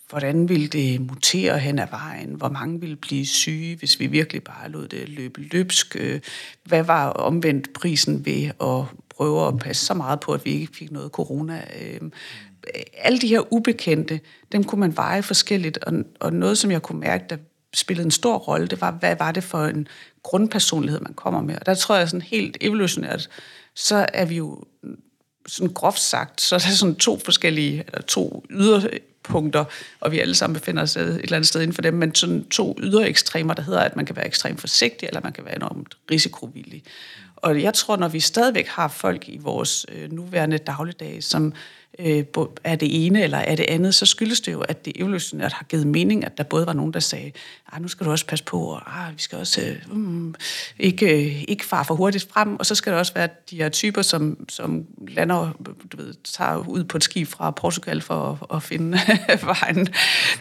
hvordan 0.09 0.49
ville 0.49 0.67
det 0.67 1.01
mutere 1.01 1.59
hen 1.59 1.79
ad 1.79 1.87
vejen? 1.91 2.33
Hvor 2.33 2.49
mange 2.49 2.79
ville 2.79 2.95
blive 2.95 3.25
syge, 3.25 3.75
hvis 3.75 3.99
vi 3.99 4.07
virkelig 4.07 4.43
bare 4.43 4.69
lod 4.69 4.87
det 4.87 5.09
løbe 5.09 5.41
løbsk? 5.41 5.95
Øh, 5.99 6.19
hvad 6.63 6.83
var 6.83 7.09
omvendt 7.09 7.73
prisen 7.73 8.25
ved 8.25 8.51
at 8.61 8.97
prøve 9.09 9.47
at 9.47 9.59
passe 9.59 9.85
så 9.85 9.93
meget 9.93 10.19
på, 10.19 10.31
at 10.31 10.45
vi 10.45 10.51
ikke 10.51 10.75
fik 10.75 10.91
noget 10.91 11.11
corona? 11.11 11.63
Øh, 11.81 12.11
alle 12.93 13.19
de 13.19 13.27
her 13.27 13.53
ubekendte, 13.53 14.19
dem 14.51 14.63
kunne 14.63 14.79
man 14.79 14.97
veje 14.97 15.23
forskelligt, 15.23 15.77
og, 15.77 15.93
og 16.19 16.33
noget, 16.33 16.57
som 16.57 16.71
jeg 16.71 16.81
kunne 16.81 16.99
mærke, 16.99 17.25
der 17.29 17.37
spillede 17.73 18.05
en 18.05 18.11
stor 18.11 18.37
rolle, 18.37 18.67
det 18.67 18.81
var, 18.81 18.91
hvad 18.91 19.15
var 19.19 19.31
det 19.31 19.43
for 19.43 19.65
en 19.65 19.87
grundpersonlighed, 20.23 20.99
man 20.99 21.13
kommer 21.13 21.41
med? 21.41 21.55
Og 21.55 21.65
der 21.65 21.75
tror 21.75 21.95
jeg 21.95 22.09
sådan 22.09 22.21
helt 22.21 22.57
evolutionært, 22.61 23.29
så 23.75 24.05
er 24.13 24.25
vi 24.25 24.35
jo 24.35 24.63
sådan 25.47 25.73
groft 25.73 25.99
sagt, 25.99 26.41
så 26.41 26.55
er 26.55 26.59
der 26.59 26.69
sådan 26.69 26.95
to 26.95 27.19
forskellige, 27.25 27.83
eller 27.87 28.01
to 28.01 28.45
yder 28.49 28.89
punkter, 29.29 29.65
og 29.99 30.11
vi 30.11 30.19
alle 30.19 30.35
sammen 30.35 30.59
befinder 30.59 30.83
os 30.83 30.95
et 30.95 31.01
eller 31.01 31.35
andet 31.35 31.47
sted 31.47 31.61
inden 31.61 31.75
for 31.75 31.81
dem, 31.81 31.93
men 31.93 32.15
sådan 32.15 32.45
to 32.45 32.77
ydre 32.79 33.09
ekstremer, 33.09 33.53
der 33.53 33.61
hedder, 33.61 33.79
at 33.79 33.95
man 33.95 34.05
kan 34.05 34.15
være 34.15 34.27
ekstremt 34.27 34.59
forsigtig, 34.59 35.07
eller 35.07 35.21
man 35.23 35.33
kan 35.33 35.45
være 35.45 35.55
enormt 35.55 35.97
risikovillig. 36.11 36.83
Og 37.35 37.61
jeg 37.61 37.73
tror, 37.73 37.97
når 37.97 38.07
vi 38.07 38.19
stadigvæk 38.19 38.67
har 38.67 38.87
folk 38.87 39.29
i 39.29 39.37
vores 39.37 39.85
øh, 39.91 40.11
nuværende 40.11 40.57
dagligdag, 40.57 41.23
som 41.23 41.53
øh, 41.99 42.23
er 42.63 42.75
det 42.75 43.05
ene 43.05 43.23
eller 43.23 43.37
er 43.37 43.55
det 43.55 43.65
andet, 43.69 43.95
så 43.95 44.05
skyldes 44.05 44.41
det 44.41 44.51
jo, 44.51 44.61
at 44.61 44.85
det 44.85 44.93
evolutionært 44.95 45.53
har 45.53 45.65
givet 45.69 45.87
mening, 45.87 46.25
at 46.25 46.37
der 46.37 46.43
både 46.43 46.65
var 46.65 46.73
nogen, 46.73 46.93
der 46.93 46.99
sagde, 46.99 47.31
ah, 47.71 47.81
nu 47.81 47.87
skal 47.87 48.05
du 48.05 48.11
også 48.11 48.25
passe 48.25 48.45
på, 48.45 48.59
og 48.59 48.81
ah, 48.99 49.13
vi 49.15 49.21
skal 49.21 49.37
også 49.37 49.61
øh, 49.61 49.95
mm, 49.97 50.35
ikke, 50.79 51.25
øh, 51.25 51.43
ikke 51.47 51.65
far 51.65 51.83
for 51.83 51.95
hurtigt 51.95 52.27
frem, 52.33 52.59
og 52.59 52.65
så 52.65 52.75
skal 52.75 52.93
der 52.93 52.99
også 52.99 53.13
være 53.13 53.29
de 53.49 53.55
her 53.55 53.69
typer, 53.69 54.01
som, 54.01 54.45
som 54.49 54.85
lander, 55.07 55.51
du 55.91 55.97
ved, 55.97 56.13
tager 56.23 56.67
ud 56.67 56.83
på 56.83 56.97
et 56.97 57.03
skib 57.03 57.27
fra 57.27 57.51
Portugal 57.51 58.01
for 58.01 58.39
at, 58.49 58.55
at 58.57 58.63
finde 58.63 58.99
vejen, 59.43 59.87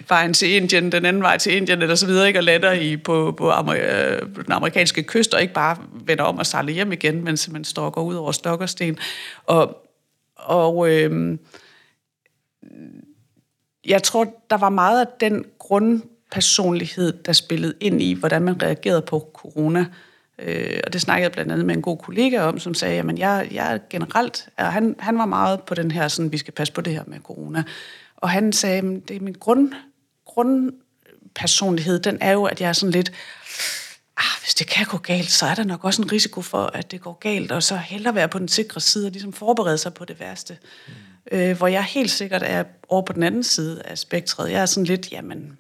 vejen 0.09 0.35
til 0.35 0.51
Indien, 0.51 0.93
den 0.93 1.05
anden 1.05 1.23
vej 1.23 1.39
til 1.39 1.57
Indien, 1.57 1.83
eller 1.83 1.95
så 1.95 2.07
videre, 2.07 2.27
ikke? 2.27 2.39
og 2.39 2.45
lander 2.45 2.73
i, 2.73 2.97
på, 2.97 3.35
på 3.39 3.51
amer, 3.51 3.75
øh, 3.75 4.45
den 4.45 4.53
amerikanske 4.53 5.03
kyst, 5.03 5.35
og 5.35 5.43
ikke 5.43 5.55
bare 5.55 5.77
vender 5.93 6.25
om 6.25 6.39
og 6.39 6.47
sejler 6.47 6.73
hjem 6.73 6.93
igen, 6.93 7.25
men 7.25 7.37
simpelthen 7.37 7.65
står 7.65 7.85
og 7.85 7.93
går 7.93 8.03
ud 8.03 8.15
over 8.15 8.33
stok 8.33 8.61
og 8.61 8.69
sten. 8.69 8.99
Og 9.47 9.88
og 10.39 10.91
øh, 10.91 11.39
jeg 13.87 14.03
tror, 14.03 14.25
der 14.51 14.57
var 14.57 14.69
meget 14.69 15.01
af 15.01 15.07
den 15.21 15.45
grundpersonlighed, 15.59 17.13
der 17.13 17.33
spillede 17.33 17.75
ind 17.81 18.03
i, 18.03 18.13
hvordan 18.13 18.43
man 18.43 18.63
reagerede 18.63 19.03
på 19.03 19.31
corona. 19.35 19.87
Øh, 20.39 20.81
og 20.87 20.93
det 20.93 21.01
snakkede 21.01 21.23
jeg 21.23 21.33
blandt 21.33 21.53
andet 21.53 21.67
med 21.67 21.75
en 21.75 21.83
god 21.83 21.99
kollega 21.99 22.41
om, 22.41 22.59
som 22.59 22.75
sagde, 22.75 22.99
at 22.99 23.19
jeg, 23.19 23.49
jeg 23.51 23.81
generelt, 23.91 24.49
og 24.57 24.73
han, 24.73 24.97
han 24.99 25.19
var 25.19 25.27
meget 25.27 25.63
på 25.63 25.75
den 25.75 25.91
her, 25.91 26.09
sådan, 26.09 26.33
vi 26.33 26.39
skal 26.39 26.55
passe 26.55 26.73
på 26.73 26.81
det 26.81 26.93
her 26.93 27.05
med 27.07 27.21
corona. 27.21 27.63
Og 28.17 28.31
han 28.31 28.53
sagde, 28.53 28.79
at 28.79 29.09
det 29.09 29.17
er 29.17 29.21
min 29.21 29.35
grund, 29.35 29.73
grundpersonlighed, 30.25 31.99
den 31.99 32.19
er 32.21 32.33
jo, 32.33 32.45
at 32.45 32.61
jeg 32.61 32.69
er 32.69 32.73
sådan 32.73 32.93
lidt, 32.93 33.13
ah, 34.19 34.43
hvis 34.43 34.55
det 34.55 34.67
kan 34.67 34.87
gå 34.87 34.99
galt, 34.99 35.31
så 35.31 35.47
er 35.47 35.55
der 35.55 35.65
nok 35.65 35.85
også 35.85 36.03
en 36.03 36.13
risiko 36.13 36.43
for, 36.43 36.71
at 36.75 36.91
det 36.91 37.01
går 37.01 37.19
galt, 37.21 37.53
og 37.53 37.63
så 37.63 37.77
hellere 37.77 38.15
være 38.15 38.29
på 38.29 38.39
den 38.39 38.49
sikre 38.49 38.81
side 38.81 39.07
og 39.07 39.13
ligesom 39.13 39.33
forberede 39.33 39.79
sig 39.79 39.95
på 39.95 40.05
det 40.05 40.21
værste. 40.21 40.59
Mm. 40.87 40.93
Øh, 41.33 41.57
hvor 41.57 41.67
jeg 41.67 41.85
helt 41.85 42.11
sikkert 42.11 42.43
er 42.45 42.65
over 42.89 43.03
på 43.03 43.13
den 43.13 43.23
anden 43.23 43.45
side 43.45 43.83
af 43.83 43.99
spektret. 43.99 44.51
Jeg 44.51 44.63
er 44.63 44.67
sådan 44.67 44.85
lidt, 44.85 45.13
jamen, 45.13 45.58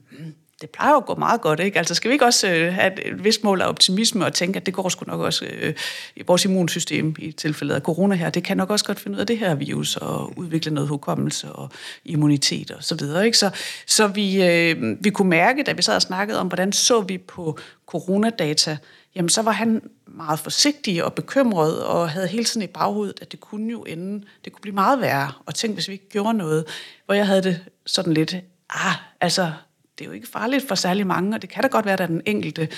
det 0.60 0.70
plejer 0.70 0.92
jo 0.92 0.96
at 0.96 1.06
gå 1.06 1.14
meget 1.14 1.40
godt, 1.40 1.60
ikke? 1.60 1.78
Altså 1.78 1.94
skal 1.94 2.08
vi 2.08 2.12
ikke 2.12 2.24
også 2.24 2.48
øh, 2.48 2.72
have 2.74 3.06
et, 3.06 3.24
vist 3.24 3.44
mål 3.44 3.60
af 3.60 3.68
optimisme 3.68 4.26
og 4.26 4.34
tænke, 4.34 4.56
at 4.56 4.66
det 4.66 4.74
går 4.74 4.88
sgu 4.88 5.04
nok 5.06 5.20
også 5.20 5.44
øh, 5.44 5.74
i 6.16 6.22
vores 6.26 6.44
immunsystem 6.44 7.14
i 7.18 7.32
tilfældet 7.32 7.74
af 7.74 7.80
corona 7.80 8.14
her, 8.14 8.30
det 8.30 8.44
kan 8.44 8.56
nok 8.56 8.70
også 8.70 8.84
godt 8.84 9.00
finde 9.00 9.16
ud 9.16 9.20
af 9.20 9.26
det 9.26 9.38
her 9.38 9.54
virus 9.54 9.96
og 9.96 10.38
udvikle 10.38 10.74
noget 10.74 10.88
hukommelse 10.88 11.52
og 11.52 11.70
immunitet 12.04 12.70
og 12.70 12.84
så 12.84 12.94
videre, 12.94 13.26
ikke? 13.26 13.38
Så, 13.38 13.50
så 13.86 14.06
vi, 14.06 14.42
øh, 14.42 14.96
vi 15.04 15.10
kunne 15.10 15.28
mærke, 15.28 15.62
da 15.62 15.72
vi 15.72 15.82
sad 15.82 15.94
og 15.94 16.02
snakkede 16.02 16.40
om, 16.40 16.46
hvordan 16.46 16.72
så 16.72 17.00
vi 17.00 17.18
på 17.18 17.58
coronadata, 17.86 18.76
jamen 19.14 19.28
så 19.28 19.42
var 19.42 19.52
han 19.52 19.82
meget 20.06 20.38
forsigtig 20.38 21.04
og 21.04 21.12
bekymret 21.12 21.84
og 21.84 22.10
havde 22.10 22.26
hele 22.26 22.44
tiden 22.44 22.62
i 22.62 22.66
baghovedet, 22.66 23.18
at 23.22 23.32
det 23.32 23.40
kunne 23.40 23.70
jo 23.70 23.82
ende, 23.82 24.24
det 24.44 24.52
kunne 24.52 24.62
blive 24.62 24.74
meget 24.74 25.00
værre, 25.00 25.32
og 25.46 25.54
tænk, 25.54 25.74
hvis 25.74 25.88
vi 25.88 25.92
ikke 25.92 26.08
gjorde 26.08 26.34
noget, 26.34 26.64
hvor 27.06 27.14
jeg 27.14 27.26
havde 27.26 27.42
det 27.42 27.60
sådan 27.86 28.12
lidt, 28.12 28.36
ah, 28.70 28.94
altså 29.20 29.52
det 29.98 30.04
er 30.04 30.06
jo 30.08 30.12
ikke 30.12 30.28
farligt 30.28 30.68
for 30.68 30.74
særlig 30.74 31.06
mange, 31.06 31.34
og 31.34 31.42
det 31.42 31.50
kan 31.50 31.62
da 31.62 31.68
godt 31.68 31.84
være, 31.84 31.92
at 31.92 31.98
der 31.98 32.04
er 32.04 32.08
den 32.08 32.22
enkelte 32.26 32.68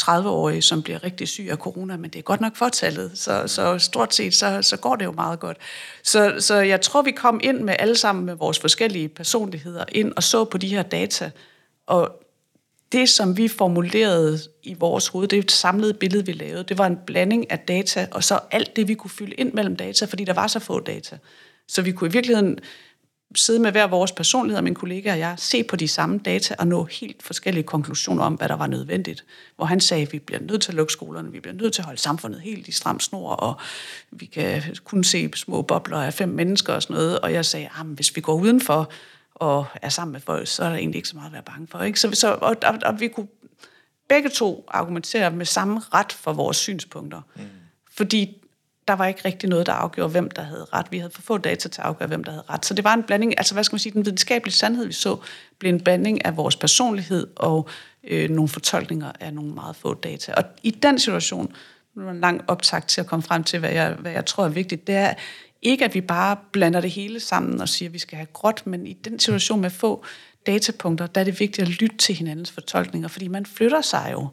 30-årige, 0.00 0.62
som 0.62 0.82
bliver 0.82 1.04
rigtig 1.04 1.28
syg 1.28 1.48
af 1.50 1.56
corona, 1.56 1.96
men 1.96 2.10
det 2.10 2.18
er 2.18 2.22
godt 2.22 2.40
nok 2.40 2.56
fortallet, 2.56 3.10
så, 3.14 3.46
så 3.46 3.78
stort 3.78 4.14
set, 4.14 4.34
så, 4.34 4.62
så 4.62 4.76
går 4.76 4.96
det 4.96 5.04
jo 5.04 5.12
meget 5.12 5.40
godt. 5.40 5.56
Så, 6.02 6.34
så 6.38 6.54
jeg 6.54 6.80
tror, 6.80 7.02
vi 7.02 7.10
kom 7.10 7.40
ind 7.42 7.60
med 7.60 7.76
alle 7.78 7.96
sammen 7.96 8.24
med 8.24 8.34
vores 8.34 8.58
forskellige 8.58 9.08
personligheder 9.08 9.84
ind 9.92 10.12
og 10.16 10.22
så 10.22 10.44
på 10.44 10.58
de 10.58 10.68
her 10.68 10.82
data, 10.82 11.30
og 11.86 12.22
det, 12.92 13.08
som 13.08 13.36
vi 13.36 13.48
formulerede 13.48 14.38
i 14.62 14.74
vores 14.74 15.08
hoved, 15.08 15.28
det 15.28 15.50
samlede 15.50 15.94
billede, 15.94 16.26
vi 16.26 16.32
lavede, 16.32 16.64
det 16.64 16.78
var 16.78 16.86
en 16.86 16.98
blanding 17.06 17.50
af 17.50 17.58
data, 17.58 18.08
og 18.10 18.24
så 18.24 18.40
alt 18.50 18.76
det, 18.76 18.88
vi 18.88 18.94
kunne 18.94 19.10
fylde 19.10 19.34
ind 19.34 19.52
mellem 19.52 19.76
data, 19.76 20.04
fordi 20.04 20.24
der 20.24 20.32
var 20.32 20.46
så 20.46 20.58
få 20.58 20.80
data. 20.80 21.18
Så 21.68 21.82
vi 21.82 21.92
kunne 21.92 22.10
i 22.10 22.12
virkeligheden 22.12 22.58
sidde 23.34 23.58
med 23.58 23.70
hver 23.70 23.86
vores 23.86 24.12
personlighed, 24.12 24.62
min 24.62 24.74
kollega 24.74 25.12
og 25.12 25.18
jeg, 25.18 25.34
se 25.36 25.64
på 25.64 25.76
de 25.76 25.88
samme 25.88 26.18
data 26.18 26.54
og 26.58 26.66
nå 26.66 26.84
helt 26.84 27.22
forskellige 27.22 27.64
konklusioner 27.64 28.24
om, 28.24 28.34
hvad 28.34 28.48
der 28.48 28.56
var 28.56 28.66
nødvendigt. 28.66 29.24
Hvor 29.56 29.64
han 29.64 29.80
sagde, 29.80 30.02
at 30.02 30.12
vi 30.12 30.18
bliver 30.18 30.40
nødt 30.40 30.62
til 30.62 30.70
at 30.70 30.74
lukke 30.74 30.92
skolerne, 30.92 31.32
vi 31.32 31.40
bliver 31.40 31.54
nødt 31.54 31.74
til 31.74 31.82
at 31.82 31.86
holde 31.86 32.00
samfundet 32.00 32.40
helt 32.40 32.68
i 32.68 32.72
stram 32.72 33.00
snor, 33.00 33.30
og 33.30 33.60
vi 34.10 34.26
kan 34.26 34.62
kun 34.84 35.04
se 35.04 35.30
små 35.34 35.62
bobler 35.62 35.98
af 35.98 36.14
fem 36.14 36.28
mennesker 36.28 36.72
og 36.72 36.82
sådan 36.82 36.96
noget. 36.96 37.20
Og 37.20 37.32
jeg 37.32 37.44
sagde, 37.44 37.68
at 37.80 37.86
hvis 37.86 38.16
vi 38.16 38.20
går 38.20 38.34
udenfor 38.34 38.90
og 39.34 39.66
er 39.82 39.88
sammen 39.88 40.12
med 40.12 40.20
folk, 40.20 40.48
så 40.48 40.64
er 40.64 40.68
der 40.68 40.76
egentlig 40.76 40.98
ikke 40.98 41.08
så 41.08 41.16
meget 41.16 41.26
at 41.26 41.32
være 41.32 41.42
bange 41.42 41.66
for. 41.66 41.82
Ikke? 41.82 42.00
Så, 42.00 42.10
så, 42.12 42.34
og, 42.34 42.56
og, 42.62 42.78
og 42.84 43.00
vi 43.00 43.08
kunne 43.08 43.28
begge 44.08 44.28
to 44.28 44.64
argumentere 44.68 45.30
med 45.30 45.46
samme 45.46 45.80
ret 45.94 46.12
for 46.12 46.32
vores 46.32 46.56
synspunkter. 46.56 47.20
Mm. 47.36 47.42
Fordi 47.90 48.37
der 48.88 48.94
var 48.94 49.06
ikke 49.06 49.20
rigtig 49.24 49.48
noget, 49.48 49.66
der 49.66 49.72
afgjorde, 49.72 50.10
hvem 50.10 50.30
der 50.30 50.42
havde 50.42 50.66
ret. 50.72 50.86
Vi 50.90 50.98
havde 50.98 51.12
for 51.14 51.22
få 51.22 51.38
data 51.38 51.68
til 51.68 51.80
at 51.80 51.86
afgøre, 51.86 52.08
hvem 52.08 52.24
der 52.24 52.32
havde 52.32 52.44
ret. 52.50 52.66
Så 52.66 52.74
det 52.74 52.84
var 52.84 52.94
en 52.94 53.02
blanding, 53.02 53.34
altså 53.38 53.54
hvad 53.54 53.64
skal 53.64 53.74
man 53.74 53.80
sige, 53.80 53.92
den 53.92 54.04
videnskabelige 54.04 54.54
sandhed, 54.54 54.86
vi 54.86 54.92
så, 54.92 55.16
blev 55.58 55.72
en 55.72 55.80
blanding 55.80 56.24
af 56.24 56.36
vores 56.36 56.56
personlighed 56.56 57.26
og 57.36 57.68
øh, 58.04 58.30
nogle 58.30 58.48
fortolkninger 58.48 59.12
af 59.20 59.34
nogle 59.34 59.54
meget 59.54 59.76
få 59.76 59.94
data. 59.94 60.32
Og 60.32 60.44
i 60.62 60.70
den 60.70 60.98
situation, 60.98 61.52
nu 61.94 62.06
er 62.06 62.10
en 62.10 62.20
lang 62.20 62.40
optag 62.46 62.86
til 62.86 63.00
at 63.00 63.06
komme 63.06 63.22
frem 63.22 63.44
til, 63.44 63.58
hvad 63.58 63.70
jeg, 63.70 63.96
hvad 63.98 64.12
jeg 64.12 64.26
tror 64.26 64.44
er 64.44 64.48
vigtigt, 64.48 64.86
det 64.86 64.94
er 64.94 65.14
ikke, 65.62 65.84
at 65.84 65.94
vi 65.94 66.00
bare 66.00 66.36
blander 66.52 66.80
det 66.80 66.90
hele 66.90 67.20
sammen 67.20 67.60
og 67.60 67.68
siger, 67.68 67.88
at 67.88 67.92
vi 67.92 67.98
skal 67.98 68.16
have 68.16 68.28
gråt, 68.32 68.66
men 68.66 68.86
i 68.86 68.92
den 68.92 69.18
situation 69.18 69.60
med 69.60 69.70
få 69.70 70.04
datapunkter, 70.46 71.06
der 71.06 71.20
er 71.20 71.24
det 71.24 71.40
vigtigt 71.40 71.68
at 71.68 71.80
lytte 71.80 71.96
til 71.96 72.14
hinandens 72.14 72.50
fortolkninger, 72.50 73.08
fordi 73.08 73.28
man 73.28 73.46
flytter 73.46 73.80
sig 73.80 74.10
jo 74.12 74.28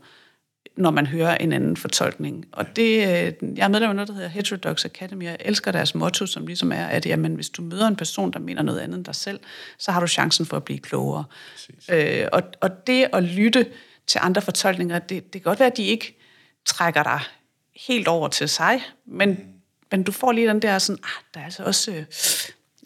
når 0.78 0.92
man 0.92 1.08
hører 1.08 1.38
en 1.38 1.54
anden 1.54 1.78
fortolkning. 1.78 2.46
Og 2.52 2.76
det, 2.76 2.92
øh, 2.92 3.58
jeg 3.58 3.64
er 3.64 3.68
medlem 3.68 3.90
af 3.90 3.96
noget, 3.96 4.08
der 4.08 4.14
hedder 4.14 4.30
Heterodox 4.30 4.86
Academy. 4.86 5.24
Jeg 5.24 5.38
elsker 5.40 5.72
deres 5.72 5.96
motto, 5.96 6.26
som 6.26 6.48
ligesom 6.48 6.72
er, 6.72 6.86
at 6.86 7.06
jamen, 7.06 7.36
hvis 7.36 7.50
du 7.50 7.62
møder 7.62 7.88
en 7.88 7.96
person, 7.96 8.34
der 8.34 8.40
mener 8.40 8.62
noget 8.62 8.80
andet 8.80 8.98
end 8.98 9.06
dig 9.06 9.16
selv, 9.16 9.40
så 9.78 9.92
har 9.92 10.00
du 10.00 10.08
chancen 10.08 10.46
for 10.46 10.58
at 10.58 10.64
blive 10.64 10.80
klogere. 10.80 11.24
Øh, 11.90 12.28
og, 12.32 12.44
og 12.62 12.88
det 12.88 13.08
at 13.14 13.24
lytte 13.24 13.66
til 14.08 14.20
andre 14.24 14.42
fortolkninger, 14.42 15.00
det, 15.00 15.34
det 15.34 15.42
kan 15.42 15.50
godt 15.50 15.60
være, 15.60 15.72
at 15.72 15.78
de 15.78 15.84
ikke 15.84 16.20
trækker 16.66 17.04
dig 17.04 17.20
helt 17.76 18.08
over 18.08 18.28
til 18.28 18.50
sig, 18.50 18.82
men, 19.06 19.30
mm. 19.30 19.38
men 19.92 20.04
du 20.04 20.12
får 20.12 20.32
lige 20.32 20.48
den 20.48 20.62
der 20.62 20.80
sådan, 20.80 21.00
ah, 21.04 21.24
der 21.34 21.40
er 21.40 21.46
altså 21.46 21.64
også... 21.64 22.06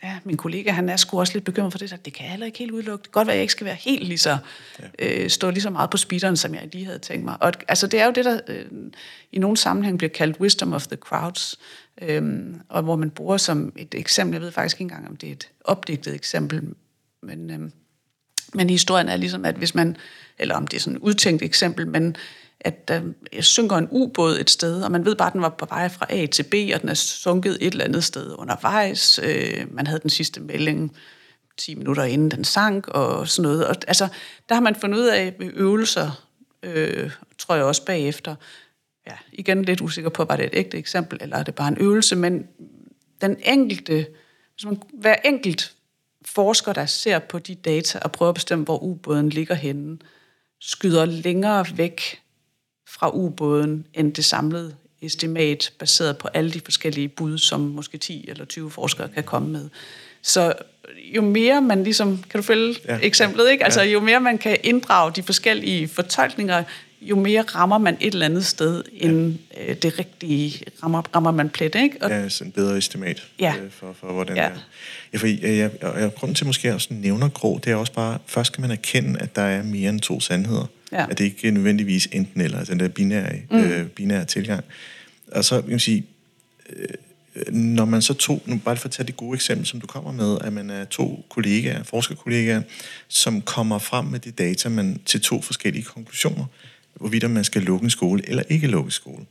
Ja, 0.04 0.18
min 0.24 0.38
kollega, 0.38 0.72
han 0.72 0.90
er 0.90 0.96
sgu 0.96 1.20
også 1.20 1.34
lidt 1.34 1.46
bekymret 1.46 1.74
for 1.74 1.78
det, 1.78 1.90
så 1.90 1.98
det 2.06 2.14
kan 2.14 2.24
jeg 2.24 2.32
heller 2.32 2.46
ikke 2.46 2.60
helt 2.60 2.72
udelukke. 2.72 3.04
Det 3.04 3.12
kan 3.12 3.20
godt 3.20 3.28
være, 3.28 3.34
at 3.34 3.38
jeg 3.38 3.42
ikke 3.42 3.52
skal 3.52 3.66
være 3.66 3.76
helt 3.76 4.08
lige 4.08 4.18
så, 4.18 4.38
ja. 5.00 5.24
øh, 5.24 5.30
stå 5.30 5.50
lige 5.50 5.62
så 5.62 5.70
meget 5.70 5.90
på 5.90 5.98
speederen, 5.98 6.38
som 6.38 6.54
jeg 6.56 6.70
lige 6.72 6.86
havde 6.86 7.00
tænkt 7.00 7.26
mig. 7.26 7.38
Og 7.40 7.54
altså, 7.68 7.88
det 7.88 8.00
er 8.00 8.06
jo 8.06 8.12
det, 8.12 8.26
der 8.26 8.40
øh, 8.48 8.66
i 9.32 9.40
nogle 9.40 9.58
sammenhæng 9.58 9.98
bliver 9.98 10.10
kaldt 10.10 10.40
wisdom 10.40 10.74
of 10.74 10.88
the 10.88 10.98
crowds, 10.98 11.60
øh, 12.02 12.24
og 12.70 12.84
hvor 12.84 12.96
man 12.96 13.10
bruger 13.10 13.38
som 13.38 13.74
et 13.76 13.96
eksempel, 13.96 14.34
jeg 14.34 14.42
ved 14.42 14.52
faktisk 14.52 14.76
ikke 14.76 14.92
engang, 14.92 15.10
om 15.10 15.16
det 15.16 15.30
er 15.30 15.34
et 15.34 15.50
opdigtet 15.64 16.16
eksempel, 16.16 16.64
men, 17.24 17.52
øh, 17.52 17.60
men 18.54 18.70
historien 18.70 19.10
er 19.10 19.18
ligesom, 19.18 19.46
at 19.46 19.56
hvis 19.56 19.76
man, 19.76 19.98
eller 20.38 20.56
om 20.56 20.68
det 20.68 20.78
er 20.78 20.82
sådan 20.82 20.98
et 20.98 21.02
udtænkt 21.02 21.44
eksempel, 21.44 21.88
men 21.88 22.16
at 22.62 22.88
der 22.88 23.02
synker 23.40 23.76
en 23.76 23.88
ubåd 23.92 24.40
et 24.40 24.50
sted, 24.50 24.82
og 24.82 24.92
man 24.92 25.06
ved 25.06 25.16
bare, 25.16 25.28
at 25.28 25.34
den 25.34 25.42
var 25.42 25.50
på 25.50 25.66
vej 25.66 25.90
fra 25.90 26.06
A 26.10 26.26
til 26.26 26.44
B, 26.44 26.54
og 26.74 26.82
den 26.82 26.90
er 26.90 26.94
sunket 26.94 27.58
et 27.62 27.72
eller 27.72 27.86
andet 27.86 28.04
sted 28.04 28.36
undervejs. 28.38 29.20
Øh, 29.24 29.74
man 29.74 29.88
havde 29.88 30.00
den 30.00 30.10
sidste 30.10 30.40
melding 30.40 30.98
10 31.58 31.76
minutter 31.76 32.04
inden 32.04 32.32
den 32.32 32.44
sank, 32.44 32.88
og 32.88 33.28
sådan 33.28 33.50
noget. 33.50 33.68
Og, 33.68 33.76
altså, 33.88 34.08
der 34.50 34.56
har 34.56 34.62
man 34.62 34.76
fundet 34.76 34.98
ud 34.98 35.06
af 35.06 35.34
øvelser, 35.40 36.26
øh, 36.64 37.12
tror 37.38 37.56
jeg 37.56 37.64
også 37.64 37.86
bagefter. 37.86 38.36
Ja, 39.08 39.14
igen 39.34 39.66
lidt 39.66 39.82
usikker 39.82 40.10
på, 40.10 40.24
var 40.24 40.36
det 40.36 40.46
et 40.46 40.54
ægte 40.54 40.78
eksempel, 40.78 41.20
eller 41.22 41.38
er 41.38 41.44
det 41.44 41.56
bare 41.56 41.68
en 41.68 41.78
øvelse, 41.80 42.16
men 42.16 42.48
den 43.22 43.38
enkelte, 43.44 44.08
hvis 44.54 44.66
man, 44.66 44.82
hver 44.94 45.16
enkelt 45.26 45.74
forsker, 46.26 46.74
der 46.74 46.86
ser 46.86 47.20
på 47.20 47.40
de 47.40 47.56
data 47.56 48.00
og 48.00 48.12
prøver 48.12 48.30
at 48.30 48.36
bestemme, 48.36 48.66
hvor 48.66 48.84
ubåden 48.84 49.30
ligger 49.30 49.56
henne, 49.56 49.98
skyder 50.60 51.06
længere 51.06 51.66
væk 51.76 52.20
fra 52.90 53.10
ubåden 53.10 53.86
end 53.94 54.14
det 54.14 54.26
samlede 54.26 54.76
estimat, 55.02 55.74
baseret 55.80 56.18
på 56.18 56.28
alle 56.34 56.52
de 56.52 56.62
forskellige 56.64 57.08
bud, 57.08 57.38
som 57.38 57.60
måske 57.62 57.98
10 57.98 58.26
eller 58.30 58.46
20 58.46 58.72
forskere 58.72 59.08
kan 59.08 59.24
komme 59.24 59.50
med. 59.50 59.70
Så 60.22 60.54
jo 61.16 61.22
mere 61.22 61.62
man 61.62 61.84
ligesom, 61.84 62.24
kan 62.30 62.40
du 62.40 62.42
følge 62.42 62.76
ja, 62.88 62.98
eksemplet, 63.02 63.52
ikke? 63.52 63.64
Altså 63.64 63.82
jo 63.82 64.00
mere 64.00 64.20
man 64.20 64.38
kan 64.38 64.58
inddrage 64.64 65.12
de 65.16 65.24
forskellige 65.24 65.88
fortolkninger, 65.88 66.64
jo 67.02 67.16
mere 67.16 67.42
rammer 67.42 67.78
man 67.78 67.98
et 68.00 68.14
eller 68.14 68.26
andet 68.26 68.46
sted, 68.46 68.84
end 68.94 69.38
ja. 69.58 69.72
øh, 69.72 69.76
det 69.76 70.00
rigtige 70.00 70.66
rammer, 70.84 71.02
rammer 71.16 71.32
man 71.32 71.50
plet, 71.50 71.76
ikke? 71.76 71.98
Og, 72.02 72.10
ja, 72.10 72.30
så 72.30 72.44
en 72.44 72.52
bedre 72.52 72.78
estimat 72.78 73.28
ja. 73.40 73.54
øh, 73.62 73.72
for, 73.72 73.96
for, 74.00 74.08
hvordan 74.08 74.36
ja. 74.36 74.44
det 74.44 74.52
er. 74.52 74.60
Ja, 75.14 75.18
for 75.18 75.28
jeg, 75.28 75.40
jeg, 75.44 75.72
jeg, 75.82 76.02
jeg, 76.02 76.16
grunden 76.16 76.36
til 76.36 76.46
måske 76.46 76.74
også 76.74 76.88
nævner 76.92 77.30
grå, 77.30 77.60
det 77.64 77.72
er 77.72 77.76
også 77.76 77.94
bare, 77.94 78.18
først 78.26 78.48
skal 78.48 78.62
man 78.62 78.72
erkende, 78.72 79.20
at 79.20 79.36
der 79.36 79.42
er 79.42 79.64
mere 79.64 79.90
end 79.90 80.00
to 80.00 80.20
sandheder. 80.20 80.66
Ja. 80.92 81.06
At 81.10 81.18
det 81.18 81.24
ikke 81.24 81.48
er 81.48 81.52
nødvendigvis 81.52 82.10
enten 82.12 82.42
eller, 82.42 82.58
altså 82.58 82.74
den 82.74 82.80
der 82.80 82.88
binære, 82.88 83.36
mm. 83.52 83.58
øh, 83.58 83.88
binære 83.88 84.26
tilgang. 84.26 84.64
Og 85.32 85.46
så 85.46 85.62
kan 85.62 85.70
man 85.70 85.80
sige, 85.80 86.06
øh, 86.70 86.88
når 87.54 87.86
man 87.86 88.02
så 88.02 88.14
to, 88.14 88.44
nu 88.46 88.58
bare 88.66 88.78
for 88.78 88.86
at 88.86 88.92
tage 88.92 89.08
det 89.08 89.18
gode 89.18 89.36
eksempel, 89.36 89.68
som 89.68 89.82
du 89.82 89.88
kommer 89.88 90.12
med, 90.12 90.38
at 90.42 90.54
man 90.54 90.70
er 90.70 90.86
to 90.86 91.26
kollegaer, 91.30 91.84
forskerkollegaer, 91.84 92.62
som 93.08 93.42
kommer 93.42 93.80
frem 93.80 94.06
med 94.06 94.20
de 94.20 94.32
data 94.32 94.70
man, 94.70 95.02
til 95.06 95.22
to 95.22 95.42
forskellige 95.42 95.84
konklusioner, 95.84 96.46
hvorvidt 96.94 97.32
man 97.32 97.44
skal 97.44 97.62
lukke 97.62 97.84
en 97.84 97.90
skole 97.90 98.30
eller 98.30 98.44
ikke 98.50 98.68
lukke 98.68 98.88
en 98.88 98.92
skole. 98.92 99.26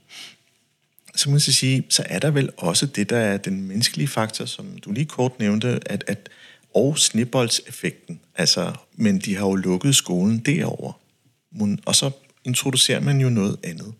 Så 1.15 1.29
må 1.29 1.31
man 1.31 1.39
sige, 1.39 1.83
så 1.89 2.03
er 2.05 2.19
der 2.19 2.31
vel 2.31 2.49
også 2.57 2.85
det, 2.85 3.09
der 3.09 3.17
er 3.17 3.37
den 3.37 3.67
menneskelige 3.67 4.07
faktor, 4.07 4.45
som 4.45 4.77
du 4.85 4.91
lige 4.91 5.05
kort 5.05 5.39
nævnte, 5.39 5.79
at, 5.85 6.03
at 6.07 6.29
og 6.73 6.97
snibboldseffekten. 6.97 8.19
Altså, 8.35 8.73
men 8.95 9.19
de 9.19 9.35
har 9.35 9.45
jo 9.45 9.55
lukket 9.55 9.95
skolen 9.95 10.39
derover 10.39 10.93
og 11.85 11.95
så 11.95 12.11
introducerer 12.43 12.99
man 12.99 13.21
jo 13.21 13.29
noget 13.29 13.57
andet. 13.63 13.93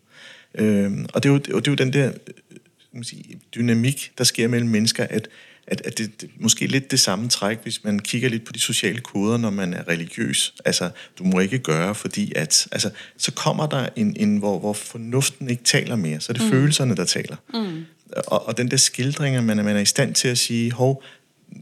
Øhm, 0.54 1.06
og 1.14 1.22
det 1.22 1.28
er, 1.28 1.32
jo, 1.32 1.38
det 1.38 1.66
er 1.66 1.70
jo 1.70 1.74
den 1.74 1.92
der 1.92 2.06
øh, 2.06 2.56
man 2.92 3.04
sige, 3.04 3.40
dynamik, 3.54 4.12
der 4.18 4.24
sker 4.24 4.48
mellem 4.48 4.68
mennesker, 4.68 5.06
at, 5.10 5.28
at, 5.66 5.80
at 5.84 5.98
det, 5.98 6.20
det 6.20 6.30
måske 6.40 6.66
lidt 6.66 6.90
det 6.90 7.00
samme 7.00 7.28
træk, 7.28 7.58
hvis 7.62 7.84
man 7.84 7.98
kigger 7.98 8.28
lidt 8.28 8.44
på 8.44 8.52
de 8.52 8.60
sociale 8.60 9.00
koder, 9.00 9.36
når 9.36 9.50
man 9.50 9.74
er 9.74 9.88
religiøs. 9.88 10.54
Altså, 10.64 10.90
du 11.18 11.24
må 11.24 11.40
ikke 11.40 11.58
gøre, 11.58 11.94
fordi 11.94 12.32
at... 12.36 12.68
Altså, 12.72 12.90
så 13.16 13.32
kommer 13.32 13.66
der 13.66 13.88
en, 13.96 14.16
en 14.16 14.36
hvor, 14.36 14.58
hvor 14.58 14.72
fornuften 14.72 15.50
ikke 15.50 15.64
taler 15.64 15.96
mere, 15.96 16.20
så 16.20 16.32
er 16.32 16.34
det 16.34 16.44
mm. 16.44 16.50
følelserne, 16.50 16.96
der 16.96 17.04
taler. 17.04 17.36
Mm. 17.54 17.84
Og, 18.26 18.48
og 18.48 18.58
den 18.58 18.70
der 18.70 18.76
skildring, 18.76 19.44
man, 19.44 19.56
man 19.56 19.76
er 19.76 19.80
i 19.80 19.84
stand 19.84 20.14
til 20.14 20.28
at 20.28 20.38
sige, 20.38 20.72
hov, 20.72 21.02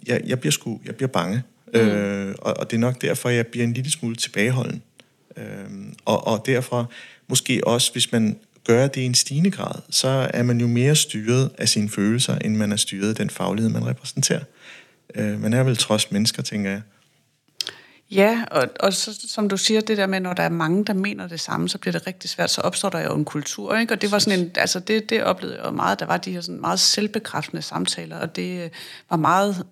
jeg, 0.06 0.20
jeg 0.26 0.40
bliver 0.40 0.52
sku, 0.52 0.78
jeg 0.86 0.96
bliver 0.96 1.08
bange. 1.08 1.42
Mm. 1.74 1.80
Øh, 1.80 2.34
og, 2.38 2.56
og 2.56 2.70
det 2.70 2.76
er 2.76 2.80
nok 2.80 3.02
derfor, 3.02 3.28
jeg 3.28 3.46
bliver 3.46 3.64
en 3.64 3.72
lille 3.72 3.90
smule 3.90 4.16
tilbageholden. 4.16 4.82
Øhm, 5.38 5.94
og, 6.04 6.26
og 6.26 6.46
derfor 6.46 6.90
måske 7.28 7.60
også, 7.66 7.92
hvis 7.92 8.12
man 8.12 8.38
gør 8.64 8.86
det 8.86 9.00
i 9.00 9.04
en 9.04 9.14
stigende 9.14 9.50
grad, 9.50 9.80
så 9.90 10.30
er 10.34 10.42
man 10.42 10.60
jo 10.60 10.66
mere 10.66 10.96
styret 10.96 11.50
af 11.58 11.68
sine 11.68 11.88
følelser, 11.88 12.38
end 12.38 12.56
man 12.56 12.72
er 12.72 12.76
styret 12.76 13.08
af 13.08 13.14
den 13.14 13.30
faglighed, 13.30 13.72
man 13.72 13.86
repræsenterer. 13.86 14.42
Øh, 15.14 15.40
man 15.40 15.52
er 15.52 15.62
vel 15.62 15.76
trods 15.76 16.10
mennesker, 16.10 16.42
tænker 16.42 16.70
jeg. 16.70 16.82
Ja, 18.10 18.44
og, 18.50 18.68
og 18.80 18.92
så, 18.92 19.20
som 19.28 19.48
du 19.48 19.56
siger, 19.56 19.80
det 19.80 19.96
der 19.96 20.06
med, 20.06 20.20
når 20.20 20.32
der 20.32 20.42
er 20.42 20.48
mange, 20.48 20.84
der 20.84 20.92
mener 20.92 21.28
det 21.28 21.40
samme, 21.40 21.68
så 21.68 21.78
bliver 21.78 21.92
det 21.92 22.06
rigtig 22.06 22.30
svært, 22.30 22.50
så 22.50 22.60
opstår 22.60 22.88
der 22.88 23.00
jo 23.00 23.14
en 23.14 23.24
kultur, 23.24 23.76
ikke? 23.76 23.94
Og 23.94 24.02
det 24.02 24.12
var 24.12 24.18
sådan 24.18 24.38
en, 24.38 24.50
altså 24.54 24.80
det, 24.80 25.10
det 25.10 25.24
oplevede 25.24 25.62
jeg 25.64 25.74
meget, 25.74 26.00
der 26.00 26.06
var 26.06 26.16
de 26.16 26.32
her 26.32 26.40
sådan 26.40 26.60
meget 26.60 26.80
selvbekræftende 26.80 27.62
samtaler, 27.62 28.18
og 28.18 28.36
det 28.36 28.64
øh, 28.64 28.70
var 29.10 29.16
meget 29.16 29.66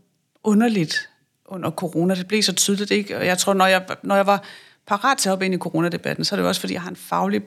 underligt 0.44 1.08
under 1.46 1.70
corona. 1.70 2.14
Det 2.14 2.28
blev 2.28 2.42
så 2.42 2.52
tydeligt, 2.52 2.90
ikke? 2.90 3.18
Og 3.18 3.26
jeg 3.26 3.38
tror, 3.38 3.54
når 3.54 3.66
jeg, 3.66 3.86
når 4.02 4.16
jeg 4.16 4.26
var 4.26 4.44
parat 4.86 5.18
til 5.18 5.28
at 5.28 5.30
hoppe 5.30 5.44
ind 5.44 5.54
i 5.54 5.58
coronadebatten, 5.58 6.24
så 6.24 6.34
er 6.34 6.36
det 6.36 6.42
jo 6.42 6.48
også, 6.48 6.60
fordi 6.60 6.74
jeg 6.74 6.82
har 6.82 6.90
en 6.90 6.96
faglig 6.96 7.42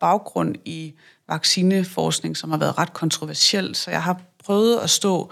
baggrund 0.00 0.54
i 0.64 0.94
vaccineforskning, 1.28 2.36
som 2.36 2.50
har 2.50 2.58
været 2.58 2.78
ret 2.78 2.92
kontroversiel. 2.92 3.74
Så 3.74 3.90
jeg 3.90 4.02
har 4.02 4.20
prøvet 4.44 4.78
at 4.78 4.90
stå 4.90 5.30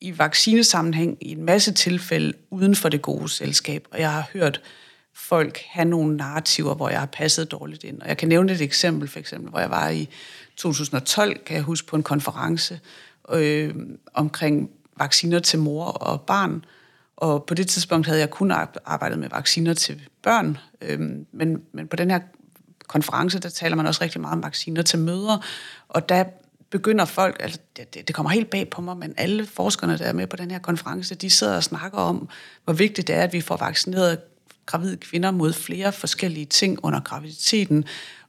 i 0.00 0.18
vaccinesammenhæng 0.18 1.18
i 1.20 1.32
en 1.32 1.44
masse 1.44 1.72
tilfælde 1.72 2.32
uden 2.50 2.76
for 2.76 2.88
det 2.88 3.02
gode 3.02 3.28
selskab, 3.28 3.88
og 3.90 4.00
jeg 4.00 4.12
har 4.12 4.28
hørt 4.32 4.60
folk 5.14 5.58
have 5.68 5.84
nogle 5.84 6.16
narrativer, 6.16 6.74
hvor 6.74 6.88
jeg 6.88 6.98
har 6.98 7.06
passet 7.06 7.50
dårligt 7.50 7.84
ind. 7.84 8.00
Og 8.00 8.08
jeg 8.08 8.16
kan 8.16 8.28
nævne 8.28 8.52
et 8.52 8.60
eksempel, 8.60 9.08
for 9.08 9.18
eksempel, 9.18 9.50
hvor 9.50 9.60
jeg 9.60 9.70
var 9.70 9.88
i 9.88 10.08
2012, 10.56 11.44
kan 11.44 11.56
jeg 11.56 11.62
huske, 11.62 11.88
på 11.88 11.96
en 11.96 12.02
konference 12.02 12.80
øh, 13.30 13.74
omkring 14.14 14.70
vacciner 14.96 15.38
til 15.38 15.58
mor 15.58 15.84
og 15.84 16.20
barn, 16.20 16.64
og 17.24 17.44
på 17.44 17.54
det 17.54 17.68
tidspunkt 17.68 18.06
havde 18.06 18.20
jeg 18.20 18.30
kun 18.30 18.52
arbejdet 18.84 19.18
med 19.18 19.28
vacciner 19.28 19.74
til 19.74 20.02
børn, 20.22 20.58
øhm, 20.80 21.26
men, 21.32 21.62
men 21.72 21.88
på 21.88 21.96
den 21.96 22.10
her 22.10 22.20
konference, 22.86 23.38
der 23.38 23.48
taler 23.48 23.76
man 23.76 23.86
også 23.86 24.02
rigtig 24.02 24.20
meget 24.20 24.32
om 24.32 24.42
vacciner 24.42 24.82
til 24.82 24.98
mødre, 24.98 25.40
og 25.88 26.08
der 26.08 26.24
begynder 26.70 27.04
folk, 27.04 27.36
altså 27.40 27.58
det, 27.76 27.94
det 27.94 28.14
kommer 28.14 28.30
helt 28.30 28.50
bag 28.50 28.70
på 28.70 28.82
mig, 28.82 28.96
men 28.96 29.14
alle 29.16 29.46
forskerne, 29.46 29.98
der 29.98 30.04
er 30.04 30.12
med 30.12 30.26
på 30.26 30.36
den 30.36 30.50
her 30.50 30.58
konference, 30.58 31.14
de 31.14 31.30
sidder 31.30 31.56
og 31.56 31.64
snakker 31.64 31.98
om, 31.98 32.28
hvor 32.64 32.72
vigtigt 32.72 33.08
det 33.08 33.16
er, 33.16 33.22
at 33.22 33.32
vi 33.32 33.40
får 33.40 33.56
vaccineret 33.56 34.18
gravide 34.66 34.96
kvinder 34.96 35.30
mod 35.30 35.52
flere 35.52 35.92
forskellige 35.92 36.46
ting 36.46 36.78
under 36.82 37.00
graviditeten, 37.00 37.84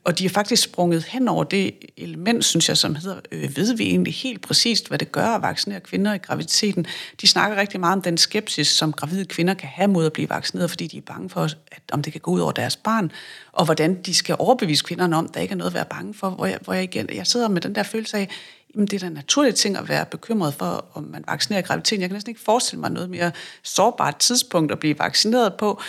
og 0.06 0.20
de 0.20 0.26
er 0.26 0.30
faktisk 0.30 0.64
sprunget 0.64 1.04
hen 1.04 1.28
over 1.28 1.44
det 1.44 1.76
element, 1.98 2.46
synes 2.46 2.70
jeg, 2.70 2.78
som 2.78 2.96
hedder, 2.96 3.20
øh, 3.32 3.58
ved 3.58 3.76
vi 3.76 3.84
egentlig 3.84 4.14
helt 4.14 4.42
præcist, 4.42 4.88
hvad 4.88 4.98
det 4.98 5.12
gør 5.12 5.26
at 5.26 5.42
vaccinere 5.42 5.80
kvinder 5.80 6.14
i 6.14 6.18
graviditeten. 6.18 6.86
De 7.22 7.28
snakker 7.28 7.58
rigtig 7.58 7.80
meget 7.80 7.94
om 7.94 8.02
den 8.02 8.18
skepsis, 8.18 8.68
som 8.68 8.94
gravide 8.94 9.26
kvinder 9.26 9.54
kan 9.54 9.70
have 9.70 9.88
mod 9.88 10.06
at 10.06 10.14
blive 10.14 10.30
vaccineret, 10.30 10.70
fordi 10.70 10.88
de 10.88 10.98
er 10.98 11.02
bange 11.02 11.30
for, 11.30 11.42
at, 11.42 11.82
om 11.92 12.02
det 12.02 12.14
kan 12.14 12.22
gå 12.22 12.32
ud 12.32 12.40
over 12.40 12.52
deres 12.52 12.76
barn, 12.76 13.12
og 13.52 13.66
hvordan 13.66 14.02
de 14.02 14.14
skal 14.14 14.36
overbevise 14.40 14.84
kvinderne 14.84 15.18
om, 15.18 15.26
at 15.26 15.34
der 15.34 15.40
ikke 15.40 15.52
er 15.52 15.58
noget 15.58 15.72
at 15.72 15.76
være 15.76 15.86
bange 15.86 16.14
for. 16.14 16.30
Hvor 16.30 16.46
jeg, 16.46 16.60
hvor 16.62 16.74
jeg, 16.74 16.84
igen, 16.84 17.10
jeg 17.14 17.28
sidder 17.28 17.48
med 17.48 17.62
den 17.62 17.76
der 17.76 17.84
følelse 17.84 18.18
af, 18.18 18.30
jamen 18.76 18.88
det 18.88 18.94
er 18.94 19.00
da 19.00 19.08
en 19.08 19.14
naturlig 19.14 19.56
ting 19.56 19.78
at 19.78 19.90
være 19.90 20.06
bekymret 20.06 20.54
for, 20.54 20.86
om 20.94 21.04
man 21.04 21.24
vaccinerer 21.28 21.64
i 21.64 21.66
graviditeten. 21.66 22.02
Jeg 22.02 22.10
kan 22.10 22.16
næsten 22.16 22.32
ikke 22.32 22.42
forestille 22.42 22.80
mig 22.82 22.92
noget 22.92 23.10
mere 23.10 23.32
sårbart 23.64 24.16
tidspunkt 24.16 24.72
at 24.72 24.80
blive 24.80 25.00
vaccineret 25.00 25.54
på 25.54 25.82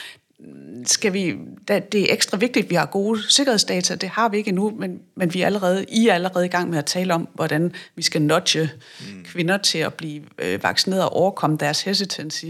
skal 0.84 1.12
vi, 1.12 1.34
det 1.68 1.94
er 1.94 2.12
ekstra 2.12 2.36
vigtigt, 2.36 2.64
at 2.64 2.70
vi 2.70 2.74
har 2.74 2.86
gode 2.86 3.32
sikkerhedsdata. 3.32 3.94
Det 3.94 4.08
har 4.08 4.28
vi 4.28 4.36
ikke 4.36 4.48
endnu, 4.48 4.72
men, 4.78 5.00
men 5.16 5.34
vi 5.34 5.42
er 5.42 5.46
allerede, 5.46 5.84
I 5.88 6.08
er 6.08 6.14
allerede 6.14 6.46
i 6.46 6.48
gang 6.48 6.70
med 6.70 6.78
at 6.78 6.84
tale 6.84 7.14
om, 7.14 7.28
hvordan 7.34 7.72
vi 7.96 8.02
skal 8.02 8.22
nudge 8.22 8.70
mm. 9.00 9.24
kvinder 9.24 9.58
til 9.58 9.78
at 9.78 9.94
blive 9.94 10.22
øh, 10.38 10.62
vaccineret 10.62 11.02
og 11.02 11.12
overkomme 11.12 11.56
deres 11.56 11.82
hesitancy. 11.82 12.44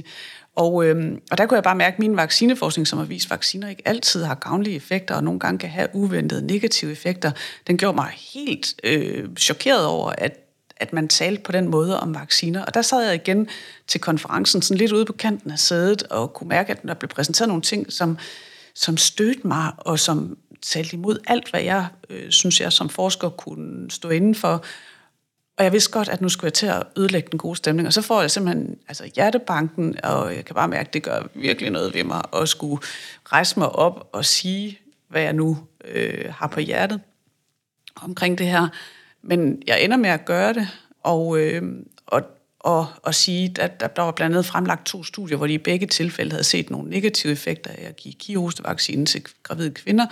Og, 0.56 0.84
øhm, 0.84 1.20
og 1.30 1.38
der 1.38 1.46
kunne 1.46 1.56
jeg 1.56 1.64
bare 1.64 1.74
mærke, 1.74 1.94
at 1.94 1.98
min 1.98 2.16
vaccineforskning, 2.16 2.86
som 2.86 2.98
har 2.98 3.06
vist, 3.06 3.26
at 3.26 3.30
vacciner 3.30 3.68
ikke 3.68 3.82
altid 3.84 4.24
har 4.24 4.34
gavnlige 4.34 4.76
effekter, 4.76 5.14
og 5.14 5.24
nogle 5.24 5.40
gange 5.40 5.58
kan 5.58 5.68
have 5.68 5.88
uventede 5.94 6.46
negative 6.46 6.92
effekter, 6.92 7.30
den 7.66 7.78
gjorde 7.78 7.94
mig 7.94 8.10
helt 8.34 8.74
øh, 8.84 9.28
chokeret 9.36 9.86
over, 9.86 10.12
at 10.18 10.45
at 10.76 10.92
man 10.92 11.08
talte 11.08 11.42
på 11.42 11.52
den 11.52 11.68
måde 11.68 12.00
om 12.00 12.14
vacciner. 12.14 12.64
Og 12.64 12.74
der 12.74 12.82
sad 12.82 13.06
jeg 13.06 13.14
igen 13.14 13.48
til 13.86 14.00
konferencen, 14.00 14.62
sådan 14.62 14.78
lidt 14.78 14.92
ude 14.92 15.04
på 15.04 15.12
kanten 15.12 15.50
af 15.50 15.58
sædet, 15.58 16.02
og 16.02 16.32
kunne 16.32 16.48
mærke, 16.48 16.72
at 16.72 16.82
der 16.82 16.94
blev 16.94 17.08
præsenteret 17.08 17.48
nogle 17.48 17.62
ting, 17.62 17.92
som, 17.92 18.18
som 18.74 18.96
stødte 18.96 19.46
mig, 19.46 19.72
og 19.78 19.98
som 19.98 20.38
talte 20.62 20.94
imod 20.94 21.18
alt, 21.26 21.50
hvad 21.50 21.62
jeg 21.62 21.86
øh, 22.10 22.30
synes, 22.30 22.60
jeg 22.60 22.72
som 22.72 22.88
forsker 22.88 23.28
kunne 23.28 23.90
stå 23.90 24.08
inden 24.08 24.34
for. 24.34 24.64
Og 25.58 25.64
jeg 25.64 25.72
vidste 25.72 25.90
godt, 25.90 26.08
at 26.08 26.20
nu 26.20 26.28
skulle 26.28 26.46
jeg 26.46 26.54
til 26.54 26.66
at 26.66 26.82
ødelægge 26.96 27.28
den 27.30 27.38
gode 27.38 27.56
stemning. 27.56 27.86
Og 27.86 27.92
så 27.92 28.02
får 28.02 28.20
jeg 28.20 28.30
simpelthen 28.30 28.78
altså 28.88 29.10
hjertebanken, 29.14 30.04
og 30.04 30.36
jeg 30.36 30.44
kan 30.44 30.54
bare 30.54 30.68
mærke, 30.68 30.88
at 30.88 30.94
det 30.94 31.02
gør 31.02 31.22
virkelig 31.34 31.70
noget 31.70 31.94
ved 31.94 32.04
mig, 32.04 32.22
at 32.34 32.48
skulle 32.48 32.82
rejse 33.24 33.58
mig 33.58 33.68
op 33.68 34.08
og 34.12 34.24
sige, 34.24 34.78
hvad 35.08 35.22
jeg 35.22 35.32
nu 35.32 35.58
øh, 35.84 36.32
har 36.32 36.46
på 36.46 36.60
hjertet 36.60 37.00
omkring 37.96 38.38
det 38.38 38.46
her. 38.46 38.68
Men 39.22 39.62
jeg 39.66 39.84
ender 39.84 39.96
med 39.96 40.10
at 40.10 40.24
gøre 40.24 40.52
det, 40.52 40.68
og, 41.02 41.38
øh, 41.38 41.62
og, 42.06 42.22
og, 42.60 42.86
og 43.02 43.14
sige, 43.14 43.54
at 43.60 43.80
der, 43.80 43.86
der 43.86 44.02
var 44.02 44.10
blandt 44.10 44.36
andet 44.36 44.46
fremlagt 44.46 44.86
to 44.86 45.04
studier, 45.04 45.36
hvor 45.36 45.46
de 45.46 45.54
i 45.54 45.58
begge 45.58 45.86
tilfælde 45.86 46.30
havde 46.30 46.44
set 46.44 46.70
nogle 46.70 46.90
negative 46.90 47.32
effekter 47.32 47.70
af 47.70 47.88
at 47.88 47.96
give 47.96 48.14
kihostevaccinen 48.14 49.06
til 49.06 49.22
gravide 49.42 49.70
kvinder, 49.70 50.06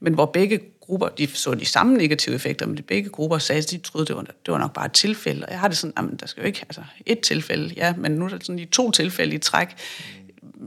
men 0.00 0.14
hvor 0.14 0.26
begge 0.26 0.60
grupper, 0.80 1.08
de 1.08 1.26
så 1.26 1.54
de 1.54 1.64
samme 1.64 1.96
negative 1.96 2.34
effekter, 2.34 2.66
men 2.66 2.76
de 2.76 2.82
begge 2.82 3.10
grupper 3.10 3.38
sagde, 3.38 3.58
at 3.58 3.70
de 3.70 3.78
troede, 3.78 4.06
det 4.06 4.16
var, 4.16 4.22
det 4.22 4.52
var 4.52 4.58
nok 4.58 4.72
bare 4.72 4.86
et 4.86 4.92
tilfælde. 4.92 5.46
Og 5.46 5.52
jeg 5.52 5.60
har 5.60 5.68
det 5.68 5.76
sådan, 5.76 6.12
at 6.12 6.20
der 6.20 6.26
skal 6.26 6.40
jo 6.40 6.46
ikke, 6.46 6.64
altså 6.68 6.82
et 7.06 7.20
tilfælde, 7.20 7.74
ja, 7.76 7.94
men 7.96 8.12
nu 8.12 8.24
er 8.24 8.28
der 8.28 8.38
sådan 8.42 8.58
i 8.58 8.64
to 8.64 8.90
tilfælde 8.90 9.34
i 9.34 9.38
træk. 9.38 9.68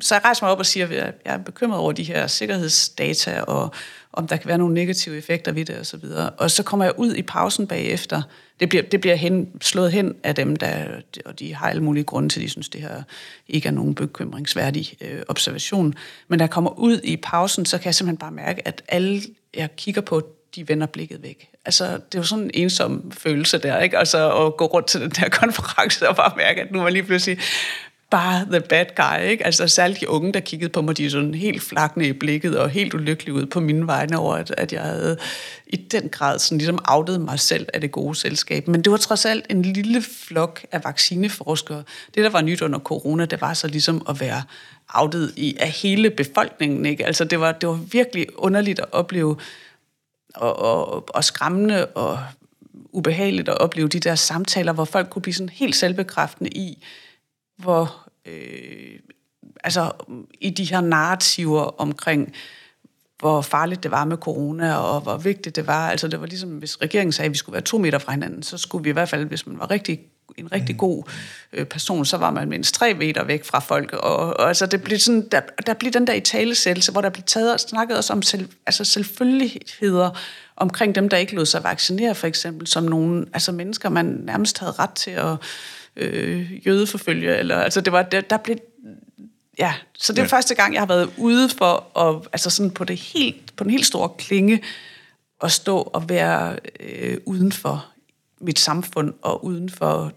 Så 0.02 0.16
jeg 0.16 0.24
rejser 0.24 0.46
mig 0.46 0.52
op 0.52 0.60
og 0.60 0.66
siger, 0.66 0.86
at 0.86 0.92
jeg 0.92 1.16
er 1.26 1.38
bekymret 1.38 1.80
over 1.80 1.92
de 1.92 2.04
her 2.04 2.28
sikkerhedsdata, 2.28 3.42
og 3.42 3.74
om 4.14 4.28
der 4.28 4.38
kan 4.38 4.48
være 4.48 4.58
nogle 4.58 4.74
negative 4.74 5.18
effekter 5.18 5.52
ved 5.52 5.66
det 5.66 5.78
og 5.78 5.86
så 5.86 5.98
videre. 5.98 6.30
Og 6.30 6.52
så 6.52 6.64
kommer 6.64 6.86
jeg 6.86 6.94
ud 7.00 7.16
i 7.16 7.22
pausen 7.22 7.68
bagefter. 7.68 8.22
Det 8.60 8.70
bliver, 8.70 8.84
det 8.84 9.02
bliver 9.02 9.16
hen, 9.16 9.50
slået 9.62 9.92
hen 9.92 10.16
af 10.24 10.36
dem, 10.36 10.56
der, 10.56 10.86
og 11.26 11.40
de 11.40 11.56
har 11.56 11.70
alle 11.70 11.84
mulige 11.84 12.04
grunde 12.04 12.30
til, 12.30 12.40
at 12.40 12.44
de 12.44 12.50
synes, 12.50 12.70
det 12.70 12.82
her 12.82 13.04
ikke 13.48 13.68
er 13.68 13.72
nogen 13.72 13.96
bekymringsværdig 13.96 14.94
øh, 15.02 15.22
observation. 15.28 15.94
Men 16.28 16.40
da 16.40 16.44
jeg 16.44 16.50
kommer 16.50 16.80
ud 16.80 17.00
i 17.04 17.18
pausen, 17.18 17.66
så 17.66 17.78
kan 17.78 17.86
jeg 17.86 17.96
simpelthen 17.96 18.18
bare 18.18 18.32
mærke, 18.32 18.68
at 18.68 18.82
alle, 18.88 19.22
jeg 19.54 19.76
kigger 19.76 20.02
på, 20.02 20.22
de 20.56 20.68
vender 20.68 20.88
blikket 20.88 21.24
væk. 21.24 21.50
Altså, 21.66 21.86
det 21.86 22.16
er 22.16 22.20
jo 22.20 22.24
sådan 22.24 22.44
en 22.44 22.52
ensom 22.54 23.12
følelse 23.12 23.58
der, 23.58 23.80
ikke? 23.80 23.98
Altså, 23.98 24.46
at 24.46 24.58
gå 24.58 24.66
rundt 24.66 24.88
til 24.88 25.02
den 25.02 25.10
der 25.10 25.30
konference 25.42 26.10
og 26.10 26.16
bare 26.16 26.34
mærke, 26.38 26.62
at 26.62 26.72
nu 26.72 26.86
er 26.86 26.90
lige 26.90 27.04
pludselig 27.04 27.40
bare 28.12 28.46
the 28.52 28.60
bad 28.60 28.86
guy, 28.96 29.30
ikke? 29.30 29.46
Altså 29.46 29.68
særligt 29.68 30.00
de 30.02 30.10
unge, 30.10 30.34
der 30.34 30.40
kiggede 30.40 30.70
på 30.70 30.82
mig, 30.82 30.98
de 30.98 31.12
sådan 31.12 31.34
helt 31.34 31.64
flakne 31.64 32.08
i 32.08 32.14
blikket 32.14 32.58
og 32.58 32.70
helt 32.70 32.94
ulykkelige 32.94 33.34
ud 33.34 33.46
på 33.46 33.60
mine 33.60 33.88
vegne 33.88 34.18
over, 34.18 34.36
at, 34.36 34.54
at 34.58 34.74
jeg 34.74 34.82
havde 34.82 35.18
i 35.68 35.76
den 35.76 36.10
grad 36.10 36.40
sådan 36.40 36.58
ligesom 36.58 36.80
outet 36.88 37.22
mig 37.22 37.40
selv 37.40 37.68
af 37.74 37.82
det 37.82 37.92
gode 37.92 38.16
selskab. 38.16 38.68
Men 38.68 38.82
det 38.82 38.92
var 38.92 38.98
trods 38.98 39.26
alt 39.26 39.46
en 39.50 39.62
lille 39.62 40.02
flok 40.02 40.66
af 40.72 40.84
vaccineforskere. 40.84 41.84
Det, 42.16 42.24
der 42.24 42.30
var 42.30 42.42
nyt 42.42 42.62
under 42.62 42.80
corona, 42.80 43.26
det 43.26 43.42
var 43.42 43.54
så 43.54 43.68
ligesom 43.68 44.06
at 44.10 44.20
være 44.20 44.44
outet 44.94 45.34
i, 45.36 45.58
af 45.60 45.70
hele 45.70 46.10
befolkningen, 46.10 46.86
ikke? 46.86 47.06
Altså 47.06 47.24
det 47.24 47.40
var, 47.40 47.52
det 47.52 47.70
var 47.70 47.80
virkelig 47.92 48.28
underligt 48.38 48.80
at 48.80 48.86
opleve 48.92 49.38
og, 50.36 50.60
og, 50.60 51.06
og 51.16 51.24
skræmmende 51.24 51.86
og 51.86 52.20
ubehageligt 52.74 53.50
at 53.50 53.58
opleve 53.58 53.88
de 53.88 54.00
der 54.00 54.16
samtaler, 54.16 54.74
hvor 54.74 54.86
folk 54.86 55.10
kunne 55.10 55.22
blive 55.22 55.34
sådan 55.34 55.50
helt 55.50 55.76
selvbekræftende 55.76 56.50
i, 56.50 56.84
hvor 57.62 58.10
øh, 58.26 59.00
altså 59.64 59.92
i 60.42 60.50
de 60.50 60.64
her 60.64 60.82
narrativer 60.82 61.62
omkring, 61.82 62.34
hvor 63.20 63.42
farligt 63.42 63.84
det 63.84 63.92
var 63.92 64.06
med 64.06 64.18
corona, 64.18 64.76
og 64.76 65.02
hvor 65.02 65.18
vigtigt 65.18 65.56
det 65.56 65.68
var. 65.68 65.90
Altså 65.90 66.08
det 66.08 66.22
var 66.22 66.26
ligesom, 66.26 66.50
hvis 66.50 66.82
regeringen 66.82 67.12
sagde, 67.12 67.26
at 67.26 67.32
vi 67.32 67.38
skulle 67.38 67.54
være 67.54 67.62
to 67.62 67.78
meter 67.78 68.00
fra 68.00 68.12
hinanden, 68.12 68.44
så 68.44 68.58
skulle 68.58 68.84
vi 68.84 68.90
i 68.90 68.94
hvert 68.94 69.10
fald, 69.10 69.26
hvis 69.26 69.48
man 69.48 69.60
var 69.60 69.72
rigtig 69.72 70.00
en 70.38 70.52
rigtig 70.52 70.78
god 70.78 71.04
øh, 71.54 71.66
person, 71.66 72.06
så 72.06 72.18
var 72.18 72.32
man 72.32 72.50
mindst 72.50 72.76
tre 72.76 72.94
meter 72.94 73.24
væk 73.24 73.46
fra 73.46 73.60
folk. 73.60 73.94
Og, 73.94 74.18
og 74.18 74.48
altså, 74.48 74.66
det 74.66 74.84
blev 74.84 75.00
sådan, 75.00 75.28
der, 75.32 75.42
der 75.66 75.74
blev 75.74 75.92
den 75.92 76.08
der 76.08 76.14
i 76.14 76.20
talesættelse, 76.20 76.92
hvor 76.92 77.02
der 77.02 77.10
blev 77.10 77.24
taget 77.24 77.54
og 77.54 77.60
snakket 77.60 77.98
også 77.98 78.14
om 78.14 78.22
selv, 78.22 78.50
altså 78.66 78.84
selvfølgeligheder 78.84 80.10
omkring 80.56 80.96
dem, 80.96 81.10
der 81.10 81.18
ikke 81.18 81.36
lod 81.36 81.46
sig 81.46 81.64
vaccinere, 81.64 82.16
for 82.16 82.28
eksempel, 82.28 82.68
som 82.68 82.84
nogle 82.84 83.26
altså 83.34 83.52
mennesker, 83.52 83.90
man 83.90 84.06
nærmest 84.06 84.60
havde 84.60 84.72
ret 84.72 84.94
til 84.94 85.12
at 85.12 85.36
øh, 85.96 86.68
jødeforfølge. 86.68 87.38
Eller, 87.38 87.58
altså 87.58 87.82
det 87.82 87.94
var, 87.94 88.04
der, 88.04 88.22
der 88.22 88.38
blev, 88.38 88.58
ja, 89.60 89.74
så 89.94 90.14
det 90.14 90.20
er 90.20 90.24
ja. 90.24 90.28
første 90.28 90.56
gang, 90.56 90.74
jeg 90.74 90.82
har 90.82 90.88
været 90.88 91.14
ude 91.18 91.50
for 91.50 91.98
at, 92.00 92.28
altså 92.34 92.50
sådan 92.50 92.72
på, 92.72 92.84
det 92.84 92.98
helt, 92.98 93.56
på 93.56 93.64
den 93.64 93.72
helt 93.72 93.86
store 93.86 94.10
klinge, 94.18 94.64
at 95.44 95.52
stå 95.52 95.78
og 95.78 96.10
være 96.10 96.60
øh, 96.80 97.18
uden 97.26 97.52
for 97.52 97.86
mit 98.42 98.60
samfund 98.60 99.14
og 99.22 99.46
uden 99.46 99.70
for 99.70 100.14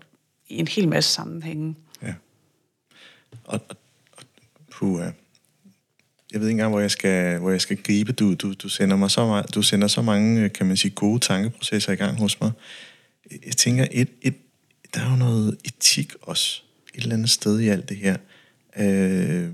en 0.48 0.68
hel 0.68 0.88
masse 0.88 1.10
sammenhænge. 1.10 1.74
Ja. 2.02 2.14
Og, 3.44 3.60
og, 3.68 3.76
og 4.16 4.24
puh, 4.72 5.02
jeg 6.32 6.40
ved 6.40 6.48
ikke 6.48 6.54
engang, 6.54 6.70
hvor 6.70 6.80
jeg 6.80 6.90
skal, 6.90 7.38
hvor 7.38 7.50
jeg 7.50 7.60
skal 7.60 7.76
gribe. 7.82 8.12
Du, 8.12 8.34
du, 8.34 8.52
du, 8.52 8.68
sender 8.68 8.96
mig 8.96 9.10
så 9.10 9.26
meget, 9.26 9.54
du 9.54 9.62
sender 9.62 9.88
så 9.88 10.02
mange, 10.02 10.48
kan 10.48 10.66
man 10.66 10.76
sige, 10.76 10.90
gode 10.90 11.18
tankeprocesser 11.18 11.92
i 11.92 11.96
gang 11.96 12.18
hos 12.18 12.40
mig. 12.40 12.50
Jeg 13.46 13.56
tænker, 13.56 13.87
et, 13.90 14.08
et, 14.22 14.34
der 14.94 15.00
er 15.00 15.11
jo 15.11 15.16
noget 15.16 15.57
etik 15.64 16.12
også 16.22 16.62
et 16.94 17.02
eller 17.02 17.16
andet 17.16 17.30
sted 17.30 17.61
i 17.61 17.68
alt 17.68 17.88
det 17.88 17.96
her. 17.96 18.16
Øh, 18.76 19.50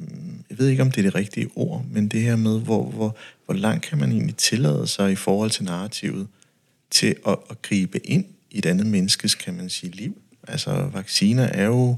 jeg 0.51 0.59
ved 0.59 0.69
ikke, 0.69 0.83
om 0.83 0.91
det 0.91 0.99
er 0.99 1.03
det 1.03 1.15
rigtige 1.15 1.51
ord, 1.57 1.85
men 1.91 2.09
det 2.09 2.23
her 2.23 2.37
med, 2.37 2.61
hvor, 2.61 2.85
hvor, 2.85 3.17
hvor 3.45 3.55
langt 3.55 3.85
kan 3.85 3.99
man 3.99 4.13
egentlig 4.13 4.37
tillade 4.37 4.87
sig 4.87 5.13
i 5.13 5.15
forhold 5.15 5.51
til 5.51 5.65
narrativet 5.65 6.29
til 6.91 7.17
at, 7.27 7.37
at 7.51 7.63
gribe 7.63 8.07
ind 8.07 8.25
i 8.51 8.59
et 8.59 8.67
andet 8.67 8.87
menneskes, 8.87 9.35
kan 9.35 9.55
man 9.55 9.71
sige, 9.71 9.93
liv. 9.93 10.23
Altså, 10.49 10.71
vacciner 10.93 11.45
er 11.45 11.65
jo 11.65 11.97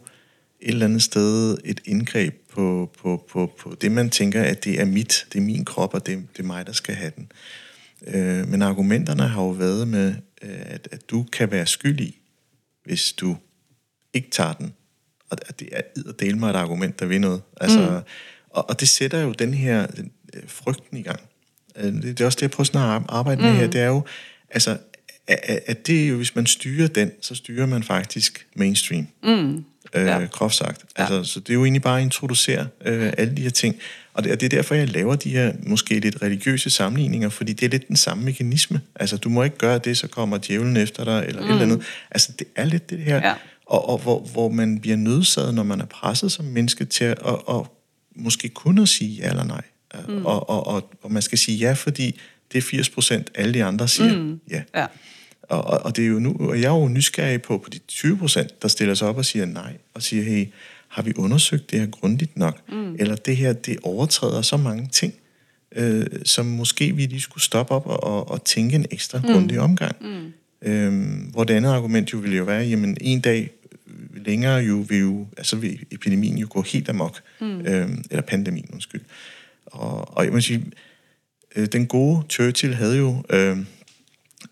et 0.60 0.72
eller 0.72 0.86
andet 0.86 1.02
sted 1.02 1.58
et 1.64 1.80
indgreb 1.84 2.34
på, 2.52 2.90
på, 2.98 3.26
på, 3.30 3.52
på 3.58 3.76
det, 3.80 3.92
man 3.92 4.10
tænker, 4.10 4.42
at 4.42 4.64
det 4.64 4.80
er 4.80 4.84
mit, 4.84 5.26
det 5.32 5.38
er 5.38 5.42
min 5.42 5.64
krop, 5.64 5.94
og 5.94 6.06
det, 6.06 6.26
det 6.36 6.42
er 6.42 6.46
mig, 6.46 6.66
der 6.66 6.72
skal 6.72 6.94
have 6.94 7.12
den. 7.16 7.32
Øh, 8.06 8.48
men 8.48 8.62
argumenterne 8.62 9.22
har 9.22 9.42
jo 9.42 9.48
været 9.48 9.88
med, 9.88 10.14
øh, 10.42 10.60
at, 10.60 10.88
at 10.92 11.10
du 11.10 11.22
kan 11.32 11.50
være 11.50 11.66
skyldig 11.66 12.14
hvis 12.84 13.12
du 13.12 13.36
ikke 14.14 14.30
tager 14.30 14.52
den. 14.52 14.74
Og 15.30 15.38
det 15.60 15.68
er 15.72 16.12
del 16.20 16.36
mig 16.36 16.50
et 16.50 16.56
argument, 16.56 17.00
der 17.00 17.06
vil 17.06 17.20
noget. 17.20 17.42
Altså, 17.60 17.90
mm. 17.90 18.10
og, 18.50 18.70
og 18.70 18.80
det 18.80 18.88
sætter 18.88 19.20
jo 19.20 19.32
den 19.32 19.54
her 19.54 19.86
den, 19.86 20.12
øh, 20.34 20.42
frygten 20.46 20.96
i 20.96 21.02
gang. 21.02 21.20
Øh, 21.76 21.92
det, 21.92 22.02
det 22.02 22.20
er 22.20 22.24
også 22.24 22.36
det, 22.36 22.42
jeg 22.42 22.50
prøver 22.50 22.64
sådan 22.64 22.96
at 22.96 23.02
arbejde 23.08 23.40
mm. 23.40 23.46
med 23.46 23.56
her. 23.56 23.66
Det 23.66 23.80
er 23.80 23.86
jo, 23.86 24.02
altså, 24.50 24.78
at, 25.26 25.60
at 25.66 25.86
det 25.86 26.10
jo, 26.10 26.16
hvis 26.16 26.34
man 26.34 26.46
styrer 26.46 26.88
den, 26.88 27.10
så 27.20 27.34
styrer 27.34 27.66
man 27.66 27.82
faktisk 27.82 28.46
mainstream. 28.56 29.06
Mm. 29.22 29.64
Øh, 29.94 30.06
ja. 30.06 30.18
Groft 30.18 30.54
sagt. 30.54 30.84
Altså, 30.96 31.16
ja. 31.16 31.24
Så 31.24 31.40
det 31.40 31.50
er 31.50 31.54
jo 31.54 31.64
egentlig 31.64 31.82
bare 31.82 31.98
at 31.98 32.04
introducere 32.04 32.66
øh, 32.84 33.12
alle 33.18 33.36
de 33.36 33.42
her 33.42 33.50
ting. 33.50 33.76
Og 34.14 34.24
det, 34.24 34.32
og 34.32 34.40
det 34.40 34.46
er 34.46 34.50
derfor, 34.56 34.74
jeg 34.74 34.88
laver 34.88 35.16
de 35.16 35.30
her 35.30 35.52
måske 35.62 36.00
lidt 36.00 36.22
religiøse 36.22 36.70
sammenligninger, 36.70 37.28
fordi 37.28 37.52
det 37.52 37.66
er 37.66 37.70
lidt 37.70 37.88
den 37.88 37.96
samme 37.96 38.24
mekanisme. 38.24 38.80
Altså, 38.94 39.16
du 39.16 39.28
må 39.28 39.42
ikke 39.42 39.58
gøre 39.58 39.78
det, 39.78 39.98
så 39.98 40.08
kommer 40.08 40.38
djævlen 40.38 40.76
efter 40.76 41.04
dig, 41.04 41.24
eller 41.28 41.42
mm. 41.42 41.48
et 41.48 41.52
eller 41.52 41.62
andet. 41.62 41.82
Altså, 42.10 42.32
det 42.38 42.46
er 42.56 42.64
lidt 42.64 42.90
det 42.90 42.98
her. 42.98 43.16
Ja. 43.16 43.34
Og, 43.66 43.88
og 43.88 43.98
hvor, 43.98 44.20
hvor 44.20 44.48
man 44.48 44.80
bliver 44.80 44.96
nødsaget, 44.96 45.54
når 45.54 45.62
man 45.62 45.80
er 45.80 45.84
presset 45.84 46.32
som 46.32 46.44
menneske 46.44 46.84
til 46.84 47.04
at 47.04 47.18
og, 47.18 47.48
og 47.48 47.78
måske 48.16 48.48
kun 48.48 48.78
at 48.78 48.88
sige 48.88 49.10
ja 49.22 49.30
eller 49.30 49.44
nej. 49.44 49.62
Mm. 50.08 50.26
Og, 50.26 50.50
og, 50.50 50.66
og, 50.66 50.90
og 51.02 51.12
man 51.12 51.22
skal 51.22 51.38
sige 51.38 51.58
ja, 51.58 51.72
fordi 51.72 52.20
det 52.52 52.58
er 52.58 52.62
80 52.62 52.90
procent, 52.90 53.30
alle 53.34 53.54
de 53.54 53.64
andre 53.64 53.88
siger 53.88 54.18
mm. 54.18 54.40
ja. 54.50 54.62
ja. 54.74 54.86
Og, 55.42 55.64
og, 55.64 55.78
og 55.84 55.96
det 55.96 56.04
er 56.04 56.08
jo 56.08 56.18
nu, 56.18 56.36
og 56.40 56.60
jeg 56.60 56.66
er 56.66 56.80
jo 56.80 56.88
nysgerrig 56.88 57.42
på, 57.42 57.58
på 57.58 57.70
de 57.70 57.78
20 57.78 58.18
procent, 58.18 58.62
der 58.62 58.68
stiller 58.68 58.94
sig 58.94 59.08
op 59.08 59.16
og 59.16 59.24
siger 59.24 59.46
nej, 59.46 59.72
og 59.94 60.02
siger, 60.02 60.22
hey, 60.22 60.46
har 60.88 61.02
vi 61.02 61.12
undersøgt 61.16 61.70
det 61.70 61.80
her 61.80 61.86
grundigt 61.86 62.36
nok? 62.36 62.68
Mm. 62.68 62.96
Eller 62.98 63.16
det 63.16 63.36
her, 63.36 63.52
det 63.52 63.78
overtræder 63.82 64.42
så 64.42 64.56
mange 64.56 64.88
ting, 64.92 65.14
øh, 65.76 66.06
som 66.24 66.46
måske 66.46 66.96
vi 66.96 67.06
lige 67.06 67.20
skulle 67.20 67.44
stoppe 67.44 67.74
op 67.74 67.86
og, 67.86 68.04
og, 68.04 68.30
og 68.30 68.44
tænke 68.44 68.76
en 68.76 68.86
ekstra 68.90 69.18
mm. 69.18 69.24
grundig 69.24 69.60
omgang. 69.60 69.96
Mm. 70.00 70.32
Øhm, 70.62 71.30
hvor 71.32 71.44
det 71.44 71.54
andet 71.54 71.70
argument 71.70 72.12
jo 72.12 72.18
ville 72.18 72.36
jo 72.36 72.44
være, 72.44 72.64
jamen 72.64 72.96
en 73.00 73.20
dag 73.20 73.50
længere 74.14 74.56
jo 74.56 74.84
vil 74.88 74.98
jo, 74.98 75.26
altså 75.36 75.56
vil 75.56 75.78
epidemien 75.90 76.38
jo 76.38 76.46
gå 76.50 76.62
helt 76.62 76.88
amok, 76.88 77.20
mm. 77.40 77.60
øhm, 77.60 78.04
eller 78.10 78.22
pandemien, 78.22 78.68
undskyld. 78.72 79.00
Og, 79.66 80.16
og 80.16 80.24
jeg 80.24 80.32
må 80.32 80.40
sige, 80.40 80.64
øh, 81.56 81.66
den 81.66 81.86
gode 81.86 82.22
Churchill 82.30 82.74
havde 82.74 82.96
jo 82.96 83.24
øh, 83.30 83.58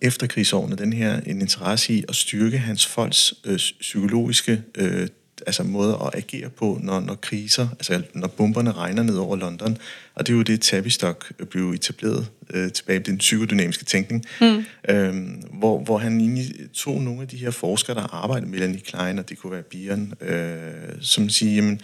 efter 0.00 0.26
krigsårene 0.26 0.76
den 0.76 0.92
her 0.92 1.20
en 1.26 1.40
interesse 1.40 1.92
i 1.92 2.04
at 2.08 2.16
styrke 2.16 2.58
hans 2.58 2.86
folks 2.86 3.34
øh, 3.44 3.56
psykologiske 3.56 4.62
øh, 4.74 5.08
altså 5.46 5.62
måde 5.62 5.98
at 6.06 6.10
agere 6.14 6.50
på, 6.50 6.78
når, 6.82 7.00
når 7.00 7.14
kriser, 7.14 7.68
altså 7.70 8.02
når 8.14 8.28
bomberne 8.28 8.72
regner 8.72 9.02
ned 9.02 9.16
over 9.16 9.36
London. 9.36 9.78
Og 10.14 10.26
det 10.26 10.32
er 10.32 10.36
jo 10.36 10.42
det, 10.42 10.60
Tavistock 10.60 11.32
blev 11.50 11.70
etableret 11.70 12.30
øh, 12.50 12.72
tilbage 12.72 13.00
i 13.00 13.02
den 13.02 13.18
psykodynamiske 13.18 13.84
tænkning, 13.84 14.24
mm. 14.40 14.64
øhm, 14.88 15.42
hvor, 15.52 15.78
hvor 15.84 15.98
han 15.98 16.20
egentlig 16.20 16.54
tog 16.72 17.02
nogle 17.02 17.22
af 17.22 17.28
de 17.28 17.36
her 17.36 17.50
forskere, 17.50 17.96
der 17.96 18.14
arbejder 18.14 18.46
med 18.46 18.58
Melanie 18.58 18.80
Klein, 18.80 19.18
og 19.18 19.28
det 19.28 19.38
kunne 19.38 19.52
være 19.52 19.62
Bieren, 19.62 20.14
øh, 20.20 20.62
som 21.00 21.28
siger, 21.28 21.54
jamen, 21.54 21.80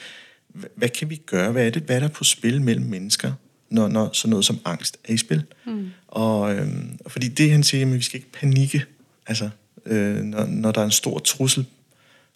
hvad, 0.48 0.70
hvad 0.76 0.88
kan 0.88 1.10
vi 1.10 1.16
gøre? 1.16 1.52
Hvad 1.52 1.66
er 1.66 1.70
det, 1.70 1.82
hvad 1.82 1.96
er 1.96 2.00
der 2.00 2.08
på 2.08 2.24
spil 2.24 2.62
mellem 2.62 2.86
mennesker, 2.86 3.32
når, 3.70 3.88
når 3.88 4.10
sådan 4.12 4.30
noget 4.30 4.44
som 4.44 4.58
angst 4.64 4.96
er 5.04 5.12
i 5.12 5.16
spil? 5.16 5.42
Mm. 5.66 5.88
Og 6.08 6.54
øhm, 6.54 6.98
fordi 7.06 7.28
det, 7.28 7.50
han 7.50 7.62
siger, 7.62 7.86
at 7.86 7.94
vi 7.94 8.02
skal 8.02 8.18
ikke 8.18 8.32
panikke, 8.32 8.84
altså, 9.26 9.50
øh, 9.86 10.16
når, 10.16 10.46
når 10.46 10.72
der 10.72 10.80
er 10.80 10.84
en 10.84 10.90
stor 10.90 11.18
trussel 11.18 11.66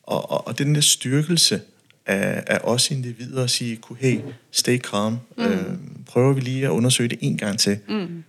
og, 0.02 0.30
og, 0.30 0.46
og 0.46 0.58
den 0.58 0.74
der 0.74 0.80
styrkelse 0.80 1.60
af, 2.06 2.44
af 2.46 2.58
os 2.62 2.90
individer 2.90 3.44
at 3.44 3.50
sige, 3.50 3.78
hey, 3.98 4.20
stay 4.50 4.78
calm, 4.78 5.16
mm. 5.36 5.44
øh, 5.44 5.74
prøver 6.06 6.32
vi 6.32 6.40
lige 6.40 6.64
at 6.64 6.70
undersøge 6.70 7.08
det 7.08 7.18
en 7.20 7.38
gang 7.38 7.58
til, 7.58 7.78
mm. 7.88 8.24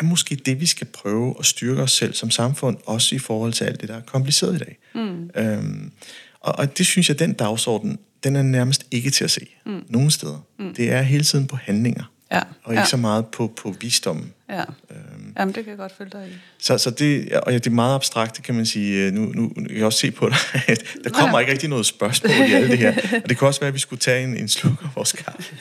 er 0.00 0.02
måske 0.02 0.36
det, 0.36 0.60
vi 0.60 0.66
skal 0.66 0.86
prøve 0.86 1.34
at 1.38 1.46
styrke 1.46 1.82
os 1.82 1.92
selv 1.92 2.14
som 2.14 2.30
samfund, 2.30 2.76
også 2.86 3.14
i 3.14 3.18
forhold 3.18 3.52
til 3.52 3.64
alt 3.64 3.80
det, 3.80 3.88
der 3.88 3.96
er 3.96 4.00
kompliceret 4.00 4.54
i 4.54 4.58
dag. 4.58 4.78
Mm. 4.94 5.30
Øhm, 5.36 5.92
og, 6.40 6.58
og 6.58 6.78
det 6.78 6.86
synes 6.86 7.08
jeg, 7.08 7.18
den 7.18 7.32
dagsorden, 7.32 7.98
den 8.24 8.36
er 8.36 8.42
nærmest 8.42 8.84
ikke 8.90 9.10
til 9.10 9.24
at 9.24 9.30
se 9.30 9.46
mm. 9.66 9.84
nogen 9.88 10.10
steder. 10.10 10.46
Mm. 10.58 10.74
Det 10.74 10.90
er 10.90 11.02
hele 11.02 11.24
tiden 11.24 11.46
på 11.46 11.56
handlinger, 11.56 12.04
ja. 12.32 12.40
og 12.62 12.72
ikke 12.72 12.80
ja. 12.80 12.86
så 12.86 12.96
meget 12.96 13.26
på, 13.26 13.52
på 13.56 13.74
visdommen. 13.80 14.32
Ja. 14.50 14.60
Øhm, 14.90 15.32
Jamen, 15.38 15.54
det 15.54 15.64
kan 15.64 15.70
jeg 15.70 15.78
godt 15.78 15.92
følge 15.98 16.10
dig 16.10 16.28
i. 16.28 16.32
Så, 16.58 16.78
så 16.78 16.90
det, 16.90 17.32
og 17.32 17.52
ja, 17.52 17.58
det 17.58 17.66
er 17.66 17.70
meget 17.70 17.94
abstrakt, 17.94 18.42
kan 18.42 18.54
man 18.54 18.66
sige. 18.66 19.10
Nu, 19.10 19.20
nu 19.20 19.52
jeg 19.56 19.66
kan 19.66 19.76
jeg 19.76 19.86
også 19.86 19.98
se 19.98 20.10
på 20.10 20.28
dig, 20.28 20.36
at 20.72 20.84
der 21.04 21.10
kommer 21.10 21.40
ikke 21.40 21.52
rigtig 21.52 21.68
noget 21.68 21.86
spørgsmål 21.86 22.30
i 22.30 22.52
alt 22.52 22.70
det 22.70 22.78
her. 22.78 22.94
Og 23.22 23.28
det 23.28 23.38
kan 23.38 23.48
også 23.48 23.60
være, 23.60 23.68
at 23.68 23.74
vi 23.74 23.78
skulle 23.78 24.00
tage 24.00 24.24
en, 24.24 24.36
en 24.36 24.48
sluk 24.48 24.82
af 24.82 24.88
vores 24.94 25.12
kaffe. 25.12 25.54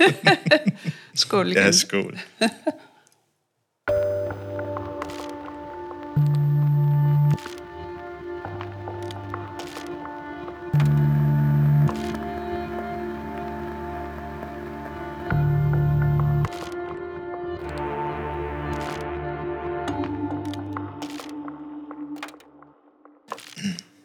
skål 1.16 1.52
igen. 1.52 1.64
Ja, 1.64 1.72
skål. 1.72 2.20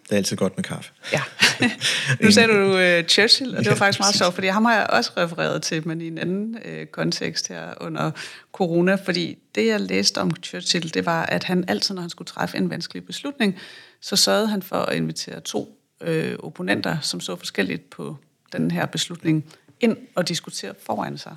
Det 0.08 0.14
er 0.14 0.16
altid 0.16 0.36
godt 0.36 0.56
med 0.56 0.64
kaffe. 0.64 0.92
Ja. 1.12 1.22
nu 2.22 2.30
sagde 2.30 2.48
du 2.48 2.72
uh, 2.72 3.06
Churchill, 3.06 3.56
og 3.56 3.64
det 3.64 3.70
var 3.70 3.76
faktisk 3.76 4.00
meget 4.00 4.14
sjovt, 4.14 4.34
fordi 4.34 4.46
ham 4.46 4.64
har 4.64 4.74
jeg 4.74 4.86
også 4.90 5.10
refereret 5.16 5.62
til, 5.62 5.88
men 5.88 6.00
i 6.00 6.06
en 6.06 6.18
anden 6.18 6.58
uh, 6.64 6.86
kontekst 6.92 7.48
her 7.48 7.74
under 7.80 8.10
corona, 8.52 8.94
fordi 8.94 9.38
det, 9.54 9.66
jeg 9.66 9.80
læste 9.80 10.18
om 10.18 10.30
Churchill, 10.42 10.94
det 10.94 11.06
var, 11.06 11.26
at 11.26 11.44
han 11.44 11.64
altid, 11.68 11.94
når 11.94 12.02
han 12.02 12.10
skulle 12.10 12.26
træffe 12.26 12.56
en 12.56 12.70
vanskelig 12.70 13.06
beslutning, 13.06 13.58
så 14.00 14.16
sørgede 14.16 14.48
han 14.48 14.62
for 14.62 14.76
at 14.76 14.96
invitere 14.96 15.40
to 15.40 15.78
uh, 16.00 16.08
opponenter, 16.38 16.96
som 17.00 17.20
så 17.20 17.36
forskelligt 17.36 17.90
på 17.90 18.16
den 18.52 18.70
her 18.70 18.86
beslutning, 18.86 19.44
ind 19.80 19.96
og 20.14 20.28
diskutere 20.28 20.74
foran 20.86 21.18
sig. 21.18 21.36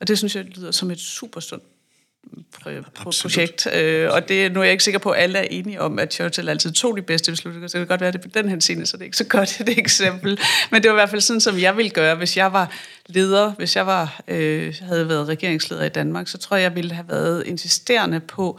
Og 0.00 0.08
det 0.08 0.18
synes 0.18 0.36
jeg 0.36 0.44
lyder 0.44 0.70
som 0.70 0.90
et 0.90 1.00
super 1.00 1.40
sundt 1.40 1.64
projekt. 3.22 3.66
Øh, 3.74 4.10
og 4.12 4.28
det, 4.28 4.52
nu 4.52 4.60
er 4.60 4.64
jeg 4.64 4.72
ikke 4.72 4.84
sikker 4.84 4.98
på, 4.98 5.10
at 5.10 5.22
alle 5.22 5.38
er 5.38 5.46
enige 5.50 5.80
om, 5.80 5.98
at 5.98 6.14
Churchill 6.14 6.48
altid 6.48 6.72
tog 6.72 6.96
de 6.96 7.02
bedste 7.02 7.32
beslutninger, 7.32 7.68
så 7.68 7.78
det 7.78 7.86
kan 7.86 7.92
godt 7.92 8.00
være, 8.00 8.08
at 8.08 8.14
det 8.14 8.20
på 8.22 8.28
den 8.34 8.48
her 8.48 8.60
scene, 8.60 8.86
så 8.86 8.96
det 8.96 9.02
er 9.02 9.04
ikke 9.04 9.16
så 9.16 9.24
godt 9.24 9.60
et 9.60 9.78
eksempel. 9.78 10.38
Men 10.70 10.82
det 10.82 10.90
var 10.90 10.96
i 10.96 11.00
hvert 11.00 11.10
fald 11.10 11.20
sådan, 11.20 11.40
som 11.40 11.58
jeg 11.58 11.76
ville 11.76 11.90
gøre, 11.90 12.14
hvis 12.14 12.36
jeg 12.36 12.52
var 12.52 12.72
leder, 13.06 13.52
hvis 13.52 13.76
jeg 13.76 13.86
var, 13.86 14.20
øh, 14.28 14.74
havde 14.80 15.08
været 15.08 15.28
regeringsleder 15.28 15.84
i 15.84 15.88
Danmark, 15.88 16.28
så 16.28 16.38
tror 16.38 16.56
jeg, 16.56 16.62
jeg 16.62 16.74
ville 16.74 16.92
have 16.92 17.08
været 17.08 17.46
insisterende 17.46 18.20
på 18.20 18.58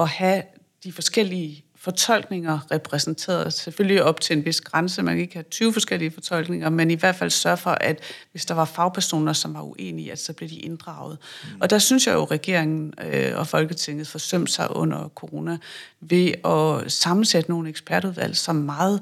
at 0.00 0.08
have 0.08 0.42
de 0.84 0.92
forskellige 0.92 1.64
fortolkninger 1.82 2.70
repræsenteret. 2.70 3.52
Selvfølgelig 3.52 4.02
op 4.02 4.20
til 4.20 4.36
en 4.36 4.44
vis 4.44 4.60
grænse. 4.60 5.02
Man 5.02 5.14
kan 5.14 5.22
ikke 5.22 5.34
have 5.34 5.44
20 5.50 5.72
forskellige 5.72 6.10
fortolkninger, 6.10 6.70
men 6.70 6.90
i 6.90 6.94
hvert 6.94 7.14
fald 7.14 7.30
sørge 7.30 7.56
for, 7.56 7.70
at 7.70 8.00
hvis 8.30 8.46
der 8.46 8.54
var 8.54 8.64
fagpersoner, 8.64 9.32
som 9.32 9.54
var 9.54 9.62
uenige, 9.62 10.12
at 10.12 10.18
så 10.18 10.32
blev 10.32 10.48
de 10.48 10.56
inddraget. 10.56 11.18
Mm. 11.44 11.60
Og 11.60 11.70
der 11.70 11.78
synes 11.78 12.06
jeg 12.06 12.14
jo, 12.14 12.22
at 12.22 12.30
regeringen 12.30 12.94
øh, 13.04 13.38
og 13.38 13.46
Folketinget 13.46 14.08
forsømte 14.08 14.52
sig 14.52 14.76
under 14.76 15.08
corona 15.08 15.58
ved 16.00 16.32
at 16.44 16.92
sammensætte 16.92 17.50
nogle 17.50 17.68
ekspertudvalg, 17.68 18.36
som 18.36 18.56
meget 18.56 19.00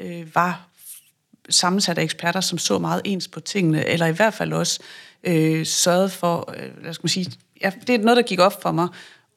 øh, 0.00 0.34
var 0.34 0.68
sammensat 1.48 1.98
af 1.98 2.02
eksperter, 2.02 2.40
som 2.40 2.58
så 2.58 2.78
meget 2.78 3.02
ens 3.04 3.28
på 3.28 3.40
tingene, 3.40 3.86
eller 3.86 4.06
i 4.06 4.12
hvert 4.12 4.34
fald 4.34 4.52
også 4.52 4.80
øh, 5.24 5.66
sørgede 5.66 6.08
for, 6.08 6.54
øh, 6.56 6.94
skal 6.94 7.04
man 7.04 7.08
sige, 7.08 7.32
ja, 7.62 7.72
det 7.86 7.94
er 7.94 7.98
noget, 7.98 8.16
der 8.16 8.22
gik 8.22 8.38
op 8.38 8.62
for 8.62 8.72
mig, 8.72 8.88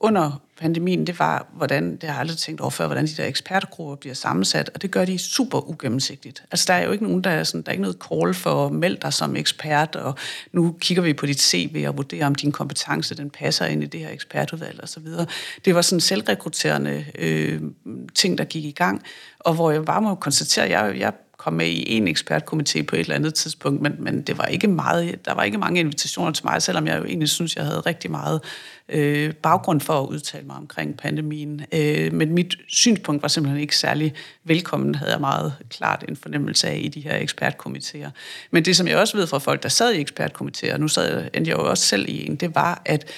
under 0.03 0.41
pandemien, 0.57 1.07
det 1.07 1.19
var, 1.19 1.47
hvordan, 1.53 1.91
det 1.91 2.03
har 2.03 2.09
jeg 2.09 2.19
aldrig 2.19 2.37
tænkt 2.37 2.61
over 2.61 2.69
før, 2.69 2.85
hvordan 2.85 3.05
de 3.05 3.11
der 3.17 3.25
ekspertgrupper 3.25 3.95
bliver 3.95 4.13
sammensat, 4.15 4.71
og 4.75 4.81
det 4.81 4.91
gør 4.91 5.05
de 5.05 5.17
super 5.17 5.69
ugennemsigtigt. 5.69 6.43
Altså, 6.51 6.65
der 6.67 6.73
er 6.73 6.85
jo 6.85 6.91
ikke 6.91 7.03
nogen, 7.03 7.23
der 7.23 7.29
er 7.29 7.43
sådan, 7.43 7.61
der 7.61 7.69
er 7.69 7.71
ikke 7.71 7.81
noget 7.81 7.97
call 8.09 8.33
for 8.33 8.65
at 8.65 8.71
melde 8.71 8.97
dig 9.01 9.13
som 9.13 9.35
ekspert, 9.35 9.95
og 9.95 10.15
nu 10.51 10.75
kigger 10.79 11.03
vi 11.03 11.13
på 11.13 11.25
dit 11.25 11.41
CV 11.41 11.85
og 11.87 11.97
vurderer, 11.97 12.25
om 12.25 12.35
din 12.35 12.51
kompetence, 12.51 13.15
den 13.15 13.29
passer 13.29 13.65
ind 13.65 13.83
i 13.83 13.85
det 13.85 13.99
her 13.99 14.09
ekspertudvalg 14.09 14.79
og 14.81 14.89
så 14.89 14.99
videre. 14.99 15.25
Det 15.65 15.75
var 15.75 15.81
sådan 15.81 15.99
selvrekrutterende 15.99 17.05
øh, 17.19 17.61
ting, 18.15 18.37
der 18.37 18.43
gik 18.43 18.65
i 18.65 18.71
gang, 18.71 19.03
og 19.39 19.53
hvor 19.53 19.71
jeg 19.71 19.85
bare 19.85 20.01
må 20.01 20.15
konstatere, 20.15 20.69
jeg, 20.69 20.99
jeg 20.99 21.13
kom 21.43 21.53
med 21.53 21.67
i 21.67 21.91
en 21.91 22.07
ekspertkomité 22.07 22.81
på 22.81 22.95
et 22.95 22.99
eller 22.99 23.15
andet 23.15 23.33
tidspunkt, 23.33 23.81
men, 23.81 23.95
men 23.99 24.21
det 24.21 24.37
var 24.37 24.45
ikke 24.45 24.67
meget, 24.67 25.25
der 25.25 25.33
var 25.33 25.43
ikke 25.43 25.57
mange 25.57 25.79
invitationer 25.79 26.31
til 26.31 26.45
mig, 26.45 26.61
selvom 26.61 26.87
jeg 26.87 26.99
jo 26.99 27.05
egentlig 27.05 27.29
synes, 27.29 27.55
jeg 27.55 27.65
havde 27.65 27.79
rigtig 27.79 28.11
meget 28.11 28.41
øh, 28.89 29.33
baggrund 29.33 29.81
for 29.81 30.01
at 30.01 30.07
udtale 30.07 30.45
mig 30.45 30.55
omkring 30.55 30.97
pandemien. 30.97 31.65
Øh, 31.71 32.13
men 32.13 32.33
mit 32.33 32.55
synspunkt 32.67 33.21
var 33.21 33.27
simpelthen 33.27 33.61
ikke 33.61 33.77
særlig 33.77 34.13
velkommen, 34.43 34.95
havde 34.95 35.11
jeg 35.11 35.19
meget 35.19 35.53
klart 35.69 36.05
en 36.07 36.15
fornemmelse 36.15 36.67
af 36.67 36.79
i 36.83 36.87
de 36.87 37.01
her 37.01 37.17
ekspertkomiteer. 37.17 38.09
Men 38.51 38.65
det, 38.65 38.75
som 38.75 38.87
jeg 38.87 38.97
også 38.97 39.17
ved 39.17 39.27
fra 39.27 39.37
folk, 39.37 39.63
der 39.63 39.69
sad 39.69 39.93
i 39.93 39.99
ekspertkomiteer, 39.99 40.77
nu 40.77 40.87
sad, 40.87 41.29
endte 41.33 41.51
jeg 41.51 41.57
jo 41.57 41.69
også 41.69 41.83
selv 41.83 42.09
i 42.09 42.25
en, 42.25 42.35
det 42.35 42.55
var, 42.55 42.81
at 42.85 43.11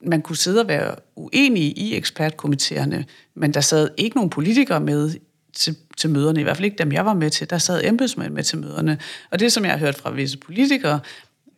man 0.00 0.22
kunne 0.22 0.36
sidde 0.36 0.60
og 0.60 0.68
være 0.68 0.94
uenige 1.16 1.70
i 1.70 1.96
ekspertkomiteerne, 1.96 3.04
men 3.34 3.54
der 3.54 3.60
sad 3.60 3.88
ikke 3.96 4.16
nogen 4.16 4.30
politikere 4.30 4.80
med 4.80 5.14
til, 5.56 5.76
til 5.96 6.10
møderne, 6.10 6.40
i 6.40 6.42
hvert 6.42 6.56
fald 6.56 6.64
ikke 6.64 6.78
dem, 6.78 6.92
jeg 6.92 7.04
var 7.04 7.14
med 7.14 7.30
til. 7.30 7.50
Der 7.50 7.58
sad 7.58 7.84
embedsmænd 7.84 8.32
med 8.32 8.42
til 8.42 8.58
møderne. 8.58 8.98
Og 9.30 9.40
det, 9.40 9.52
som 9.52 9.64
jeg 9.64 9.72
har 9.72 9.78
hørt 9.78 9.96
fra 9.96 10.10
visse 10.10 10.38
politikere, 10.38 11.00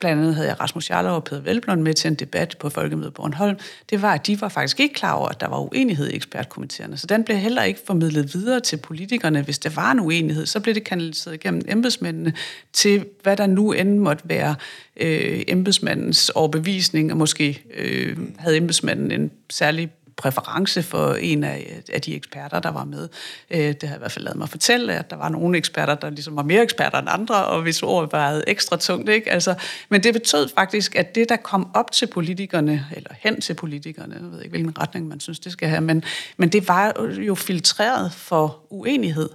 blandt 0.00 0.20
andet 0.20 0.34
havde 0.34 0.48
jeg 0.48 0.60
Rasmus 0.60 0.90
Jarlov 0.90 1.14
og 1.14 1.24
Peter 1.24 1.40
Velblom 1.40 1.78
med 1.78 1.94
til 1.94 2.08
en 2.08 2.14
debat 2.14 2.56
på 2.60 2.68
Folkemødet 2.68 3.14
Bornholm, 3.14 3.58
det 3.90 4.02
var, 4.02 4.14
at 4.14 4.26
de 4.26 4.40
var 4.40 4.48
faktisk 4.48 4.80
ikke 4.80 4.94
klar 4.94 5.12
over, 5.12 5.28
at 5.28 5.40
der 5.40 5.48
var 5.48 5.58
uenighed 5.58 6.08
i 6.08 6.16
ekspertkomiteerne. 6.16 6.96
Så 6.96 7.06
den 7.06 7.24
blev 7.24 7.36
heller 7.36 7.62
ikke 7.62 7.80
formidlet 7.86 8.34
videre 8.34 8.60
til 8.60 8.76
politikerne. 8.76 9.42
Hvis 9.42 9.58
der 9.58 9.70
var 9.70 9.92
en 9.92 10.00
uenighed, 10.00 10.46
så 10.46 10.60
blev 10.60 10.74
det 10.74 10.84
kanaliseret 10.84 11.34
igennem 11.34 11.62
embedsmændene 11.68 12.32
til, 12.72 13.04
hvad 13.22 13.36
der 13.36 13.46
nu 13.46 13.72
end 13.72 13.98
måtte 13.98 14.28
være 14.28 14.54
øh, 14.96 15.42
embedsmandens 15.48 16.28
overbevisning, 16.28 17.12
og 17.12 17.18
måske 17.18 17.62
øh, 17.74 18.18
havde 18.38 18.56
embedsmanden 18.56 19.10
en 19.10 19.30
særlig 19.50 19.90
præference 20.18 20.82
for 20.82 21.14
en 21.14 21.44
af, 21.44 21.82
af 21.92 22.02
de 22.02 22.14
eksperter, 22.14 22.60
der 22.60 22.70
var 22.70 22.84
med. 22.84 23.08
Øh, 23.50 23.58
det 23.58 23.82
har 23.82 23.96
i 23.96 23.98
hvert 23.98 24.12
fald 24.12 24.24
lavet 24.24 24.38
mig 24.38 24.48
fortælle, 24.48 24.94
at 24.94 25.10
der 25.10 25.16
var 25.16 25.28
nogle 25.28 25.58
eksperter, 25.58 25.94
der 25.94 26.10
ligesom 26.10 26.36
var 26.36 26.42
mere 26.42 26.62
eksperter 26.62 26.98
end 26.98 27.08
andre, 27.10 27.44
og 27.44 27.62
hvis 27.62 27.82
ordet 27.82 28.12
var 28.12 28.42
ekstra 28.46 28.76
tungt. 28.76 29.08
Ikke? 29.08 29.30
Altså, 29.30 29.54
men 29.88 30.02
det 30.02 30.14
betød 30.14 30.48
faktisk, 30.54 30.96
at 30.96 31.14
det, 31.14 31.28
der 31.28 31.36
kom 31.36 31.70
op 31.74 31.92
til 31.92 32.06
politikerne, 32.06 32.86
eller 32.96 33.10
hen 33.18 33.40
til 33.40 33.54
politikerne, 33.54 34.14
jeg 34.14 34.32
ved 34.32 34.38
ikke, 34.40 34.50
hvilken 34.50 34.78
retning 34.78 35.08
man 35.08 35.20
synes, 35.20 35.40
det 35.40 35.52
skal 35.52 35.68
have, 35.68 35.80
men, 35.80 36.04
men 36.36 36.48
det 36.48 36.68
var 36.68 37.08
jo 37.18 37.34
filtreret 37.34 38.12
for 38.12 38.66
uenighed. 38.70 39.28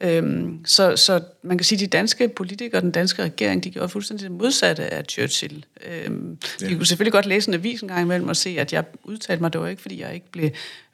Øhm, 0.00 0.64
så, 0.64 0.96
så 0.96 1.20
man 1.44 1.58
kan 1.58 1.64
sige, 1.64 1.76
at 1.76 1.80
de 1.80 1.86
danske 1.86 2.28
politikere 2.28 2.78
og 2.78 2.82
den 2.82 2.90
danske 2.90 3.22
regering, 3.22 3.64
de 3.64 3.70
gjorde 3.70 3.88
fuldstændig 3.88 4.24
det 4.24 4.32
modsatte 4.32 4.82
af 4.82 5.04
Churchill. 5.08 5.64
Øhm, 5.86 6.38
ja. 6.60 6.68
De 6.68 6.74
kunne 6.74 6.86
selvfølgelig 6.86 7.12
godt 7.12 7.26
læse 7.26 7.48
en 7.48 7.54
avis 7.54 7.80
en 7.80 7.88
gang 7.88 8.02
imellem 8.02 8.28
og 8.28 8.36
se, 8.36 8.56
at 8.58 8.72
jeg 8.72 8.84
udtalte 9.04 9.42
mig, 9.42 9.52
det 9.52 9.60
var 9.60 9.68
ikke, 9.68 9.82
fordi 9.82 10.00
jeg 10.00 10.14
ikke 10.14 10.30
blev 10.32 10.50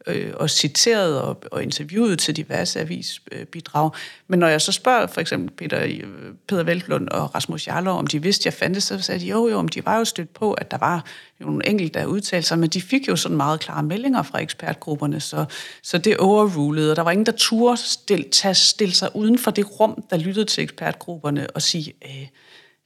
øh, 0.06 0.32
og 0.34 0.50
citeret 0.50 1.20
og, 1.20 1.42
og 1.52 1.62
interviewet 1.62 2.18
til 2.18 2.36
diverse 2.36 2.80
avisbidrag. 2.80 3.90
Men 4.28 4.38
når 4.38 4.48
jeg 4.48 4.60
så 4.60 4.72
spørger 4.72 5.06
for 5.06 5.20
eksempel 5.20 5.50
Peter, 5.50 5.82
øh, 5.84 6.02
Peter 6.48 6.62
Veltlund 6.62 7.08
og 7.08 7.34
Rasmus 7.34 7.66
Jarlov, 7.68 7.98
om 7.98 8.06
de 8.06 8.22
vidste, 8.22 8.46
jeg 8.46 8.54
fandtes, 8.54 8.84
så 8.84 9.02
sagde 9.02 9.20
de, 9.20 9.26
jo 9.26 9.48
jo, 9.48 9.58
om 9.58 9.68
de 9.68 9.84
var 9.84 9.98
jo 9.98 10.04
stødt 10.04 10.34
på, 10.34 10.52
at 10.52 10.70
der 10.70 10.78
var 10.78 11.04
nogle 11.40 11.68
enkelte, 11.68 11.98
der 11.98 12.06
udtalte 12.06 12.48
sig, 12.48 12.58
men 12.58 12.68
de 12.68 12.82
fik 12.82 13.08
jo 13.08 13.16
sådan 13.16 13.36
meget 13.36 13.60
klare 13.60 13.82
meldinger 13.82 14.22
fra 14.22 14.42
ekspertgrupperne, 14.42 15.20
så, 15.20 15.44
så 15.82 15.98
det 15.98 16.16
overrulede, 16.16 16.90
og 16.90 16.96
der 16.96 17.02
var 17.02 17.10
ingen, 17.10 17.26
der 17.26 17.32
turde 17.32 17.76
stille, 17.76 18.54
stille 18.54 18.94
sig 18.94 19.16
uden 19.16 19.38
for 19.38 19.50
det 19.50 19.80
rum, 19.80 20.04
der 20.10 20.16
lyttede 20.16 20.39
til 20.44 20.62
ekspertgrupperne 20.62 21.50
og 21.50 21.62
sige, 21.62 21.92
øh, 22.04 22.26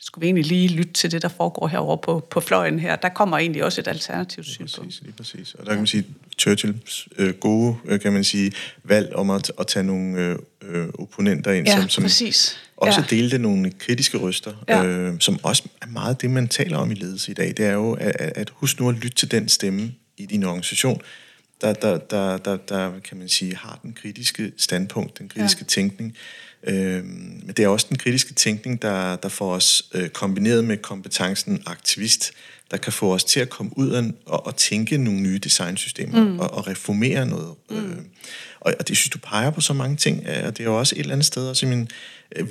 skulle 0.04 0.20
vi 0.20 0.26
egentlig 0.26 0.46
lige 0.46 0.68
lytte 0.68 0.92
til 0.92 1.12
det, 1.12 1.22
der 1.22 1.28
foregår 1.28 1.68
herovre 1.68 1.98
på, 1.98 2.26
på 2.30 2.40
fløjen 2.40 2.78
her. 2.78 2.96
Der 2.96 3.08
kommer 3.08 3.38
egentlig 3.38 3.64
også 3.64 3.80
et 3.80 3.88
alternativt 3.88 4.46
syn 4.46 4.66
på. 4.76 4.82
Præcis, 4.82 5.02
lige 5.02 5.12
præcis. 5.12 5.54
Og 5.54 5.66
der 5.66 5.72
kan 5.72 5.78
man 5.78 5.86
sige, 5.86 6.06
Churchills 6.38 7.08
øh, 7.18 7.34
gode, 7.34 7.76
øh, 7.84 8.00
kan 8.00 8.12
man 8.12 8.24
sige, 8.24 8.52
valg 8.84 9.14
om 9.14 9.30
at, 9.30 9.52
at 9.58 9.66
tage 9.66 9.84
nogle 9.84 10.18
øh, 10.20 10.38
øh 10.62 10.88
opponenter 10.98 11.52
ind, 11.52 11.66
ja, 11.66 11.80
som, 11.80 11.88
som 11.88 12.02
præcis. 12.04 12.60
også 12.76 13.00
ja. 13.00 13.16
delte 13.16 13.38
nogle 13.38 13.70
kritiske 13.70 14.18
røster, 14.18 14.52
ja. 14.68 14.84
øh, 14.84 15.14
som 15.20 15.38
også 15.42 15.62
er 15.82 15.86
meget 15.86 16.22
det, 16.22 16.30
man 16.30 16.48
taler 16.48 16.78
om 16.78 16.90
i 16.90 16.94
ledelse 16.94 17.30
i 17.30 17.34
dag. 17.34 17.48
Det 17.48 17.66
er 17.66 17.72
jo, 17.72 17.92
at, 17.92 18.14
at 18.16 18.50
husk 18.50 18.80
nu 18.80 18.88
at 18.88 18.94
lytte 18.94 19.16
til 19.16 19.30
den 19.30 19.48
stemme 19.48 19.94
i 20.16 20.26
din 20.26 20.44
organisation, 20.44 21.00
der, 21.60 21.72
der, 21.72 21.98
der, 21.98 22.36
der, 22.36 22.56
der 22.56 22.92
kan 23.00 23.18
man 23.18 23.28
sige, 23.28 23.56
har 23.56 23.78
den 23.82 23.92
kritiske 23.92 24.52
standpunkt, 24.56 25.18
den 25.18 25.28
kritiske 25.28 25.60
ja. 25.60 25.66
tænkning. 25.66 26.16
Øh, 26.66 27.04
men 27.04 27.52
det 27.56 27.58
er 27.64 27.68
også 27.68 27.86
den 27.88 27.98
kritiske 27.98 28.34
tænkning, 28.34 28.82
der, 28.82 29.16
der 29.16 29.28
får 29.28 29.52
os 29.52 29.82
øh, 29.94 30.08
kombineret 30.08 30.64
med 30.64 30.76
kompetencen 30.76 31.62
aktivist, 31.66 32.32
der 32.70 32.76
kan 32.76 32.92
få 32.92 33.14
os 33.14 33.24
til 33.24 33.40
at 33.40 33.50
komme 33.50 33.78
ud 33.78 33.90
og, 33.90 34.04
og, 34.26 34.46
og 34.46 34.56
tænke 34.56 34.98
nogle 34.98 35.20
nye 35.20 35.38
designsystemer 35.38 36.24
mm. 36.24 36.40
og, 36.40 36.54
og 36.54 36.66
reformere 36.66 37.26
noget. 37.26 37.54
Mm. 37.70 37.76
Øh, 37.76 37.98
og, 38.60 38.74
og 38.78 38.88
det 38.88 38.96
synes 38.96 39.10
du 39.10 39.18
peger 39.18 39.50
på 39.50 39.60
så 39.60 39.72
mange 39.72 39.96
ting, 39.96 40.26
øh, 40.28 40.46
og 40.46 40.58
det 40.58 40.60
er 40.60 40.64
jo 40.64 40.78
også 40.78 40.94
et 40.94 41.00
eller 41.00 41.12
andet 41.12 41.26
sted, 41.26 41.48
også 41.48 41.66
min 41.66 41.88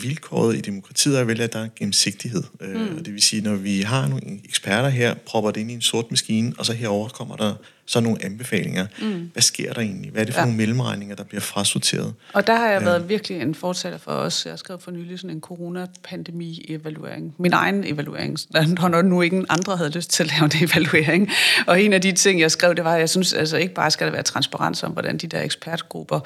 vilkåret 0.01 0.57
i 0.57 0.61
demokratiet 0.61 1.19
er 1.19 1.23
vel, 1.23 1.41
at 1.41 1.53
der 1.53 1.59
er 1.59 1.69
gennemsigtighed. 1.75 2.43
Mm. 2.61 3.03
Det 3.03 3.13
vil 3.13 3.21
sige, 3.21 3.41
når 3.41 3.55
vi 3.55 3.81
har 3.81 4.07
nogle 4.07 4.39
eksperter 4.45 4.89
her, 4.89 5.13
propper 5.25 5.51
det 5.51 5.61
ind 5.61 5.71
i 5.71 5.73
en 5.73 5.81
sort 5.81 6.11
maskine, 6.11 6.53
og 6.57 6.65
så 6.65 6.73
herover 6.73 7.09
kommer 7.09 7.35
der 7.35 7.55
så 7.85 7.99
nogle 7.99 8.25
anbefalinger. 8.25 8.87
Mm. 9.01 9.29
Hvad 9.33 9.41
sker 9.41 9.73
der 9.73 9.81
egentlig? 9.81 10.11
Hvad 10.11 10.21
er 10.21 10.25
det 10.25 10.33
for 10.33 10.41
ja. 10.41 10.45
nogle 10.45 10.57
mellemregninger, 10.57 11.15
der 11.15 11.23
bliver 11.23 11.41
frasorteret? 11.41 12.13
Og 12.33 12.47
der 12.47 12.55
har 12.55 12.69
jeg 12.69 12.81
ja. 12.81 12.85
været 12.85 13.09
virkelig 13.09 13.41
en 13.41 13.55
fortaler 13.55 13.97
for 13.97 14.11
os. 14.11 14.45
Jeg 14.45 14.51
har 14.51 14.57
skrevet 14.57 14.81
for 14.81 14.91
nylig 14.91 15.19
sådan 15.19 15.35
en 15.35 15.41
coronapandemi-evaluering. 15.41 17.35
Min 17.37 17.53
egen 17.53 17.83
evaluering, 17.83 18.37
når 18.51 19.01
nu 19.01 19.21
ikke 19.21 19.45
andre 19.49 19.77
havde 19.77 19.89
lyst 19.89 20.09
til 20.09 20.23
at 20.23 20.29
lave 20.29 20.43
en 20.43 20.69
evaluering. 20.69 21.29
Og 21.67 21.81
en 21.81 21.93
af 21.93 22.01
de 22.01 22.11
ting, 22.11 22.39
jeg 22.39 22.51
skrev, 22.51 22.75
det 22.75 22.83
var, 22.83 22.93
at 22.93 22.99
jeg 22.99 23.09
synes 23.09 23.33
altså 23.33 23.57
ikke 23.57 23.73
bare 23.73 23.91
skal 23.91 24.07
der 24.07 24.11
være 24.11 24.23
transparens 24.23 24.83
om, 24.83 24.91
hvordan 24.91 25.17
de 25.17 25.27
der 25.27 25.41
ekspertgrupper 25.41 26.19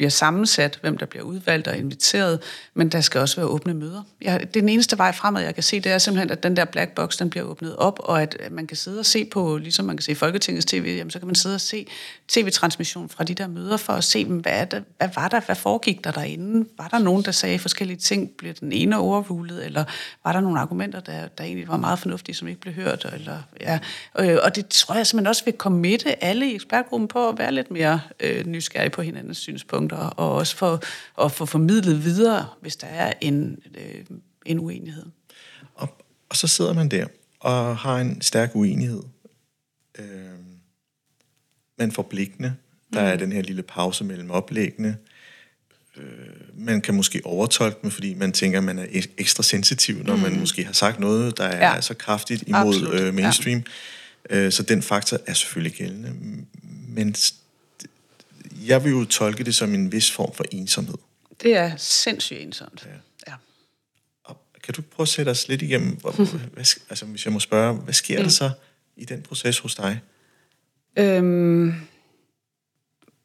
bliver 0.00 0.10
sammensat, 0.10 0.78
hvem 0.80 0.98
der 0.98 1.06
bliver 1.06 1.24
udvalgt 1.24 1.68
og 1.68 1.76
inviteret, 1.76 2.42
men 2.74 2.88
der 2.88 3.00
skal 3.00 3.20
også 3.20 3.36
være 3.36 3.46
åbne 3.46 3.74
møder. 3.74 4.02
Jeg, 4.22 4.40
det 4.40 4.54
den 4.54 4.68
eneste 4.68 4.98
vej 4.98 5.12
fremad, 5.12 5.42
jeg 5.42 5.54
kan 5.54 5.62
se, 5.62 5.80
det 5.80 5.92
er 5.92 5.98
simpelthen, 5.98 6.30
at 6.30 6.42
den 6.42 6.56
der 6.56 6.64
black 6.64 6.94
box, 6.94 7.18
den 7.18 7.30
bliver 7.30 7.46
åbnet 7.46 7.76
op, 7.76 7.98
og 8.02 8.22
at 8.22 8.36
øh, 8.44 8.52
man 8.52 8.66
kan 8.66 8.76
sidde 8.76 8.98
og 8.98 9.06
se 9.06 9.24
på, 9.24 9.56
ligesom 9.56 9.84
man 9.84 9.96
kan 9.96 10.02
se 10.02 10.14
Folketingets 10.14 10.66
tv, 10.66 10.94
jamen, 10.98 11.10
så 11.10 11.18
kan 11.18 11.26
man 11.26 11.34
sidde 11.34 11.54
og 11.54 11.60
se 11.60 11.86
tv-transmission 12.28 13.08
fra 13.08 13.24
de 13.24 13.34
der 13.34 13.46
møder, 13.46 13.76
for 13.76 13.92
at 13.92 14.04
se, 14.04 14.24
hvad, 14.24 14.66
der, 14.66 14.80
hvad 14.98 15.08
var 15.14 15.28
der, 15.28 15.40
hvad 15.40 15.56
foregik 15.56 16.04
der 16.04 16.10
derinde? 16.10 16.68
Var 16.78 16.88
der 16.88 16.98
nogen, 16.98 17.24
der 17.24 17.32
sagde 17.32 17.58
forskellige 17.58 17.98
ting? 17.98 18.30
Blev 18.38 18.54
den 18.54 18.72
ene 18.72 18.98
overrulet, 18.98 19.64
eller 19.66 19.84
var 20.24 20.32
der 20.32 20.40
nogle 20.40 20.60
argumenter, 20.60 21.00
der, 21.00 21.28
der 21.28 21.44
egentlig 21.44 21.68
var 21.68 21.76
meget 21.76 21.98
fornuftige, 21.98 22.36
som 22.36 22.48
ikke 22.48 22.60
blev 22.60 22.74
hørt? 22.74 23.06
Eller, 23.14 23.38
ja. 23.60 23.78
Øh, 24.18 24.38
og 24.42 24.56
det 24.56 24.68
tror 24.68 24.94
jeg 24.94 25.06
simpelthen 25.06 25.28
også 25.28 25.44
vil 25.44 25.54
komme 25.54 25.80
alle 26.20 26.50
i 26.50 26.54
ekspertgruppen 26.54 27.08
på 27.08 27.28
at 27.28 27.38
være 27.38 27.52
lidt 27.52 27.70
mere 27.70 28.00
øh, 28.20 28.46
nysgerrige 28.46 28.90
på 28.90 29.02
hinandens 29.02 29.38
synspunkter, 29.90 29.96
og 29.96 30.34
også 30.34 30.56
for 30.56 30.82
at 31.24 31.32
få 31.32 31.46
formidlet 31.46 32.04
videre, 32.04 32.46
hvis 32.60 32.76
der 32.76 32.86
er 32.86 33.12
en, 33.20 33.58
øh, 33.74 34.04
en 34.46 34.58
uenighed. 34.58 35.06
Og, 35.74 35.88
og 36.28 36.36
så 36.36 36.46
sidder 36.46 36.72
man 36.72 36.88
der 36.88 37.06
og 37.40 37.76
har 37.76 38.00
en 38.00 38.22
stærk 38.22 38.50
uenighed. 38.54 39.02
Øh, 39.98 40.04
man 41.78 41.92
får 41.92 42.02
blikkene. 42.02 42.56
Der 42.92 43.00
er 43.00 43.12
mm. 43.12 43.18
den 43.18 43.32
her 43.32 43.42
lille 43.42 43.62
pause 43.62 44.04
mellem 44.04 44.30
oplæggene. 44.30 44.96
Øh, 45.96 46.04
man 46.54 46.80
kan 46.80 46.94
måske 46.94 47.20
overtolke 47.24 47.78
dem, 47.82 47.90
fordi 47.90 48.14
man 48.14 48.32
tænker, 48.32 48.58
at 48.58 48.64
man 48.64 48.78
er 48.78 48.86
ekstra 49.18 49.42
sensitiv, 49.42 50.02
når 50.02 50.16
mm. 50.16 50.22
man 50.22 50.40
måske 50.40 50.64
har 50.64 50.72
sagt 50.72 51.00
noget, 51.00 51.38
der 51.38 51.44
er 51.44 51.74
ja. 51.74 51.80
så 51.80 51.94
kraftigt 51.94 52.42
imod 52.46 52.92
øh, 52.92 53.14
mainstream. 53.14 53.62
Ja. 54.30 54.36
Øh, 54.36 54.52
så 54.52 54.62
den 54.62 54.82
faktor 54.82 55.18
er 55.26 55.34
selvfølgelig 55.34 55.78
gældende. 55.78 56.12
Men 56.88 57.14
jeg 58.66 58.84
vil 58.84 58.90
jo 58.90 59.04
tolke 59.04 59.44
det 59.44 59.54
som 59.54 59.74
en 59.74 59.92
vis 59.92 60.12
form 60.12 60.34
for 60.34 60.44
ensomhed. 60.50 60.98
Det 61.42 61.56
er 61.56 61.76
sindssygt 61.76 62.40
ensomt. 62.40 62.86
Ja. 62.86 63.32
ja. 63.32 63.34
Og 64.24 64.36
kan 64.64 64.74
du 64.74 64.82
prøve 64.82 65.04
at 65.04 65.08
sætte 65.08 65.30
os 65.30 65.48
lidt 65.48 65.62
igennem, 65.62 65.96
hvor, 65.96 66.10
hvad, 66.54 66.64
altså, 66.90 67.04
hvis 67.04 67.24
jeg 67.24 67.32
må 67.32 67.40
spørge, 67.40 67.74
hvad 67.74 67.94
sker 67.94 68.18
mm. 68.18 68.22
der 68.22 68.30
så 68.30 68.50
i 68.96 69.04
den 69.04 69.22
proces 69.22 69.58
hos 69.58 69.74
dig? 69.74 70.00
Øhm, 70.96 71.74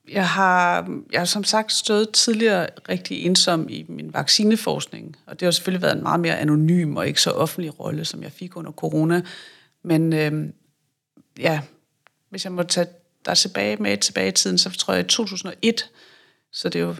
jeg 0.08 0.30
har, 0.30 0.90
jeg 1.12 1.20
har 1.20 1.26
som 1.26 1.44
sagt 1.44 1.74
stået 1.74 2.10
tidligere 2.10 2.68
rigtig 2.90 3.26
ensom 3.26 3.70
i 3.70 3.86
min 3.90 4.14
vaccineforskning, 4.14 5.16
og 5.26 5.40
det 5.40 5.46
har 5.46 5.52
selvfølgelig 5.52 5.82
været 5.82 5.96
en 5.96 6.04
meget 6.04 6.20
mere 6.20 6.40
anonym 6.40 6.98
og 6.98 7.08
ikke 7.08 7.22
så 7.22 7.32
offentlig 7.32 7.80
rolle, 7.80 8.06
som 8.06 8.24
jeg 8.24 8.32
fik 8.32 8.58
under 8.58 8.72
corona. 8.72 9.22
Men 9.84 10.14
øhm, 10.14 10.54
ja, 11.40 11.62
hvis 12.30 12.44
jeg 12.44 12.52
må 12.52 12.64
tage 12.64 12.88
der 13.26 13.34
tilbage 13.34 13.78
med 13.78 13.98
tilbage 13.98 14.28
i 14.28 14.32
tiden, 14.32 14.58
så 14.58 14.70
tror 14.70 14.94
jeg 14.94 15.06
i 15.06 15.08
2001, 15.08 15.90
så 16.52 16.70
det 16.70 16.82
er 16.82 16.86
jo 16.86 16.96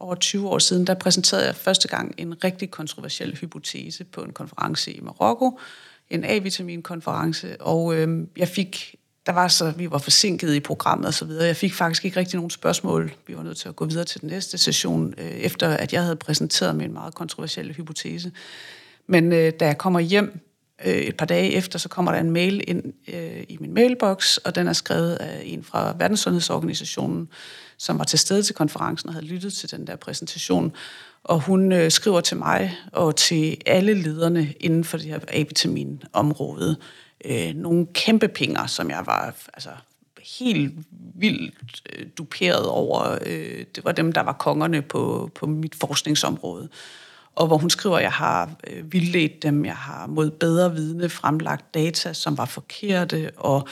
over 0.00 0.14
20 0.14 0.48
år 0.48 0.58
siden, 0.58 0.86
der 0.86 0.94
præsenterede 0.94 1.46
jeg 1.46 1.56
første 1.56 1.88
gang 1.88 2.14
en 2.16 2.44
rigtig 2.44 2.70
kontroversiel 2.70 3.36
hypotese 3.36 4.04
på 4.04 4.22
en 4.22 4.32
konference 4.32 4.92
i 4.92 5.00
Marokko, 5.00 5.60
en 6.10 6.24
A-vitamin-konference, 6.24 7.60
og 7.60 7.94
øh, 7.94 8.26
jeg 8.36 8.48
fik 8.48 8.94
der 9.26 9.34
var 9.34 9.48
så, 9.48 9.70
vi 9.70 9.90
var 9.90 9.98
forsinket 9.98 10.54
i 10.54 10.60
programmet 10.60 11.06
og 11.06 11.14
så 11.14 11.24
videre. 11.24 11.46
Jeg 11.46 11.56
fik 11.56 11.74
faktisk 11.74 12.04
ikke 12.04 12.20
rigtig 12.20 12.36
nogen 12.36 12.50
spørgsmål. 12.50 13.12
Vi 13.26 13.36
var 13.36 13.42
nødt 13.42 13.56
til 13.56 13.68
at 13.68 13.76
gå 13.76 13.84
videre 13.84 14.04
til 14.04 14.20
den 14.20 14.28
næste 14.28 14.58
session, 14.58 15.14
øh, 15.18 15.30
efter 15.30 15.68
at 15.68 15.92
jeg 15.92 16.02
havde 16.02 16.16
præsenteret 16.16 16.76
min 16.76 16.92
meget 16.92 17.14
kontroversielle 17.14 17.72
hypotese. 17.72 18.32
Men 19.06 19.32
øh, 19.32 19.52
da 19.60 19.66
jeg 19.66 19.78
kommer 19.78 20.00
hjem 20.00 20.47
øh, 20.84 20.94
et 20.94 21.16
par 21.16 21.26
dage 21.26 21.52
efter, 21.52 21.78
så 21.78 21.88
kommer 21.88 22.12
der 22.12 22.20
en 22.20 22.30
mail 22.30 22.64
ind 22.66 22.82
øh, 23.08 23.44
i 23.48 23.56
min 23.60 23.74
mailbox, 23.74 24.36
og 24.36 24.54
den 24.54 24.68
er 24.68 24.72
skrevet 24.72 25.14
af 25.14 25.42
en 25.44 25.64
fra 25.64 25.94
Verdenssundhedsorganisationen, 25.98 27.28
som 27.76 27.98
var 27.98 28.04
til 28.04 28.18
stede 28.18 28.42
til 28.42 28.54
konferencen 28.54 29.08
og 29.08 29.14
havde 29.14 29.26
lyttet 29.26 29.52
til 29.52 29.70
den 29.70 29.86
der 29.86 29.96
præsentation. 29.96 30.72
Og 31.24 31.40
hun 31.40 31.72
øh, 31.72 31.90
skriver 31.90 32.20
til 32.20 32.36
mig 32.36 32.76
og 32.92 33.16
til 33.16 33.56
alle 33.66 33.94
lederne 33.94 34.54
inden 34.60 34.84
for 34.84 34.96
det 34.96 35.06
her 35.06 35.18
A-vitamin-område, 35.28 36.76
øh, 37.24 37.54
nogle 37.54 37.86
kæmpe 37.94 38.28
pinger, 38.28 38.66
som 38.66 38.90
jeg 38.90 39.02
var 39.06 39.34
altså, 39.54 39.70
helt 40.40 40.74
vildt 41.14 41.82
øh, 41.92 42.06
duperet 42.18 42.66
over. 42.66 43.18
Øh, 43.26 43.64
det 43.74 43.84
var 43.84 43.92
dem, 43.92 44.12
der 44.12 44.20
var 44.20 44.32
kongerne 44.32 44.82
på, 44.82 45.30
på 45.34 45.46
mit 45.46 45.74
forskningsområde. 45.74 46.68
Og 47.38 47.46
hvor 47.46 47.58
hun 47.58 47.70
skriver, 47.70 47.96
at 47.96 48.02
jeg 48.02 48.12
har 48.12 48.50
øh, 48.66 48.92
vildledt 48.92 49.42
dem, 49.42 49.64
jeg 49.64 49.76
har 49.76 50.06
mod 50.06 50.30
bedre 50.30 50.74
vidne 50.74 51.08
fremlagt 51.08 51.74
data, 51.74 52.12
som 52.12 52.38
var 52.38 52.44
forkerte, 52.44 53.30
og, 53.36 53.68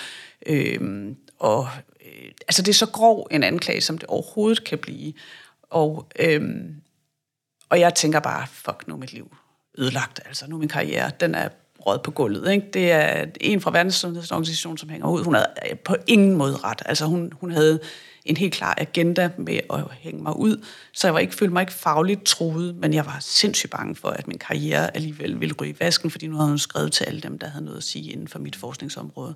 øh, 0.47 1.11
og 1.39 1.69
øh, 2.07 2.31
altså 2.49 2.63
det 2.63 2.69
er 2.69 2.75
så 2.75 2.87
grov 2.87 3.29
en 3.31 3.43
anklage, 3.43 3.81
som 3.81 3.99
det 3.99 4.07
overhovedet 4.09 4.65
kan 4.65 4.79
blive. 4.79 5.13
Og, 5.63 6.07
øh, 6.19 6.43
og 7.69 7.81
jeg 7.81 7.95
tænker 7.95 8.21
bare, 8.21 8.47
fuck 8.53 8.89
nu 8.89 8.97
mit 8.97 9.13
liv 9.13 9.37
ødelagt, 9.79 10.21
altså 10.27 10.47
nu 10.49 10.59
min 10.59 10.69
karriere, 10.69 11.11
den 11.21 11.35
er 11.35 11.49
råd 11.87 11.99
på 11.99 12.11
gulvet. 12.11 12.53
Ikke? 12.53 12.67
Det 12.73 12.93
er 12.93 13.27
en 13.41 13.61
fra 13.61 13.71
Verdenssundhedsorganisationen, 13.71 14.79
som 14.79 14.89
hænger 14.89 15.09
ud. 15.09 15.25
Hun 15.25 15.35
havde 15.35 15.49
øh, 15.71 15.79
på 15.79 15.97
ingen 16.07 16.35
måde 16.35 16.57
ret. 16.57 16.83
Altså 16.85 17.05
hun, 17.05 17.33
hun 17.41 17.51
havde 17.51 17.81
en 18.27 18.37
helt 18.37 18.55
klar 18.55 18.75
agenda 18.79 19.31
med 19.39 19.61
at 19.71 19.85
hænge 19.91 20.23
mig 20.23 20.37
ud, 20.37 20.65
så 20.93 21.07
jeg 21.07 21.15
var 21.15 21.21
ikke, 21.21 21.35
følte 21.35 21.53
mig 21.53 21.61
ikke 21.61 21.73
fagligt 21.73 22.25
troet, 22.25 22.77
men 22.77 22.95
jeg 22.95 23.07
var 23.07 23.17
sindssygt 23.21 23.71
bange 23.71 23.95
for, 23.95 24.09
at 24.09 24.29
min 24.29 24.39
karriere 24.39 24.97
alligevel 24.97 25.41
ville 25.41 25.55
ryge 25.61 25.71
i 25.71 25.77
vasken, 25.81 26.11
fordi 26.11 26.27
nu 26.27 26.37
havde 26.37 26.49
hun 26.49 26.59
skrevet 26.59 26.93
til 26.93 27.05
alle 27.05 27.21
dem, 27.21 27.39
der 27.39 27.49
havde 27.49 27.65
noget 27.65 27.79
at 27.79 27.85
sige 27.85 28.13
inden 28.13 28.29
for 28.29 28.39
mit 28.39 28.57
forskningsområde. 28.57 29.35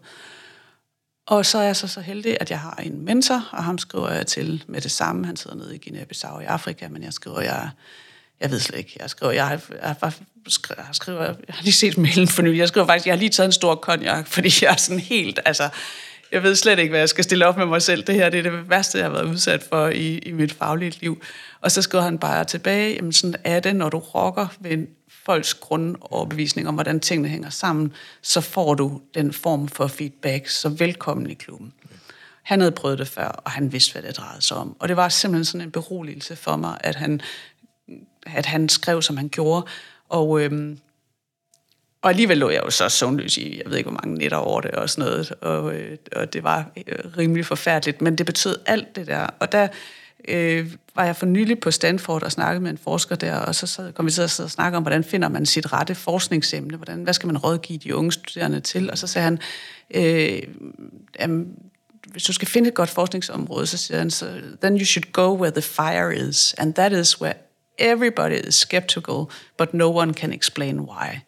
Og 1.27 1.47
så 1.47 1.59
er 1.59 1.63
jeg 1.63 1.77
så, 1.77 1.87
så 1.87 2.01
heldig, 2.01 2.37
at 2.41 2.51
jeg 2.51 2.61
har 2.61 2.75
en 2.83 3.05
mentor, 3.05 3.49
og 3.53 3.65
ham 3.65 3.79
skriver 3.79 4.11
jeg 4.11 4.27
til 4.27 4.65
med 4.67 4.81
det 4.81 4.91
samme. 4.91 5.27
Han 5.27 5.37
sidder 5.37 5.57
nede 5.57 5.77
i 5.77 5.81
Guinea-Bissau 5.87 6.41
i 6.41 6.45
Afrika, 6.45 6.89
men 6.89 7.03
jeg 7.03 7.13
skriver, 7.13 7.41
jeg 7.41 7.71
jeg 8.41 8.51
ved 8.51 8.61
slet 8.61 8.79
ikke. 8.79 8.97
Jeg 9.01 9.11
skriver, 9.11 9.33
jeg 9.33 9.49
har, 9.49 9.61
jeg 9.83 9.97
har, 10.01 10.15
jeg 10.77 10.87
skriver, 10.93 11.25
jeg 11.25 11.35
har 11.49 11.63
lige 11.63 11.73
set 11.73 11.99
mailen 11.99 12.29
for 12.29 12.43
nylig. 12.43 12.59
Jeg 12.59 12.69
skriver 12.69 12.87
faktisk, 12.87 13.07
jeg 13.07 13.15
har 13.15 13.19
lige 13.19 13.31
taget 13.31 13.47
en 13.47 13.53
stor 13.53 13.75
konjak, 13.75 14.27
fordi 14.27 14.51
jeg 14.63 14.73
er 14.73 14.77
sådan 14.77 15.01
helt, 15.01 15.41
altså, 15.45 15.69
jeg 16.33 16.43
ved 16.43 16.55
slet 16.55 16.79
ikke, 16.79 16.91
hvad 16.91 17.01
jeg 17.01 17.09
skal 17.09 17.25
stille 17.25 17.47
op 17.47 17.57
med 17.57 17.67
mig 17.67 17.83
selv. 17.83 18.03
Det 18.03 18.15
her 18.15 18.31
det 18.31 18.39
er 18.39 18.51
det 18.51 18.71
værste, 18.71 18.99
jeg 18.99 19.07
har 19.07 19.13
været 19.13 19.25
udsat 19.25 19.63
for 19.63 19.89
i, 19.89 20.19
i 20.19 20.33
mit 20.33 20.53
faglige 20.53 20.97
liv. 21.01 21.23
Og 21.61 21.71
så 21.71 21.83
skriver 21.83 22.05
han 22.05 22.19
bare 22.19 22.45
tilbage, 22.45 22.95
jamen 22.95 23.13
sådan 23.13 23.37
er 23.45 23.61
det, 23.61 23.77
når 23.77 23.89
du 23.89 23.99
rokker 23.99 24.47
ved 24.61 24.87
folks 25.25 25.55
grundoverbevisning 25.55 26.69
om, 26.69 26.75
hvordan 26.75 27.01
tingene 27.01 27.29
hænger 27.29 27.51
sammen, 27.51 27.93
så 28.23 28.41
får 28.41 28.75
du 28.75 29.01
den 29.15 29.33
form 29.33 29.69
for 29.69 29.87
feedback. 29.87 30.49
Så 30.49 30.69
velkommen 30.69 31.31
i 31.31 31.35
klubben. 31.35 31.73
Han 32.43 32.61
havde 32.61 32.73
prøvet 32.73 32.99
det 32.99 33.09
før, 33.09 33.29
og 33.29 33.51
han 33.51 33.73
vidste, 33.73 33.93
hvad 33.93 34.03
det 34.03 34.17
drejede 34.17 34.43
sig 34.43 34.57
om. 34.57 34.77
Og 34.79 34.89
det 34.89 34.97
var 34.97 35.09
simpelthen 35.09 35.45
sådan 35.45 35.67
en 35.67 35.71
beroligelse 35.71 36.37
for 36.37 36.57
mig, 36.57 36.79
at 36.81 36.95
han 36.95 37.21
at 38.27 38.47
han 38.47 38.69
skrev, 38.69 39.03
som 39.03 39.17
han 39.17 39.29
gjorde. 39.29 39.67
Og, 40.09 40.41
øhm, 40.41 40.79
og 42.03 42.11
alligevel 42.11 42.39
lå 42.39 42.51
jeg 42.51 42.63
jo 42.65 42.71
så 42.71 42.89
søvnløs 42.89 43.37
i, 43.37 43.59
jeg 43.65 43.71
ved 43.71 43.79
ikke, 43.79 43.91
hvor 43.91 44.01
mange 44.05 44.19
nætter 44.19 44.37
over 44.37 44.61
det 44.61 44.71
og 44.71 44.91
sådan 44.91 45.11
noget. 45.11 45.33
Og, 45.41 45.75
øh, 45.75 45.97
og 46.17 46.33
det 46.33 46.45
var 46.45 46.71
øh, 46.77 47.17
rimelig 47.19 47.47
forfærdeligt, 47.47 48.03
men 48.03 48.19
det 48.19 48.27
betød 48.27 48.57
alt 48.67 48.97
det 48.97 49.07
der. 49.07 49.27
Og 49.41 49.53
der 49.53 49.69
øh, 50.29 50.73
var 50.95 51.05
jeg 51.05 51.17
for 51.17 51.27
nylig 51.27 51.61
på 51.61 51.71
Stanford 51.71 52.23
og 52.23 52.33
snakkede 52.33 52.61
med 52.61 52.71
en 52.71 52.79
forsker 52.79 53.17
der, 53.17 53.37
og 53.37 53.55
så 53.55 53.67
sad, 53.67 53.93
kom 53.93 54.07
vi 54.07 54.11
til 54.11 54.23
at 54.23 54.31
snakke 54.31 54.77
om, 54.77 54.83
hvordan 54.83 55.05
finder 55.05 55.29
man 55.29 55.47
sit 55.47 55.73
rette 55.73 55.95
forskningsemne, 55.95 56.77
hvordan, 56.77 57.03
hvad 57.03 57.15
skal 57.15 57.27
man 57.27 57.39
rådgive 57.39 57.79
de 57.79 57.97
unge 57.97 58.13
studerende 58.13 58.61
til, 58.61 58.91
og 58.91 58.99
så 58.99 59.07
sagde 59.07 59.25
han, 59.25 59.39
øh, 59.95 60.43
jamen, 61.21 61.55
hvis 62.07 62.23
du 62.23 62.33
skal 62.33 62.49
finde 62.49 62.69
et 62.69 62.75
godt 62.75 62.91
forskningsområde, 62.91 63.67
så 63.67 63.77
siger 63.77 63.99
han, 63.99 64.11
så, 64.11 64.41
then 64.63 64.77
you 64.79 64.85
should 64.85 65.13
go 65.13 65.37
where 65.37 65.51
the 65.51 65.63
fire 65.63 66.29
is, 66.29 66.55
and 66.59 66.75
that 66.75 66.93
is 66.93 67.21
where 67.21 67.35
everybody 67.79 68.49
is 68.49 68.55
skeptical, 68.55 69.25
but 69.59 69.75
no 69.75 69.97
one 69.97 70.15
can 70.15 70.33
explain 70.33 70.81
why. 70.81 71.21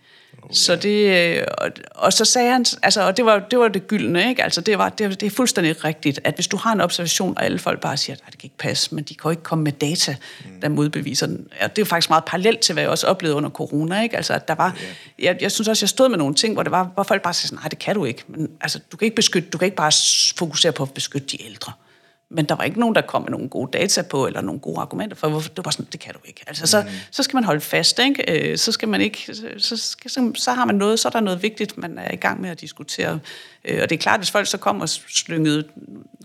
Oh, 0.42 0.48
så 0.52 0.76
det, 0.76 1.36
øh, 1.38 1.44
og, 1.58 1.68
og 1.94 2.12
så 2.12 2.24
sagde 2.24 2.52
han, 2.52 2.64
altså, 2.82 3.06
og 3.06 3.16
det 3.16 3.24
var, 3.24 3.38
det 3.38 3.58
var 3.58 3.68
det 3.68 3.86
gyldne, 3.86 4.28
ikke? 4.28 4.44
Altså, 4.44 4.60
det, 4.60 4.78
var, 4.78 4.88
det, 4.88 5.20
det 5.20 5.26
er 5.26 5.30
fuldstændig 5.30 5.84
rigtigt, 5.84 6.20
at 6.24 6.34
hvis 6.34 6.46
du 6.46 6.56
har 6.56 6.72
en 6.72 6.80
observation, 6.80 7.34
og 7.36 7.44
alle 7.44 7.58
folk 7.58 7.80
bare 7.80 7.96
siger, 7.96 8.16
at 8.16 8.32
det 8.32 8.38
kan 8.38 8.46
ikke 8.46 8.58
passe, 8.58 8.94
men 8.94 9.04
de 9.04 9.14
kan 9.14 9.22
jo 9.24 9.30
ikke 9.30 9.42
komme 9.42 9.64
med 9.64 9.72
data, 9.72 10.16
mm. 10.44 10.60
der 10.60 10.68
modbeviser 10.68 11.26
den. 11.26 11.48
Ja, 11.60 11.66
det 11.66 11.82
er 11.82 11.86
faktisk 11.86 12.10
meget 12.10 12.24
parallelt 12.24 12.60
til, 12.60 12.72
hvad 12.72 12.82
jeg 12.82 12.90
også 12.90 13.06
oplevede 13.06 13.36
under 13.36 13.50
corona, 13.50 14.02
ikke? 14.02 14.16
Altså, 14.16 14.34
at 14.34 14.48
der 14.48 14.54
var, 14.54 14.76
jeg, 15.18 15.36
jeg 15.40 15.52
synes 15.52 15.68
også, 15.68 15.84
jeg 15.84 15.88
stod 15.88 16.08
med 16.08 16.18
nogle 16.18 16.34
ting, 16.34 16.54
hvor, 16.54 16.62
det 16.62 16.72
var, 16.72 16.90
hvor 16.94 17.02
folk 17.02 17.22
bare 17.22 17.34
sagde, 17.34 17.54
nej, 17.54 17.68
det 17.68 17.78
kan 17.78 17.94
du 17.94 18.04
ikke. 18.04 18.24
Men 18.28 18.50
altså, 18.60 18.80
du 18.92 18.96
kan 18.96 19.06
ikke 19.06 19.16
beskytte, 19.16 19.48
du 19.48 19.58
kan 19.58 19.66
ikke 19.66 19.76
bare 19.76 19.92
fokusere 20.38 20.72
på 20.72 20.82
at 20.82 20.94
beskytte 20.94 21.26
de 21.26 21.44
ældre. 21.44 21.72
Mm 21.76 21.91
men 22.34 22.44
der 22.44 22.54
var 22.54 22.64
ikke 22.64 22.80
nogen, 22.80 22.94
der 22.94 23.00
kom 23.00 23.22
med 23.22 23.30
nogle 23.30 23.48
gode 23.48 23.78
data 23.78 24.02
på, 24.02 24.26
eller 24.26 24.40
nogle 24.40 24.60
gode 24.60 24.80
argumenter 24.80 25.16
for, 25.16 25.28
hvorfor 25.28 25.48
det 25.48 25.64
var 25.64 25.70
sådan, 25.70 25.86
det 25.92 26.00
kan 26.00 26.14
du 26.14 26.18
ikke. 26.24 26.44
Altså, 26.46 26.66
så, 26.66 26.80
mm. 26.80 26.88
så 27.10 27.22
skal 27.22 27.36
man 27.36 27.44
holde 27.44 27.60
fast, 27.60 27.98
ikke? 27.98 28.50
Øh, 28.50 28.58
så 28.58 28.72
skal 28.72 28.88
man 28.88 29.00
ikke, 29.00 29.34
så, 29.58 29.76
skal, 29.76 30.10
så, 30.10 30.32
så 30.34 30.52
har 30.52 30.64
man 30.64 30.74
noget, 30.74 31.00
så 31.00 31.08
er 31.08 31.10
der 31.10 31.20
noget 31.20 31.42
vigtigt, 31.42 31.78
man 31.78 31.98
er 31.98 32.12
i 32.12 32.16
gang 32.16 32.40
med 32.40 32.50
at 32.50 32.60
diskutere. 32.60 33.18
Øh, 33.64 33.78
og 33.82 33.90
det 33.90 33.96
er 33.96 34.00
klart, 34.00 34.20
hvis 34.20 34.30
folk 34.30 34.46
så 34.46 34.58
kommer 34.58 34.82
og 34.82 34.88
slyngede 34.88 35.64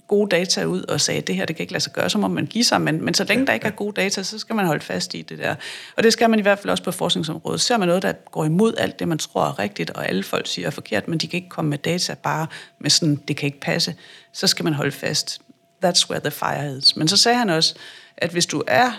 gode 0.07 0.29
data 0.29 0.63
ud 0.63 0.83
og 0.83 1.01
sagde, 1.01 1.21
det 1.21 1.35
her 1.35 1.45
det 1.45 1.55
kan 1.55 1.63
ikke 1.63 1.73
lade 1.73 1.83
sig 1.83 1.93
gøre, 1.93 2.09
så 2.09 2.17
må 2.17 2.27
man 2.27 2.45
give 2.45 2.63
sig. 2.63 2.81
Men, 2.81 3.05
men 3.05 3.13
så 3.13 3.23
længe 3.23 3.47
der 3.47 3.53
ikke 3.53 3.65
er 3.65 3.71
gode 3.71 4.01
data, 4.01 4.23
så 4.23 4.39
skal 4.39 4.55
man 4.55 4.65
holde 4.65 4.83
fast 4.83 5.13
i 5.13 5.21
det 5.21 5.37
der. 5.37 5.55
Og 5.97 6.03
det 6.03 6.13
skal 6.13 6.29
man 6.29 6.39
i 6.39 6.41
hvert 6.41 6.59
fald 6.59 6.69
også 6.69 6.83
på 6.83 6.91
forskningsområdet. 6.91 7.61
Ser 7.61 7.77
man 7.77 7.87
noget, 7.87 8.03
der 8.03 8.13
går 8.31 8.45
imod 8.45 8.73
alt 8.77 8.99
det, 8.99 9.07
man 9.07 9.17
tror 9.17 9.45
er 9.45 9.59
rigtigt, 9.59 9.89
og 9.89 10.07
alle 10.07 10.23
folk 10.23 10.47
siger 10.47 10.67
er 10.67 10.71
forkert, 10.71 11.07
men 11.07 11.17
de 11.17 11.27
kan 11.27 11.37
ikke 11.37 11.49
komme 11.49 11.69
med 11.69 11.77
data 11.77 12.15
bare 12.23 12.47
med 12.79 12.89
sådan, 12.89 13.15
det 13.27 13.37
kan 13.37 13.47
ikke 13.47 13.59
passe, 13.59 13.95
så 14.33 14.47
skal 14.47 14.63
man 14.63 14.73
holde 14.73 14.91
fast. 14.91 15.41
That's 15.86 16.09
where 16.09 16.19
the 16.19 16.32
fire 16.32 16.78
is. 16.78 16.95
Men 16.95 17.07
så 17.07 17.17
sagde 17.17 17.38
han 17.38 17.49
også, 17.49 17.75
at 18.17 18.32
hvis 18.32 18.45
du 18.45 18.63
er 18.67 18.91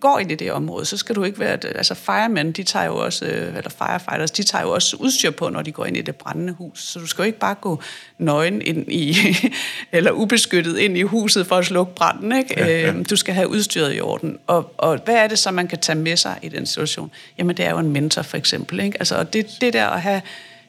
går 0.00 0.18
ind 0.18 0.32
i 0.32 0.34
det 0.34 0.52
område, 0.52 0.84
så 0.84 0.96
skal 0.96 1.14
du 1.14 1.24
ikke 1.24 1.38
være... 1.38 1.58
Altså 1.64 1.94
firemen, 1.94 2.52
de 2.52 2.62
tager 2.62 2.86
jo 2.86 2.96
også, 2.96 3.24
øh, 3.24 3.56
eller 3.56 3.70
firefighters, 3.70 4.30
de 4.30 4.42
tager 4.42 4.62
jo 4.62 4.70
også 4.70 4.96
udstyr 4.96 5.30
på, 5.30 5.48
når 5.48 5.62
de 5.62 5.72
går 5.72 5.84
ind 5.84 5.96
i 5.96 6.02
det 6.02 6.16
brændende 6.16 6.52
hus. 6.52 6.82
Så 6.82 6.98
du 6.98 7.06
skal 7.06 7.22
jo 7.22 7.26
ikke 7.26 7.38
bare 7.38 7.54
gå 7.54 7.82
nøgen 8.18 8.62
ind 8.62 8.92
i, 8.92 9.16
eller 9.92 10.10
ubeskyttet 10.10 10.78
ind 10.78 10.98
i 10.98 11.02
huset 11.02 11.46
for 11.46 11.56
at 11.56 11.66
slukke 11.66 11.94
branden. 11.94 12.38
Ikke? 12.38 12.54
Ja, 12.56 12.66
ja. 12.66 12.88
Øhm, 12.88 13.04
du 13.04 13.16
skal 13.16 13.34
have 13.34 13.48
udstyret 13.48 13.96
i 13.96 14.00
orden. 14.00 14.38
Og, 14.46 14.74
og 14.78 15.00
hvad 15.04 15.14
er 15.14 15.26
det 15.26 15.38
så, 15.38 15.50
man 15.50 15.68
kan 15.68 15.78
tage 15.78 15.98
med 15.98 16.16
sig 16.16 16.38
i 16.42 16.48
den 16.48 16.66
situation? 16.66 17.10
Jamen, 17.38 17.56
det 17.56 17.64
er 17.64 17.70
jo 17.70 17.78
en 17.78 17.92
mentor, 17.92 18.22
for 18.22 18.36
eksempel. 18.36 18.80
Ikke? 18.80 18.98
Altså, 18.98 19.16
og 19.16 19.32
det, 19.32 19.46
det 19.60 19.72
der 19.72 19.86
at 19.86 20.02
have 20.02 20.22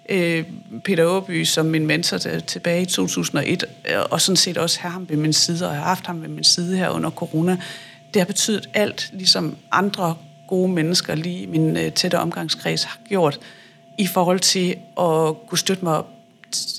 øh, 0.10 0.44
Peter 0.84 1.06
Åby 1.06 1.44
som 1.44 1.66
min 1.66 1.88
mentor 1.88 2.18
tilbage 2.48 2.82
i 2.82 2.86
2001, 2.86 3.66
øh, 3.90 3.96
og 4.12 4.22
sådan 4.22 4.38
set 4.38 4.58
også 4.58 4.80
have 4.80 4.92
ham 4.92 5.10
ved 5.10 5.18
min 5.18 5.34
side, 5.34 5.68
og 5.68 5.74
jeg 5.74 5.82
har 5.82 5.88
haft 5.88 6.08
ham 6.08 6.22
ved 6.22 6.30
min 6.30 6.44
side 6.44 6.78
her 6.78 6.90
under 6.90 7.10
corona, 7.10 7.58
det 8.14 8.20
har 8.20 8.26
betydet 8.26 8.70
alt, 8.74 9.10
ligesom 9.14 9.56
andre 9.72 10.16
gode 10.48 10.72
mennesker 10.72 11.16
lige 11.16 11.42
i 11.42 11.46
min 11.46 11.78
øh, 11.78 11.92
tætte 11.92 12.20
omgangskreds 12.20 12.84
har 12.84 13.00
gjort, 13.10 13.40
i 13.98 14.08
forhold 14.08 14.40
til 14.40 14.76
at 15.00 15.48
kunne 15.48 15.58
støtte 15.58 15.84
mig 15.84 16.04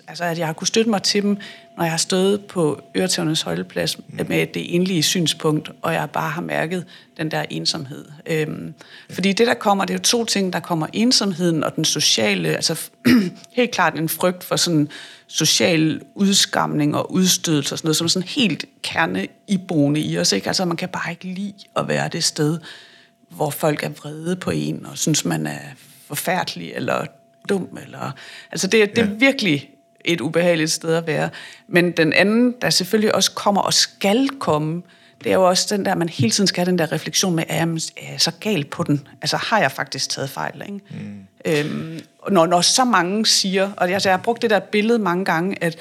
altså 0.09 0.25
at 0.25 0.39
jeg 0.39 0.47
har 0.47 0.53
kunne 0.53 0.67
støtte 0.67 0.91
mig 0.91 1.03
til 1.03 1.23
dem, 1.23 1.37
når 1.77 1.85
jeg 1.85 1.93
har 1.93 1.99
stået 1.99 2.45
på 2.45 2.81
Øretævnes 2.97 3.43
holdeplads 3.43 3.99
mm. 3.99 4.27
med 4.29 4.47
det 4.47 4.75
enlige 4.75 5.03
synspunkt, 5.03 5.71
og 5.83 5.93
jeg 5.93 6.11
bare 6.11 6.31
har 6.31 6.43
mærket 6.43 6.85
den 7.17 7.31
der 7.31 7.45
ensomhed. 7.51 8.05
Øhm, 8.27 8.75
ja. 9.09 9.15
Fordi 9.15 9.33
det, 9.33 9.47
der 9.47 9.55
kommer, 9.55 9.85
det 9.85 9.95
er 9.95 9.99
jo 9.99 10.03
to 10.03 10.25
ting. 10.25 10.53
Der 10.53 10.61
kommer 10.61 10.87
ensomheden 10.93 11.65
og 11.65 11.77
den 11.77 11.85
sociale, 11.85 12.49
altså 12.49 12.91
helt 13.53 13.71
klart 13.71 13.99
en 13.99 14.09
frygt 14.09 14.45
for 14.45 14.57
sådan 14.57 14.89
social 15.27 16.01
udskamning 16.15 16.97
og 16.97 17.13
udstødelse 17.13 17.75
og 17.75 17.79
sådan 17.79 17.87
noget, 17.87 17.97
som 17.97 18.05
er 18.05 18.09
sådan 18.09 18.29
helt 18.29 18.65
kerne 18.83 19.27
iboende 19.49 20.01
i 20.01 20.19
os. 20.19 20.33
Ikke? 20.33 20.47
Altså 20.47 20.65
man 20.65 20.77
kan 20.77 20.89
bare 20.89 21.11
ikke 21.11 21.25
lide 21.25 21.55
at 21.77 21.89
være 21.89 22.09
det 22.09 22.25
sted, 22.25 22.59
hvor 23.29 23.51
folk 23.51 23.83
er 23.83 23.89
vrede 23.89 24.37
på 24.37 24.51
en, 24.51 24.87
og 24.87 24.99
synes, 24.99 25.25
man 25.25 25.47
er 25.47 25.61
forfærdelig 26.07 26.73
eller 26.75 27.07
dum. 27.49 27.79
Eller, 27.85 28.13
altså 28.53 28.67
det, 28.67 28.97
det 28.97 29.05
er 29.05 29.07
virkelig 29.07 29.71
et 30.05 30.21
ubehageligt 30.21 30.71
sted 30.71 30.95
at 30.95 31.07
være. 31.07 31.31
Men 31.69 31.91
den 31.91 32.13
anden, 32.13 32.55
der 32.63 32.71
selvfølgelig 32.71 33.15
også 33.15 33.33
kommer 33.33 33.61
og 33.61 33.75
skal 33.75 34.29
komme, 34.29 34.83
det 35.25 35.33
er 35.33 35.35
jo 35.35 35.49
også 35.49 35.77
den 35.77 35.85
der, 35.85 35.95
man 35.95 36.09
hele 36.09 36.31
tiden 36.31 36.47
skal 36.47 36.65
have 36.65 36.71
den 36.71 36.79
der 36.79 36.93
refleksion 36.93 37.35
med, 37.35 37.45
er 37.49 37.57
jeg, 37.57 37.69
er 37.97 38.11
jeg 38.11 38.21
så 38.21 38.33
gal 38.41 38.65
på 38.65 38.83
den? 38.83 39.09
Altså 39.23 39.37
har 39.37 39.61
jeg 39.61 39.73
faktisk 39.73 40.11
taget 40.11 40.31
fejl? 40.31 40.63
Ikke? 40.67 40.81
Mm. 40.91 41.27
Øhm, 41.45 42.01
når, 42.31 42.47
når 42.47 42.61
så 42.61 42.85
mange 42.85 43.27
siger, 43.27 43.71
og 43.77 43.91
altså, 43.91 44.09
jeg 44.09 44.19
har 44.19 44.23
brugt 44.23 44.43
det 44.43 44.51
der 44.51 44.59
billede 44.61 44.99
mange 44.99 45.25
gange, 45.25 45.65
at 45.65 45.77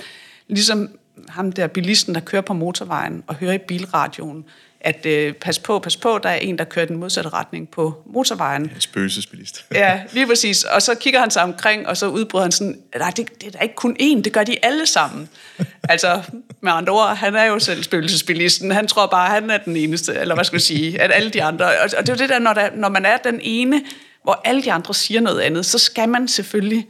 ligesom 0.47 0.89
ham 1.29 1.51
der 1.51 1.67
bilisten, 1.67 2.15
der 2.15 2.21
kører 2.21 2.41
på 2.41 2.53
motorvejen 2.53 3.23
og 3.27 3.35
hører 3.35 3.53
i 3.53 3.57
bilradioen, 3.57 4.45
at 4.81 5.05
øh, 5.05 5.33
pas 5.33 5.59
på, 5.59 5.79
pas 5.79 5.97
på, 5.97 6.19
der 6.23 6.29
er 6.29 6.35
en, 6.35 6.57
der 6.57 6.63
kører 6.63 6.85
den 6.85 6.97
modsatte 6.97 7.29
retning 7.29 7.69
på 7.69 8.03
motorvejen. 8.05 8.61
En 8.61 8.81
spøgelsesbilist. 8.81 9.65
ja, 9.71 10.01
lige 10.13 10.27
præcis. 10.27 10.63
Og 10.63 10.81
så 10.81 10.95
kigger 10.95 11.19
han 11.19 11.31
sig 11.31 11.43
omkring, 11.43 11.87
og 11.87 11.97
så 11.97 12.07
udbryder 12.07 12.43
han 12.43 12.51
sådan, 12.51 12.81
nej, 12.97 13.11
det, 13.15 13.41
det 13.41 13.47
er 13.47 13.51
da 13.51 13.59
ikke 13.59 13.75
kun 13.75 13.97
én, 14.01 14.21
det 14.21 14.33
gør 14.33 14.43
de 14.43 14.65
alle 14.65 14.85
sammen. 14.85 15.29
altså, 15.89 16.21
med 16.61 16.71
andre 16.71 16.93
ord, 16.93 17.15
han 17.15 17.35
er 17.35 17.43
jo 17.43 17.59
selv 17.59 17.83
spøgelsesbilisten. 17.83 18.71
Han 18.71 18.87
tror 18.87 19.07
bare, 19.07 19.29
han 19.29 19.49
er 19.49 19.57
den 19.57 19.75
eneste, 19.75 20.13
eller 20.13 20.35
hvad 20.35 20.45
skal 20.45 20.55
jeg 20.55 20.61
sige, 20.61 21.01
at 21.01 21.11
alle 21.13 21.29
de 21.29 21.43
andre. 21.43 21.65
Og, 21.65 21.89
og 21.97 22.07
det 22.07 22.09
er 22.09 22.13
jo 22.13 22.17
det 22.17 22.29
der, 22.29 22.39
når, 22.39 22.53
der, 22.53 22.69
når 22.75 22.89
man 22.89 23.05
er 23.05 23.17
den 23.17 23.39
ene, 23.43 23.81
hvor 24.23 24.41
alle 24.43 24.63
de 24.63 24.71
andre 24.71 24.93
siger 24.93 25.21
noget 25.21 25.41
andet, 25.41 25.65
så 25.65 25.79
skal 25.79 26.09
man 26.09 26.27
selvfølgelig 26.27 26.87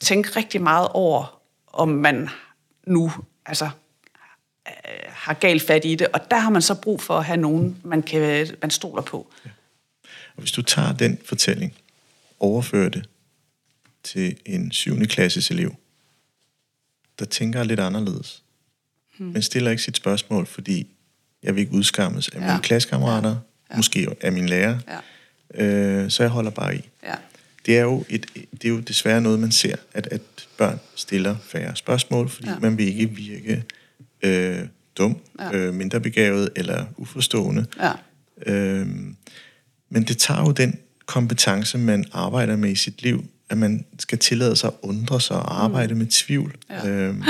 tænke 0.00 0.30
rigtig 0.36 0.62
meget 0.62 0.88
over, 0.90 1.40
om 1.72 1.88
man 1.88 2.28
nu, 2.86 3.12
altså 3.46 3.70
har 5.08 5.34
galt 5.34 5.62
fat 5.62 5.84
i 5.84 5.94
det, 5.94 6.06
og 6.06 6.20
der 6.30 6.38
har 6.38 6.50
man 6.50 6.62
så 6.62 6.74
brug 6.74 7.00
for 7.00 7.18
at 7.18 7.24
have 7.24 7.36
nogen, 7.36 7.76
man, 7.84 8.02
kan, 8.02 8.48
man 8.62 8.70
stoler 8.70 9.02
på. 9.02 9.32
Ja. 9.44 9.50
Og 10.36 10.42
hvis 10.42 10.52
du 10.52 10.62
tager 10.62 10.92
den 10.92 11.18
fortælling, 11.24 11.74
overfører 12.40 12.88
det 12.88 13.08
til 14.02 14.36
en 14.46 14.72
7. 14.72 14.98
klasses 14.98 15.50
elev, 15.50 15.74
der 17.18 17.24
tænker 17.24 17.64
lidt 17.64 17.80
anderledes, 17.80 18.42
hmm. 19.18 19.26
men 19.26 19.42
stiller 19.42 19.70
ikke 19.70 19.82
sit 19.82 19.96
spørgsmål, 19.96 20.46
fordi 20.46 20.86
jeg 21.42 21.54
vil 21.54 21.60
ikke 21.60 21.72
udskammes 21.72 22.28
af 22.28 22.40
ja. 22.40 22.46
mine 22.46 22.62
klassekammerater, 22.62 23.28
ja. 23.28 23.36
Ja. 23.70 23.76
måske 23.76 24.08
af 24.20 24.32
min 24.32 24.48
lærer, 24.48 24.78
ja. 25.54 25.64
øh, 25.64 26.10
så 26.10 26.22
jeg 26.22 26.30
holder 26.30 26.50
bare 26.50 26.76
i. 26.76 26.88
Ja. 27.02 27.14
Det, 27.66 27.78
er 27.78 27.82
jo 27.82 28.04
et, 28.08 28.26
det 28.34 28.64
er 28.64 28.68
jo 28.68 28.80
desværre 28.80 29.20
noget, 29.20 29.40
man 29.40 29.52
ser, 29.52 29.76
at, 29.92 30.06
at 30.06 30.20
børn 30.58 30.80
stiller 30.94 31.36
færre 31.42 31.76
spørgsmål, 31.76 32.28
fordi 32.28 32.48
ja. 32.48 32.58
man 32.58 32.78
vil 32.78 32.86
ikke 32.86 33.14
virke 33.14 33.64
øh, 34.22 34.58
dum, 34.98 35.16
ja. 35.40 35.56
øh, 35.56 35.74
mindre 35.74 36.00
begavet 36.00 36.50
eller 36.56 36.84
uforstående. 36.96 37.66
Ja. 37.80 37.92
Øh, 38.46 38.86
men 39.90 40.02
det 40.02 40.18
tager 40.18 40.40
jo 40.40 40.52
den 40.52 40.78
kompetence, 41.06 41.78
man 41.78 42.04
arbejder 42.12 42.56
med 42.56 42.70
i 42.70 42.74
sit 42.74 43.02
liv, 43.02 43.24
at 43.50 43.58
man 43.58 43.84
skal 43.98 44.18
tillade 44.18 44.56
sig 44.56 44.68
at 44.68 44.74
undre 44.82 45.20
sig 45.20 45.36
og 45.36 45.64
arbejde 45.64 45.94
mm. 45.94 45.98
med 45.98 46.06
tvivl. 46.06 46.54
Ja. 46.70 46.88
Øhm, 46.88 47.22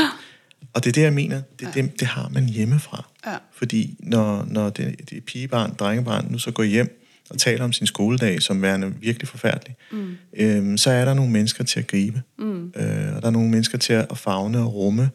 og 0.75 0.85
det 0.85 0.91
er 0.91 0.93
det, 0.93 1.03
jeg 1.03 1.13
mener, 1.13 1.43
det, 1.61 1.77
ja. 1.77 1.83
det, 1.83 2.01
det 2.01 2.09
har 2.09 2.29
man 2.29 2.45
hjemmefra. 2.45 3.09
Ja. 3.27 3.37
Fordi 3.53 3.97
når, 3.99 4.45
når 4.49 4.71
det, 4.71 5.11
det 5.11 5.25
pigebarn, 5.25 5.75
drengebarn, 5.79 6.27
nu 6.31 6.39
så 6.39 6.51
går 6.51 6.63
hjem 6.63 7.07
og 7.31 7.39
taler 7.39 7.65
om 7.65 7.73
sin 7.73 7.87
skoledag 7.87 8.43
som 8.43 8.63
værende 8.63 8.93
virkelig 9.01 9.29
forfærdelig, 9.29 9.77
mm. 9.93 10.17
øhm, 10.37 10.79
så 10.79 10.91
er 10.91 11.05
der 11.05 11.15
nogle 11.15 11.31
mennesker 11.31 11.65
til 11.65 11.81
at 11.81 11.87
gribe. 11.87 12.23
Mm. 12.39 12.73
Øh, 12.77 13.17
og 13.17 13.23
der 13.23 13.27
er 13.27 13.31
nogle 13.31 13.51
mennesker 13.51 13.79
til 13.79 13.93
at 13.93 14.19
fagne 14.19 14.59
og 14.59 14.75
rumme 14.75 15.11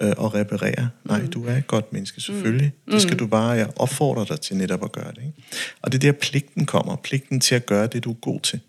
øh, 0.00 0.12
og 0.16 0.34
reparere. 0.34 0.88
Nej, 1.04 1.20
mm. 1.20 1.30
du 1.30 1.46
er 1.46 1.56
et 1.56 1.66
godt 1.66 1.92
menneske, 1.92 2.20
selvfølgelig. 2.20 2.72
Mm. 2.86 2.92
Det 2.92 3.02
skal 3.02 3.18
du 3.18 3.26
bare, 3.26 3.48
jeg 3.48 3.68
opfordrer 3.76 4.24
dig 4.24 4.40
til 4.40 4.56
netop 4.56 4.84
at 4.84 4.92
gøre 4.92 5.10
det. 5.10 5.18
Ikke? 5.18 5.32
Og 5.82 5.92
det 5.92 6.04
er 6.04 6.12
der, 6.12 6.18
pligten 6.18 6.66
kommer. 6.66 6.96
Pligten 6.96 7.40
til 7.40 7.54
at 7.54 7.66
gøre 7.66 7.86
det, 7.86 8.04
du 8.04 8.10
er 8.10 8.14
god 8.14 8.40
til. 8.40 8.60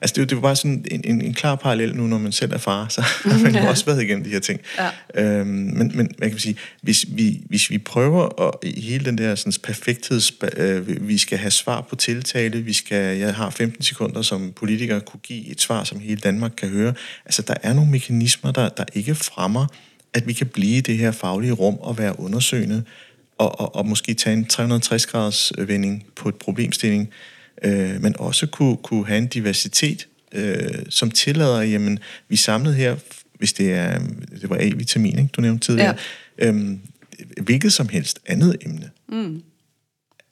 Altså 0.00 0.14
det, 0.20 0.30
det 0.30 0.36
var 0.36 0.42
bare 0.42 0.56
sådan 0.56 0.84
en, 0.90 1.00
en, 1.04 1.20
en 1.20 1.34
klar 1.34 1.54
parallel 1.54 1.96
nu, 1.96 2.06
når 2.06 2.18
man 2.18 2.32
selv 2.32 2.52
er 2.52 2.58
far, 2.58 2.88
så 2.88 3.00
har 3.30 3.38
man 3.42 3.54
jo 3.54 3.60
ja. 3.60 3.68
også 3.68 3.84
været 3.84 4.02
igennem 4.02 4.24
de 4.24 4.30
her 4.30 4.40
ting. 4.40 4.60
Ja. 4.78 4.90
Øhm, 5.14 5.46
men, 5.46 5.92
men 5.94 6.10
hvad 6.18 6.28
kan 6.28 6.34
man 6.34 6.38
sige, 6.38 6.56
hvis 6.82 7.04
vi, 7.08 7.40
hvis 7.48 7.70
vi 7.70 7.78
prøver 7.78 8.42
at, 8.46 8.54
i 8.62 8.80
hele 8.80 9.04
den 9.04 9.18
der 9.18 9.34
sådan, 9.34 9.52
perfektheds, 9.62 10.32
øh, 10.56 11.08
vi 11.08 11.18
skal 11.18 11.38
have 11.38 11.50
svar 11.50 11.80
på 11.80 11.96
tiltale, 11.96 12.62
vi 12.62 12.72
skal, 12.72 13.18
jeg 13.18 13.34
har 13.34 13.50
15 13.50 13.82
sekunder 13.82 14.22
som 14.22 14.52
politiker 14.56 14.98
kunne 14.98 15.20
give 15.22 15.46
et 15.46 15.60
svar, 15.60 15.84
som 15.84 16.00
hele 16.00 16.20
Danmark 16.20 16.52
kan 16.56 16.68
høre. 16.68 16.94
Altså 17.24 17.42
der 17.42 17.54
er 17.62 17.72
nogle 17.72 17.90
mekanismer, 17.90 18.52
der, 18.52 18.68
der 18.68 18.84
ikke 18.94 19.14
fremmer 19.14 19.66
at 20.14 20.26
vi 20.26 20.32
kan 20.32 20.46
blive 20.46 20.76
i 20.76 20.80
det 20.80 20.98
her 20.98 21.10
faglige 21.10 21.52
rum 21.52 21.74
og 21.74 21.98
være 21.98 22.20
undersøgende, 22.20 22.82
og, 23.38 23.60
og, 23.60 23.76
og 23.76 23.86
måske 23.86 24.14
tage 24.14 24.36
en 24.36 24.46
360-graders 24.52 25.52
vending 25.58 26.06
på 26.16 26.28
et 26.28 26.34
problemstilling, 26.34 27.10
øh, 27.64 28.02
men 28.02 28.14
også 28.18 28.46
kunne, 28.46 28.76
kunne 28.76 29.06
have 29.06 29.18
en 29.18 29.26
diversitet, 29.26 30.08
øh, 30.32 30.84
som 30.88 31.10
tillader, 31.10 31.62
jamen, 31.62 31.98
vi 32.28 32.34
er 32.34 32.38
samlet 32.38 32.74
her, 32.74 32.96
hvis 33.38 33.52
det 33.52 33.72
er, 33.72 33.98
det 34.40 34.50
var 34.50 34.56
A-vitamin, 34.56 35.18
ikke, 35.18 35.30
du 35.32 35.40
nævnte 35.40 35.66
tidligere, 35.66 35.96
ja. 36.38 36.48
øhm, 36.48 36.80
hvilket 37.42 37.72
som 37.72 37.88
helst 37.88 38.18
andet 38.26 38.56
emne. 38.60 38.90
Mm. 39.08 39.42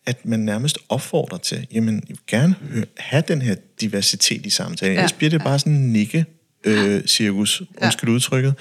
At 0.07 0.27
man 0.27 0.41
nærmest 0.41 0.79
opfordrer 0.89 1.39
til, 1.39 1.67
jamen, 1.73 1.95
jeg 1.95 2.03
vil 2.09 2.19
gerne 2.27 2.55
have 2.97 3.23
den 3.29 3.43
her 3.43 3.55
diversitet 3.81 4.47
i 4.47 4.51
samtalen. 4.51 4.95
Ja. 4.95 5.01
Ellers 5.01 5.13
bliver 5.13 5.31
det 5.31 5.43
bare 5.43 5.59
sådan 5.59 5.73
en 5.73 5.93
nikke-cirkus, 5.93 7.61
øh, 7.61 7.67
undskyld 7.83 8.09
ja. 8.09 8.15
udtrykket, 8.15 8.55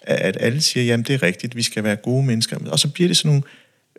at 0.00 0.36
alle 0.40 0.60
siger, 0.60 0.84
jamen 0.84 1.04
det 1.04 1.14
er 1.14 1.22
rigtigt, 1.22 1.56
vi 1.56 1.62
skal 1.62 1.84
være 1.84 1.96
gode 1.96 2.26
mennesker. 2.26 2.58
Og 2.70 2.78
så 2.78 2.88
bliver 2.88 3.08
det 3.08 3.16
sådan 3.16 3.28
nogle 3.28 3.42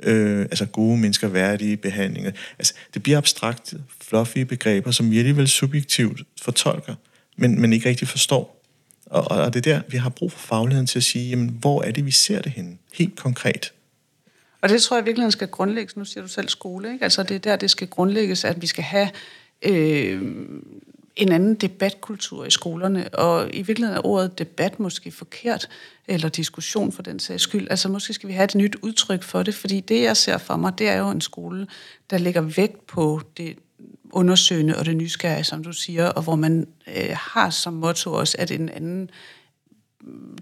øh, 0.03 0.41
altså 0.41 0.65
gode 0.65 0.97
mennesker, 0.97 1.27
værdige 1.27 1.77
behandlinger. 1.77 2.31
Altså, 2.59 2.73
det 2.93 3.03
bliver 3.03 3.17
abstrakt, 3.17 3.73
fluffy 4.01 4.37
begreber, 4.37 4.91
som 4.91 5.11
vi 5.11 5.17
alligevel 5.17 5.47
subjektivt 5.47 6.21
fortolker, 6.41 6.95
men, 7.37 7.61
men 7.61 7.73
ikke 7.73 7.89
rigtig 7.89 8.07
forstår. 8.07 8.63
Og, 9.05 9.27
og 9.31 9.53
det 9.53 9.67
er 9.67 9.73
der, 9.73 9.81
vi 9.87 9.97
har 9.97 10.09
brug 10.09 10.31
for 10.31 10.39
fagligheden 10.39 10.87
til 10.87 10.99
at 10.99 11.03
sige, 11.03 11.29
jamen, 11.29 11.49
hvor 11.59 11.83
er 11.83 11.91
det, 11.91 12.05
vi 12.05 12.11
ser 12.11 12.41
det 12.41 12.51
henne? 12.51 12.77
Helt 12.93 13.15
konkret. 13.15 13.73
Og 14.61 14.69
det 14.69 14.81
tror 14.81 14.97
jeg 14.97 15.05
virkelig 15.05 15.31
skal 15.31 15.47
grundlægges. 15.47 15.97
Nu 15.97 16.05
siger 16.05 16.21
du 16.21 16.27
selv 16.27 16.49
skole, 16.49 16.93
ikke? 16.93 17.03
Altså 17.03 17.23
det 17.23 17.35
er 17.35 17.39
der, 17.39 17.55
det 17.55 17.71
skal 17.71 17.87
grundlægges, 17.87 18.45
at 18.45 18.61
vi 18.61 18.67
skal 18.67 18.83
have 18.83 19.09
øh, 19.61 20.21
en 21.19 21.31
anden 21.31 21.55
debatkultur 21.55 22.45
i 22.45 22.51
skolerne, 22.51 23.09
og 23.09 23.49
i 23.53 23.61
virkeligheden 23.61 23.97
er 23.97 24.05
ordet 24.05 24.39
debat 24.39 24.79
måske 24.79 25.11
forkert, 25.11 25.69
eller 26.07 26.29
diskussion 26.29 26.91
for 26.91 27.01
den 27.01 27.19
sags 27.19 27.43
skyld. 27.43 27.67
Altså 27.69 27.89
måske 27.89 28.13
skal 28.13 28.29
vi 28.29 28.33
have 28.33 28.43
et 28.43 28.55
nyt 28.55 28.75
udtryk 28.81 29.23
for 29.23 29.43
det, 29.43 29.55
fordi 29.55 29.79
det, 29.79 30.01
jeg 30.01 30.17
ser 30.17 30.37
for 30.37 30.55
mig, 30.55 30.77
det 30.77 30.89
er 30.89 30.95
jo 30.95 31.09
en 31.09 31.21
skole, 31.21 31.67
der 32.09 32.17
lægger 32.17 32.41
vægt 32.41 32.87
på 32.87 33.21
det 33.37 33.55
undersøgende 34.11 34.77
og 34.77 34.85
det 34.85 34.97
nysgerrige, 34.97 35.43
som 35.43 35.63
du 35.63 35.73
siger, 35.73 36.07
og 36.07 36.23
hvor 36.23 36.35
man 36.35 36.67
øh, 36.87 37.09
har 37.13 37.49
som 37.49 37.73
motto 37.73 38.13
også, 38.13 38.35
at 38.39 38.51
en 38.51 38.69
anden, 38.69 39.09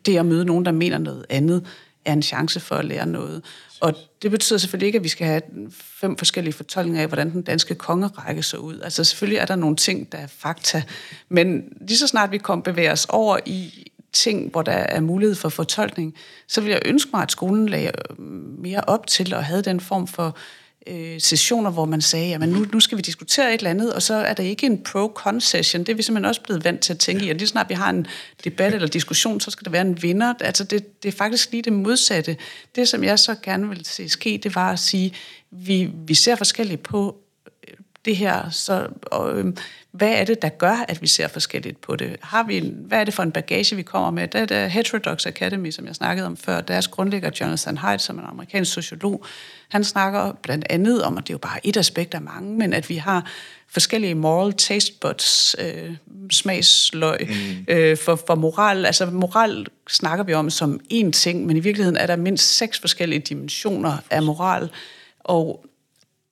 det 0.06 0.18
at 0.18 0.26
møde 0.26 0.46
nogen, 0.46 0.66
der 0.66 0.72
mener 0.72 0.98
noget 0.98 1.26
andet, 1.30 1.66
er 2.08 2.14
en 2.14 2.22
chance 2.22 2.60
for 2.60 2.76
at 2.76 2.86
lære 2.86 3.06
noget. 3.06 3.44
Og 3.80 3.94
det 4.22 4.32
betyder 4.32 4.60
selvfølgelig 4.60 4.88
ikke, 4.88 4.98
at 4.98 5.04
vi 5.04 5.10
skal 5.10 5.28
have 5.28 5.42
fem 5.72 6.18
forskellige 6.18 6.54
fortolkninger 6.54 7.02
af, 7.02 7.08
hvordan 7.08 7.32
den 7.32 7.42
danske 7.42 7.76
kongerække 7.76 8.44
så 8.44 8.58
ud. 8.58 8.80
Altså 8.80 9.04
selvfølgelig 9.04 9.38
er 9.38 9.46
der 9.46 9.56
nogle 9.56 9.76
ting, 9.76 10.12
der 10.12 10.18
er 10.18 10.28
fakta, 10.28 10.84
men 11.30 11.64
lige 11.82 11.98
så 11.98 12.08
snart 12.08 12.32
vi 12.32 12.38
kommer 12.38 12.64
bevæger 12.64 12.92
os 12.92 13.06
over 13.10 13.40
i 13.46 13.88
ting, 14.14 14.52
hvor 14.52 14.62
der 14.62 14.72
er 14.72 15.00
mulighed 15.00 15.36
for 15.36 15.50
fortolkning, 15.50 16.16
så 16.48 16.62
vil 16.62 16.70
jeg 16.70 16.82
ønske 16.86 17.10
mig, 17.14 17.22
at 17.22 17.32
skolen 17.32 17.70
lagde 17.70 17.88
øh, 17.88 18.26
mere 18.60 18.82
op 18.88 19.08
til 19.08 19.34
og 19.34 19.46
havde 19.46 19.62
den 19.62 19.80
form 19.80 20.08
for 20.08 20.38
øh, 20.90 21.22
sessioner, 21.22 21.72
hvor 21.72 21.86
man 21.86 22.02
sagde, 22.02 22.34
at 22.34 22.50
nu, 22.50 22.66
nu 22.74 22.80
skal 22.80 22.98
vi 22.98 23.02
diskutere 23.02 23.54
et 23.54 23.58
eller 23.58 23.70
andet, 23.70 23.94
og 23.94 24.02
så 24.02 24.14
er 24.14 24.34
der 24.34 24.44
ikke 24.44 24.66
en 24.66 24.84
pro-con-session. 24.84 25.84
Det 25.84 25.90
er 25.90 25.96
vi 25.96 26.02
simpelthen 26.02 26.30
også 26.30 26.42
blevet 26.42 26.64
vant 26.64 26.82
til 26.82 26.94
at 26.94 27.00
tænke 27.00 27.26
i, 27.26 27.30
og 27.30 27.36
lige 27.36 27.48
snart 27.48 27.70
vi 27.70 27.74
har 27.74 27.90
en 27.90 28.08
debat 28.44 28.74
eller 28.74 28.88
diskussion, 28.88 29.40
så 29.40 29.52
skal 29.52 29.66
der 29.66 29.72
være 29.72 29.82
en 29.82 30.02
vinder. 30.02 30.34
Altså 30.40 30.64
det, 30.64 31.04
det 31.04 31.14
er 31.14 31.18
faktisk 31.18 31.52
lige 31.52 31.64
det 31.64 31.74
modsatte. 31.74 32.38
Det, 32.76 32.88
som 32.88 33.04
jeg 33.04 33.20
så 33.20 33.36
gerne 33.44 33.70
vil 33.70 33.86
se 33.86 34.10
ske, 34.10 34.40
det 34.44 34.56
var 34.56 34.72
at 34.72 34.80
sige, 34.80 35.14
vi, 35.52 35.90
vi 36.08 36.16
ser 36.16 36.36
forskelligt 36.36 36.84
på 36.84 37.18
øh, 37.68 37.74
det 38.06 38.16
her, 38.16 38.50
så 38.50 38.88
og, 39.02 39.40
øh, 39.40 39.54
hvad 39.98 40.12
er 40.12 40.24
det, 40.24 40.42
der 40.42 40.50
gør, 40.50 40.86
at 40.88 41.02
vi 41.02 41.08
ser 41.08 41.28
forskelligt 41.28 41.82
på 41.82 41.96
det? 41.96 42.16
Har 42.22 42.44
vi 42.44 42.58
en, 42.58 42.76
hvad 42.88 43.00
er 43.00 43.04
det 43.04 43.14
for 43.14 43.24
en 43.24 43.32
bagage, 43.32 43.76
vi 43.76 43.82
kommer 43.82 44.12
med? 44.12 44.28
Det 44.28 44.52
er 44.52 44.68
Heterodox 44.68 45.26
Academy, 45.26 45.72
som 45.72 45.86
jeg 45.86 45.96
snakkede 45.96 46.28
om 46.28 46.38
før. 46.38 46.62
Deres 46.62 46.88
grundlægger, 46.88 47.30
Jonathan 47.42 47.78
Haidt, 47.78 48.02
som 48.02 48.18
er 48.18 48.22
en 48.22 48.30
amerikansk 48.30 48.74
sociolog, 48.74 49.26
han 49.70 49.84
snakker 49.84 50.34
blandt 50.44 50.66
andet 50.70 51.04
om, 51.04 51.18
at 51.18 51.24
det 51.24 51.30
er 51.30 51.34
jo 51.34 51.38
bare 51.38 51.68
et 51.68 51.78
aspekt 51.78 52.14
af 52.14 52.22
mange, 52.22 52.58
men 52.58 52.74
at 52.74 52.90
vi 52.90 52.96
har 52.96 53.26
forskellige 53.68 54.16
moral 54.16 54.54
taste 54.54 54.94
buds, 55.02 55.56
øh, 55.60 55.96
smagsløg 56.32 57.30
mm. 57.30 57.66
øh, 57.68 57.98
for, 57.98 58.20
for 58.28 58.36
moral. 58.36 58.86
Altså 58.86 59.06
moral 59.06 59.66
snakker 59.90 60.24
vi 60.24 60.34
om 60.34 60.50
som 60.50 60.80
én 60.94 61.12
ting, 61.12 61.46
men 61.46 61.58
i 61.58 61.60
virkeligheden 61.60 61.98
er 61.98 62.08
der 62.08 62.16
mindst 62.16 62.58
seks 62.58 62.80
forskellige 62.80 63.20
dimensioner 63.20 63.98
af 64.10 64.24
moral. 64.24 64.70
Og 65.20 65.66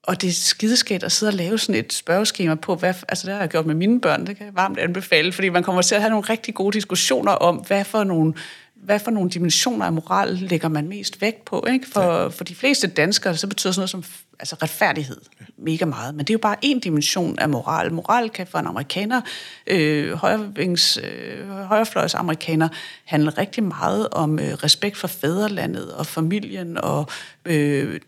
og 0.08 0.22
det 0.22 0.30
er 0.30 0.34
skideskægt 0.34 1.04
at 1.04 1.12
sidde 1.12 1.30
og 1.30 1.34
lave 1.34 1.60
sådan 1.60 1.76
et 1.76 1.94
spørgeskema 1.94 2.56
på, 2.56 2.76
hvad, 2.76 2.94
altså 3.10 3.28
det 3.28 3.34
har 3.34 3.42
jeg 3.42 3.50
gjort 3.50 3.66
med 3.66 3.76
mine 3.76 4.02
børn, 4.02 4.28
det 4.28 4.38
kan 4.38 4.46
jeg 4.46 4.56
varmt 4.56 4.80
anbefale, 4.80 5.32
fordi 5.32 5.50
man 5.50 5.64
kommer 5.64 5.82
til 5.82 5.96
at 5.96 6.02
have 6.02 6.10
nogle 6.10 6.26
rigtig 6.30 6.54
gode 6.54 6.74
diskussioner 6.74 7.32
om, 7.32 7.56
hvad 7.56 7.84
for 7.84 8.04
nogle 8.04 8.34
hvad 8.76 9.00
for 9.00 9.12
nogle 9.12 9.30
dimensioner 9.30 9.86
af 9.86 9.94
moral 9.94 10.30
lægger 10.34 10.70
man 10.70 10.88
mest 10.88 11.22
vægt 11.22 11.46
på? 11.46 11.66
Ikke? 11.70 11.88
For, 11.88 12.22
ja. 12.22 12.28
for 12.28 12.44
de 12.44 12.56
fleste 12.56 12.88
danskere, 12.88 13.38
så 13.38 13.48
betyder 13.48 13.74
sådan 13.74 13.80
noget 13.80 13.90
som 13.90 14.04
altså 14.40 14.56
retfærdighed 14.62 15.22
mega 15.58 15.86
meget. 15.86 16.16
Men 16.16 16.26
det 16.26 16.30
er 16.30 16.34
jo 16.34 16.40
bare 16.40 16.56
en 16.62 16.80
dimension 16.80 17.40
af 17.40 17.50
moral. 17.50 17.94
Moral 17.94 18.30
kan 18.30 18.48
for 18.48 18.60
en 18.60 18.68
amerikaner, 18.68 19.22
øh, 19.68 20.14
højrevings, 20.14 21.00
øh, 21.04 21.50
højrefløjs 21.50 22.14
amerikaner, 22.14 22.70
handle 23.06 23.30
rigtig 23.30 23.64
meget 23.64 24.10
om 24.10 24.40
øh, 24.40 24.54
respekt 24.54 24.98
for 24.98 25.08
fædrelandet 25.08 25.94
og 25.94 26.06
familien 26.06 26.78
og 26.78 27.08
øh, 27.46 28.00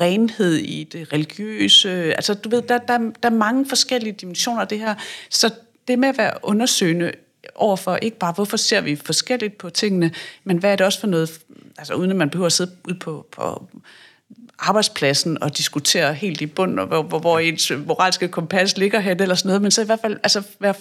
renhed 0.00 0.54
i 0.54 0.84
det 0.84 1.12
religiøse. 1.12 1.90
Altså 1.90 2.34
du 2.34 2.48
ved, 2.48 2.62
der, 2.62 2.78
der, 2.78 2.98
der 2.98 3.28
er 3.28 3.34
mange 3.34 3.68
forskellige 3.68 4.12
dimensioner 4.12 4.60
af 4.60 4.68
det 4.68 4.78
her. 4.78 4.94
Så 5.30 5.54
det 5.88 5.98
med 5.98 6.08
at 6.08 6.18
være 6.18 6.32
undersøgende 6.42 7.12
overfor 7.54 7.96
ikke 7.96 8.18
bare, 8.18 8.32
hvorfor 8.32 8.56
ser 8.56 8.80
vi 8.80 8.96
forskelligt 8.96 9.58
på 9.58 9.70
tingene, 9.70 10.10
men 10.44 10.56
hvad 10.56 10.72
er 10.72 10.76
det 10.76 10.86
også 10.86 11.00
for 11.00 11.06
noget, 11.06 11.40
altså 11.78 11.94
uden 11.94 12.10
at 12.10 12.16
man 12.16 12.30
behøver 12.30 12.46
at 12.46 12.52
sidde 12.52 12.72
ud 12.88 12.94
på, 12.94 13.26
på 13.32 13.68
arbejdspladsen 14.58 15.42
og 15.42 15.58
diskutere 15.58 16.14
helt 16.14 16.40
i 16.40 16.46
bund, 16.46 16.80
og 16.80 16.86
hvor, 16.86 17.02
hvor, 17.02 17.18
hvor 17.18 17.38
ens 17.38 17.72
moralske 17.86 18.28
kompas 18.28 18.76
ligger 18.78 19.00
hen, 19.00 19.22
eller 19.22 19.34
sådan 19.34 19.48
noget, 19.48 19.62
men 19.62 19.70
så 19.70 19.82
i 19.82 19.86
hvert 19.86 20.00
fald 20.00 20.18
altså, 20.22 20.42
være 20.60 20.74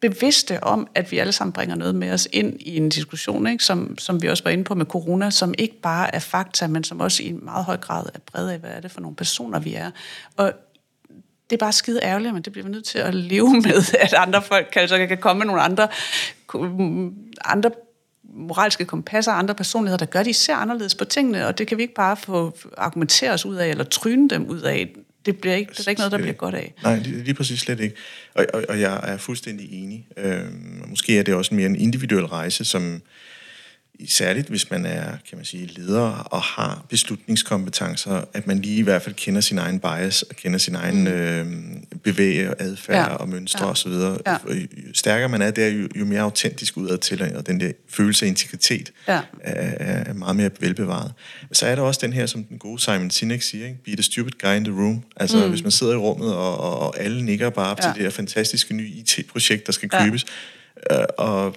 bevidste 0.00 0.64
om, 0.64 0.88
at 0.94 1.12
vi 1.12 1.18
alle 1.18 1.32
sammen 1.32 1.52
bringer 1.52 1.74
noget 1.74 1.94
med 1.94 2.12
os 2.12 2.28
ind 2.32 2.56
i 2.60 2.76
en 2.76 2.88
diskussion, 2.88 3.46
ikke? 3.46 3.64
Som, 3.64 3.98
som 3.98 4.22
vi 4.22 4.28
også 4.28 4.44
var 4.44 4.50
inde 4.50 4.64
på 4.64 4.74
med 4.74 4.86
corona, 4.86 5.30
som 5.30 5.54
ikke 5.58 5.80
bare 5.80 6.14
er 6.14 6.18
fakta, 6.18 6.66
men 6.66 6.84
som 6.84 7.00
også 7.00 7.22
i 7.22 7.26
en 7.26 7.44
meget 7.44 7.64
høj 7.64 7.76
grad 7.76 8.04
er 8.14 8.18
bred 8.26 8.48
af, 8.48 8.58
hvad 8.58 8.70
er 8.70 8.80
det 8.80 8.90
for 8.90 9.00
nogle 9.00 9.16
personer, 9.16 9.58
vi 9.58 9.74
er. 9.74 9.90
Og 10.36 10.52
det 11.52 11.56
er 11.56 11.64
bare 11.64 11.72
skide 11.72 12.00
ærgerligt, 12.02 12.34
men 12.34 12.42
det 12.42 12.52
bliver 12.52 12.66
vi 12.66 12.72
nødt 12.72 12.84
til 12.84 12.98
at 12.98 13.14
leve 13.14 13.50
med, 13.66 13.94
at 14.00 14.14
andre 14.16 14.42
folk 14.42 14.68
kan, 14.72 14.88
så 14.88 15.06
kan 15.06 15.18
komme 15.18 15.38
med 15.38 15.46
nogle 15.46 15.62
andre, 15.62 15.88
andre 17.44 17.70
moralske 18.34 18.84
kompasser, 18.84 19.32
andre 19.32 19.54
personligheder, 19.54 19.98
der 19.98 20.06
gør, 20.06 20.22
de 20.22 20.34
ser 20.34 20.54
anderledes 20.54 20.94
på 20.94 21.04
tingene, 21.04 21.46
og 21.46 21.58
det 21.58 21.66
kan 21.66 21.76
vi 21.76 21.82
ikke 21.82 21.94
bare 21.94 22.16
få 22.16 22.58
argumentere 22.78 23.30
os 23.30 23.46
ud 23.46 23.56
af, 23.56 23.68
eller 23.68 23.84
tryne 23.84 24.28
dem 24.28 24.46
ud 24.46 24.60
af. 24.60 24.94
Det, 25.26 25.36
bliver 25.36 25.56
ikke, 25.56 25.72
det 25.72 25.86
er 25.86 25.90
ikke 25.90 26.00
noget, 26.00 26.12
der 26.12 26.18
bliver 26.18 26.32
godt 26.32 26.54
af. 26.54 26.74
Nej, 26.82 26.98
lige, 26.98 27.24
lige 27.24 27.34
præcis 27.34 27.60
slet 27.60 27.80
ikke. 27.80 27.96
Og, 28.34 28.46
og, 28.54 28.64
og 28.68 28.80
jeg 28.80 29.00
er 29.02 29.16
fuldstændig 29.16 29.72
enig. 29.72 30.06
Øh, 30.16 30.44
måske 30.86 31.18
er 31.18 31.22
det 31.22 31.34
også 31.34 31.54
mere 31.54 31.66
en 31.66 31.76
individuel 31.76 32.26
rejse, 32.26 32.64
som 32.64 33.02
særligt 34.08 34.48
hvis 34.48 34.70
man 34.70 34.86
er, 34.86 35.04
kan 35.28 35.38
man 35.38 35.44
sige, 35.44 35.66
leder 35.66 36.08
og 36.08 36.42
har 36.42 36.84
beslutningskompetencer, 36.88 38.24
at 38.32 38.46
man 38.46 38.58
lige 38.58 38.76
i 38.76 38.82
hvert 38.82 39.02
fald 39.02 39.14
kender 39.14 39.40
sin 39.40 39.58
egen 39.58 39.80
bias 39.80 40.22
og 40.22 40.36
kender 40.36 40.58
sin 40.58 40.74
egen 40.74 41.00
mm. 41.00 41.06
øh, 41.06 41.46
bevæge 42.02 42.50
og 42.50 42.56
adfærd 42.58 43.10
ja. 43.10 43.14
og 43.14 43.28
mønstre 43.28 43.64
ja. 43.64 43.70
osv. 43.70 43.92
Ja. 44.26 44.32
Jo 44.32 44.92
stærkere 44.94 45.28
man 45.28 45.42
er 45.42 45.50
der, 45.50 45.68
jo, 45.68 45.88
jo 45.96 46.04
mere 46.04 46.20
autentisk 46.20 46.76
udad 46.76 46.98
til, 46.98 47.36
og 47.36 47.46
den 47.46 47.60
der 47.60 47.72
følelse 47.88 48.24
af 48.24 48.28
integritet 48.28 48.92
ja. 49.08 49.20
er, 49.40 50.04
er 50.04 50.12
meget 50.12 50.36
mere 50.36 50.50
velbevaret. 50.60 51.12
Så 51.52 51.66
er 51.66 51.74
der 51.74 51.82
også 51.82 52.00
den 52.02 52.12
her, 52.12 52.26
som 52.26 52.44
den 52.44 52.58
gode 52.58 52.80
Simon 52.80 53.10
Sinek 53.10 53.42
siger, 53.42 53.66
ikke? 53.66 53.84
be 53.84 53.90
the 53.90 54.02
stupid 54.02 54.32
guy 54.32 54.56
in 54.56 54.64
the 54.64 54.74
room. 54.74 55.02
Altså 55.16 55.36
mm. 55.36 55.50
hvis 55.50 55.62
man 55.62 55.70
sidder 55.70 55.92
i 55.92 55.96
rummet, 55.96 56.34
og, 56.34 56.60
og, 56.60 56.78
og 56.78 57.00
alle 57.00 57.24
nikker 57.24 57.50
bare 57.50 57.70
op 57.70 57.78
ja. 57.78 57.82
til 57.82 57.94
det 57.94 58.02
her 58.02 58.10
fantastiske 58.10 58.74
nye 58.74 58.88
IT-projekt, 58.88 59.66
der 59.66 59.72
skal 59.72 59.88
købes, 59.88 60.24
ja. 60.90 61.00
øh, 61.00 61.06
og 61.18 61.54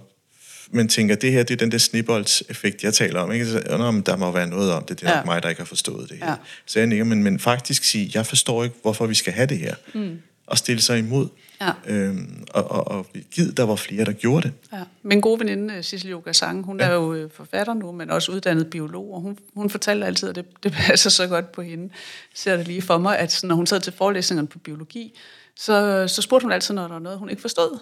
men 0.72 0.88
tænker, 0.88 1.16
det 1.16 1.32
her, 1.32 1.44
det 1.44 1.54
er 1.54 1.58
den 1.58 1.72
der 1.72 1.78
snibboldseffekt, 1.78 2.84
jeg 2.84 2.94
taler 2.94 3.20
om. 3.20 3.32
Ikke? 3.32 3.46
Så, 3.46 3.64
Nå, 3.70 4.02
der 4.02 4.18
må 4.18 4.32
være 4.32 4.48
noget 4.48 4.72
om 4.72 4.84
det. 4.84 5.00
Det 5.00 5.08
er 5.08 5.12
ja. 5.12 5.18
nok 5.18 5.26
mig, 5.26 5.44
der 5.44 5.50
ikke 5.50 5.62
har 5.62 5.66
forstået 5.66 6.10
det 6.10 6.18
her. 6.18 6.30
Ja. 6.30 6.36
Så 6.66 6.80
jeg 6.80 6.88
nikker, 6.88 7.06
men, 7.06 7.24
men 7.24 7.40
faktisk 7.40 7.84
sige, 7.84 8.12
jeg 8.14 8.26
forstår 8.26 8.64
ikke, 8.64 8.76
hvorfor 8.82 9.06
vi 9.06 9.16
skal 9.16 9.34
have 9.34 9.48
det 9.48 9.58
her. 9.58 9.76
Mm. 9.94 10.20
Og 10.48 10.58
stille 10.58 10.82
sig 10.82 11.00
imod. 11.00 11.28
Ja. 11.62 11.72
Øhm, 11.88 12.46
og, 12.50 12.72
og, 12.72 12.88
og 12.88 13.08
givet, 13.32 13.58
der 13.58 13.64
var 13.64 13.76
flere, 13.76 14.06
der 14.06 14.12
gjorde 14.12 14.42
det. 14.42 14.54
Ja. 14.74 14.82
Min 15.04 15.22
gode 15.22 15.40
veninde, 15.40 15.84
Sissel 15.84 16.12
Yoga 16.12 16.32
Sang, 16.32 16.66
hun 16.66 16.80
ja. 16.80 16.86
er 16.86 16.94
jo 16.94 17.14
øh, 17.14 17.30
forfatter 17.32 17.74
nu, 17.74 17.92
men 17.92 18.10
også 18.10 18.32
uddannet 18.32 18.70
biolog, 18.70 19.14
og 19.14 19.22
hun, 19.22 19.38
hun 19.56 19.70
fortalte 19.70 20.06
altid, 20.06 20.30
at 20.30 20.36
det, 20.36 20.46
det 20.64 20.72
passer 20.72 21.10
så 21.10 21.28
godt 21.28 21.52
på 21.52 21.62
hende. 21.62 21.90
Ser 22.34 22.58
det 22.58 22.68
lige 22.68 22.82
for 22.82 22.98
mig, 22.98 23.20
at 23.20 23.40
når 23.44 23.56
hun 23.56 23.68
sad 23.68 23.80
til 23.80 23.94
forelæsningerne 23.94 24.48
på 24.48 24.60
biologi, 24.60 25.14
så, 25.56 26.08
så 26.08 26.22
spurgte 26.22 26.44
hun 26.44 26.52
altid, 26.52 26.74
når 26.74 26.82
der 26.82 26.90
var 26.90 27.00
noget, 27.00 27.20
hun 27.20 27.30
ikke 27.30 27.42
forstod. 27.42 27.80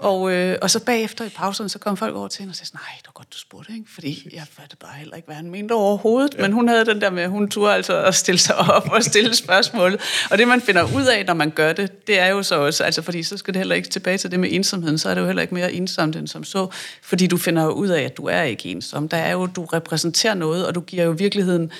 Og, 0.00 0.32
øh, 0.32 0.58
og 0.62 0.70
så 0.70 0.84
bagefter 0.84 1.24
i 1.24 1.28
pauserne, 1.28 1.68
så 1.68 1.78
kom 1.78 1.96
folk 1.96 2.14
over 2.14 2.28
til 2.28 2.40
hende 2.40 2.52
og 2.52 2.56
sagde, 2.56 2.70
nej, 2.74 2.82
det 2.98 3.06
var 3.06 3.12
godt, 3.12 3.32
du 3.32 3.38
spurgte, 3.38 3.72
ikke? 3.72 3.90
fordi 3.94 4.28
jeg 4.34 4.46
fattede 4.50 4.76
bare 4.80 4.94
heller 4.98 5.16
ikke, 5.16 5.26
hvad 5.26 5.36
han 5.36 5.50
mente 5.50 5.72
overhovedet. 5.72 6.34
Ja. 6.34 6.42
Men 6.42 6.52
hun 6.52 6.68
havde 6.68 6.84
den 6.84 7.00
der 7.00 7.10
med, 7.10 7.26
hun 7.26 7.50
turde 7.50 7.74
altså 7.74 8.02
at 8.02 8.14
stille 8.14 8.38
sig 8.38 8.56
op 8.56 8.88
og 8.92 9.02
stille 9.02 9.34
spørgsmål. 9.34 9.98
Og 10.30 10.38
det, 10.38 10.48
man 10.48 10.60
finder 10.60 10.82
ud 10.96 11.04
af, 11.04 11.26
når 11.26 11.34
man 11.34 11.50
gør 11.50 11.72
det, 11.72 12.06
det 12.06 12.18
er 12.18 12.26
jo 12.26 12.42
så 12.42 12.54
også, 12.54 12.84
altså 12.84 13.02
fordi 13.02 13.22
så 13.22 13.36
skal 13.36 13.54
det 13.54 13.60
heller 13.60 13.74
ikke 13.74 13.88
tilbage 13.88 14.18
til 14.18 14.30
det 14.30 14.40
med 14.40 14.48
ensomheden, 14.52 14.98
så 14.98 15.08
er 15.08 15.14
det 15.14 15.20
jo 15.20 15.26
heller 15.26 15.42
ikke 15.42 15.54
mere 15.54 15.72
ensomt 15.72 16.16
end 16.16 16.28
som 16.28 16.44
så, 16.44 16.68
fordi 17.02 17.26
du 17.26 17.36
finder 17.36 17.64
jo 17.64 17.70
ud 17.70 17.88
af, 17.88 18.02
at 18.02 18.16
du 18.16 18.26
er 18.26 18.42
ikke 18.42 18.68
ensom. 18.68 19.08
Der 19.08 19.16
er 19.16 19.32
jo, 19.32 19.46
du 19.46 19.64
repræsenterer 19.64 20.34
noget, 20.34 20.66
og 20.66 20.74
du 20.74 20.80
giver 20.80 21.04
jo 21.04 21.10
virkeligheden 21.10 21.70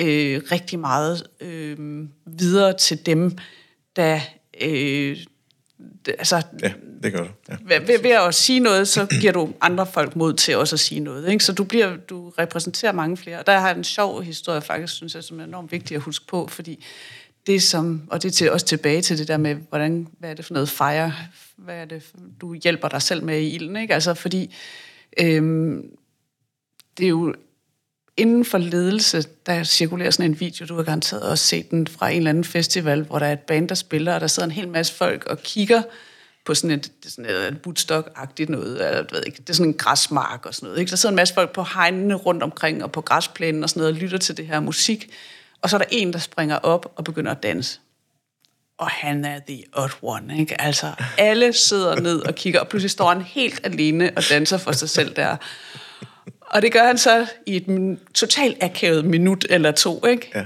øh, 0.00 0.42
rigtig 0.52 0.78
meget 0.78 1.22
øh, 1.40 2.04
videre 2.26 2.72
til 2.72 3.06
dem, 3.06 3.38
der... 3.96 4.20
Øh, 4.60 5.16
altså, 6.08 6.42
ja, 6.62 6.72
det 7.02 7.12
gør 7.12 7.22
du. 7.22 7.28
Ja. 7.48 7.78
Ved, 7.78 8.02
ved 8.02 8.10
at 8.10 8.34
sige 8.34 8.60
noget, 8.60 8.88
så 8.88 9.06
giver 9.20 9.32
du 9.32 9.52
andre 9.60 9.86
folk 9.86 10.16
mod 10.16 10.34
til 10.34 10.56
også 10.56 10.76
at 10.76 10.80
sige 10.80 11.00
noget. 11.00 11.28
Ikke? 11.28 11.44
Så 11.44 11.52
du, 11.52 11.64
bliver, 11.64 11.96
du 11.96 12.28
repræsenterer 12.28 12.92
mange 12.92 13.16
flere. 13.16 13.38
Og 13.38 13.46
der 13.46 13.58
har 13.58 13.68
jeg 13.68 13.76
en 13.76 13.84
sjov 13.84 14.22
historie 14.22 14.60
faktisk, 14.60 14.94
synes 14.94 15.14
jeg, 15.14 15.24
som 15.24 15.40
er 15.40 15.44
enormt 15.44 15.72
vigtig 15.72 15.94
at 15.94 16.00
huske 16.00 16.26
på, 16.26 16.46
fordi 16.46 16.84
det 17.46 17.62
som, 17.62 18.02
og 18.10 18.22
det 18.22 18.28
er 18.28 18.32
til, 18.32 18.52
også 18.52 18.66
tilbage 18.66 19.02
til 19.02 19.18
det 19.18 19.28
der 19.28 19.36
med, 19.36 19.54
hvordan, 19.54 20.08
hvad 20.18 20.30
er 20.30 20.34
det 20.34 20.44
for 20.44 20.54
noget 20.54 20.68
fire, 20.68 21.12
hvad 21.56 21.74
er 21.74 21.84
det, 21.84 22.02
du 22.40 22.54
hjælper 22.54 22.88
dig 22.88 23.02
selv 23.02 23.24
med 23.24 23.40
i 23.40 23.54
ilden, 23.54 23.76
ikke? 23.76 23.94
Altså, 23.94 24.14
fordi 24.14 24.54
øhm, 25.20 25.82
det 26.98 27.04
er 27.04 27.10
jo 27.10 27.34
inden 28.16 28.44
for 28.44 28.58
ledelse, 28.58 29.24
der 29.46 29.64
cirkulerer 29.64 30.10
sådan 30.10 30.30
en 30.30 30.40
video, 30.40 30.66
du 30.66 30.76
har 30.76 30.82
garanteret 30.82 31.22
også 31.22 31.44
set 31.44 31.70
den 31.70 31.86
fra 31.86 32.08
en 32.08 32.16
eller 32.16 32.30
anden 32.30 32.44
festival, 32.44 33.02
hvor 33.02 33.18
der 33.18 33.26
er 33.26 33.32
et 33.32 33.40
band, 33.40 33.68
der 33.68 33.74
spiller, 33.74 34.14
og 34.14 34.20
der 34.20 34.26
sidder 34.26 34.46
en 34.46 34.52
hel 34.52 34.68
masse 34.68 34.94
folk 34.94 35.24
og 35.24 35.38
kigger 35.38 35.82
på 36.44 36.54
sådan 36.54 36.70
et, 36.78 36.92
sådan 37.04 37.30
et 37.30 37.58
bootstock-agtigt 37.66 38.50
noget, 38.50 38.86
eller, 38.86 39.04
ved 39.12 39.22
ikke, 39.26 39.38
det 39.38 39.50
er 39.50 39.54
sådan 39.54 39.72
en 39.72 39.78
græsmark 39.78 40.46
og 40.46 40.54
sådan 40.54 40.66
noget. 40.66 40.80
Ikke? 40.80 40.90
Der 40.90 40.96
sidder 40.96 41.12
en 41.12 41.16
masse 41.16 41.34
folk 41.34 41.52
på 41.52 41.62
hegnene 41.74 42.14
rundt 42.14 42.42
omkring 42.42 42.84
og 42.84 42.92
på 42.92 43.00
græsplænen 43.00 43.62
og 43.62 43.68
sådan 43.70 43.80
noget, 43.80 43.94
og 43.94 44.00
lytter 44.00 44.18
til 44.18 44.36
det 44.36 44.46
her 44.46 44.60
musik. 44.60 45.10
Og 45.62 45.70
så 45.70 45.76
er 45.76 45.78
der 45.78 45.86
en, 45.90 46.12
der 46.12 46.18
springer 46.18 46.56
op 46.56 46.92
og 46.96 47.04
begynder 47.04 47.30
at 47.30 47.42
danse. 47.42 47.80
Og 48.78 48.88
han 48.88 49.24
er 49.24 49.40
the 49.48 49.62
odd 49.72 49.92
one, 50.02 50.38
ikke? 50.38 50.60
Altså, 50.60 50.92
alle 51.18 51.52
sidder 51.52 52.00
ned 52.00 52.20
og 52.20 52.34
kigger, 52.34 52.60
og 52.60 52.68
pludselig 52.68 52.90
står 52.90 53.08
han 53.08 53.22
helt 53.22 53.60
alene 53.64 54.10
og 54.16 54.22
danser 54.30 54.58
for 54.58 54.72
sig 54.72 54.88
selv 54.88 55.16
der. 55.16 55.36
Og 56.46 56.62
det 56.62 56.72
gør 56.72 56.86
han 56.86 56.98
så 56.98 57.26
i 57.46 57.56
et 57.56 57.98
totalt 58.14 58.56
akavet 58.60 59.04
minut 59.04 59.46
eller 59.50 59.70
to, 59.70 60.06
ikke? 60.06 60.30
Ja. 60.34 60.44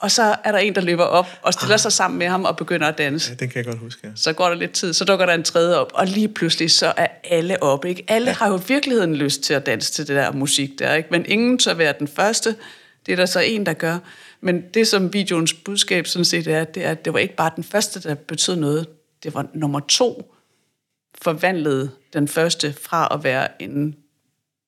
Og 0.00 0.10
så 0.10 0.36
er 0.44 0.52
der 0.52 0.58
en, 0.58 0.74
der 0.74 0.80
løber 0.80 1.04
op 1.04 1.26
og 1.42 1.52
stiller 1.52 1.76
sig 1.76 1.92
sammen 1.92 2.18
med 2.18 2.26
ham 2.26 2.44
og 2.44 2.56
begynder 2.56 2.86
at 2.86 2.98
danse. 2.98 3.30
Ja, 3.30 3.34
den 3.34 3.48
kan 3.48 3.56
jeg 3.56 3.64
godt 3.64 3.78
huske, 3.78 4.00
ja. 4.06 4.10
Så 4.14 4.32
går 4.32 4.48
der 4.48 4.54
lidt 4.54 4.72
tid, 4.72 4.92
så 4.92 5.04
dukker 5.04 5.26
der 5.26 5.34
en 5.34 5.42
tredje 5.42 5.76
op, 5.76 5.90
og 5.94 6.06
lige 6.06 6.28
pludselig 6.28 6.70
så 6.70 6.92
er 6.96 7.06
alle 7.24 7.62
op. 7.62 7.84
Ikke? 7.84 8.04
Alle 8.08 8.26
ja. 8.26 8.34
har 8.34 8.48
jo 8.48 8.58
i 8.58 8.62
virkeligheden 8.68 9.16
lyst 9.16 9.42
til 9.42 9.54
at 9.54 9.66
danse 9.66 9.92
til 9.92 10.08
det 10.08 10.16
der 10.16 10.32
musik 10.32 10.78
der, 10.78 10.94
ikke? 10.94 11.08
men 11.10 11.26
ingen 11.26 11.58
tør 11.58 11.74
være 11.74 11.94
den 11.98 12.08
første. 12.08 12.56
Det 13.06 13.12
er 13.12 13.16
der 13.16 13.26
så 13.26 13.40
en, 13.40 13.66
der 13.66 13.72
gør. 13.72 13.98
Men 14.40 14.62
det, 14.74 14.88
som 14.88 15.12
videoens 15.12 15.54
budskab 15.54 16.06
sådan 16.06 16.24
set 16.24 16.46
er, 16.46 16.64
det 16.64 16.84
er, 16.84 16.90
at 16.90 17.04
det 17.04 17.12
var 17.12 17.18
ikke 17.18 17.36
bare 17.36 17.50
den 17.56 17.64
første, 17.64 18.00
der 18.00 18.14
betød 18.14 18.56
noget. 18.56 18.86
Det 19.22 19.34
var 19.34 19.46
nummer 19.54 19.80
to, 19.80 20.34
forvandlede 21.22 21.90
den 22.12 22.28
første 22.28 22.74
fra 22.82 23.08
at 23.14 23.24
være 23.24 23.62
en 23.62 23.96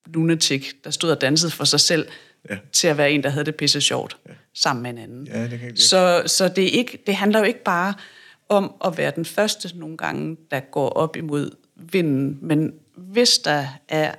lunatic, 0.07 0.73
der 0.85 0.91
stod 0.91 1.11
og 1.11 1.21
dansede 1.21 1.53
for 1.53 1.65
sig 1.65 1.81
selv, 1.81 2.09
ja. 2.51 2.57
til 2.73 2.89
at 2.89 2.97
være 2.97 3.13
en, 3.13 3.23
der 3.23 3.29
havde 3.29 3.45
det 3.45 3.55
pisse 3.55 3.81
sjovt 3.81 4.17
ja. 4.29 4.33
sammen 4.55 4.83
med 4.83 4.91
en 4.91 4.99
anden. 4.99 5.27
Ja, 5.27 5.49
det 5.49 5.61
kan 5.61 5.77
så 5.77 6.23
så 6.27 6.49
det, 6.49 6.65
er 6.65 6.79
ikke, 6.79 6.99
det 7.07 7.15
handler 7.15 7.39
jo 7.39 7.45
ikke 7.45 7.63
bare 7.65 7.95
om 8.49 8.75
at 8.85 8.99
være 8.99 9.13
den 9.17 9.25
første 9.25 9.79
nogle 9.79 9.97
gange, 9.97 10.37
der 10.51 10.61
går 10.61 10.89
op 10.89 11.17
imod 11.17 11.51
vinden, 11.77 12.39
men 12.43 12.73
hvis 12.97 13.39
der 13.39 13.67
er, 13.89 14.15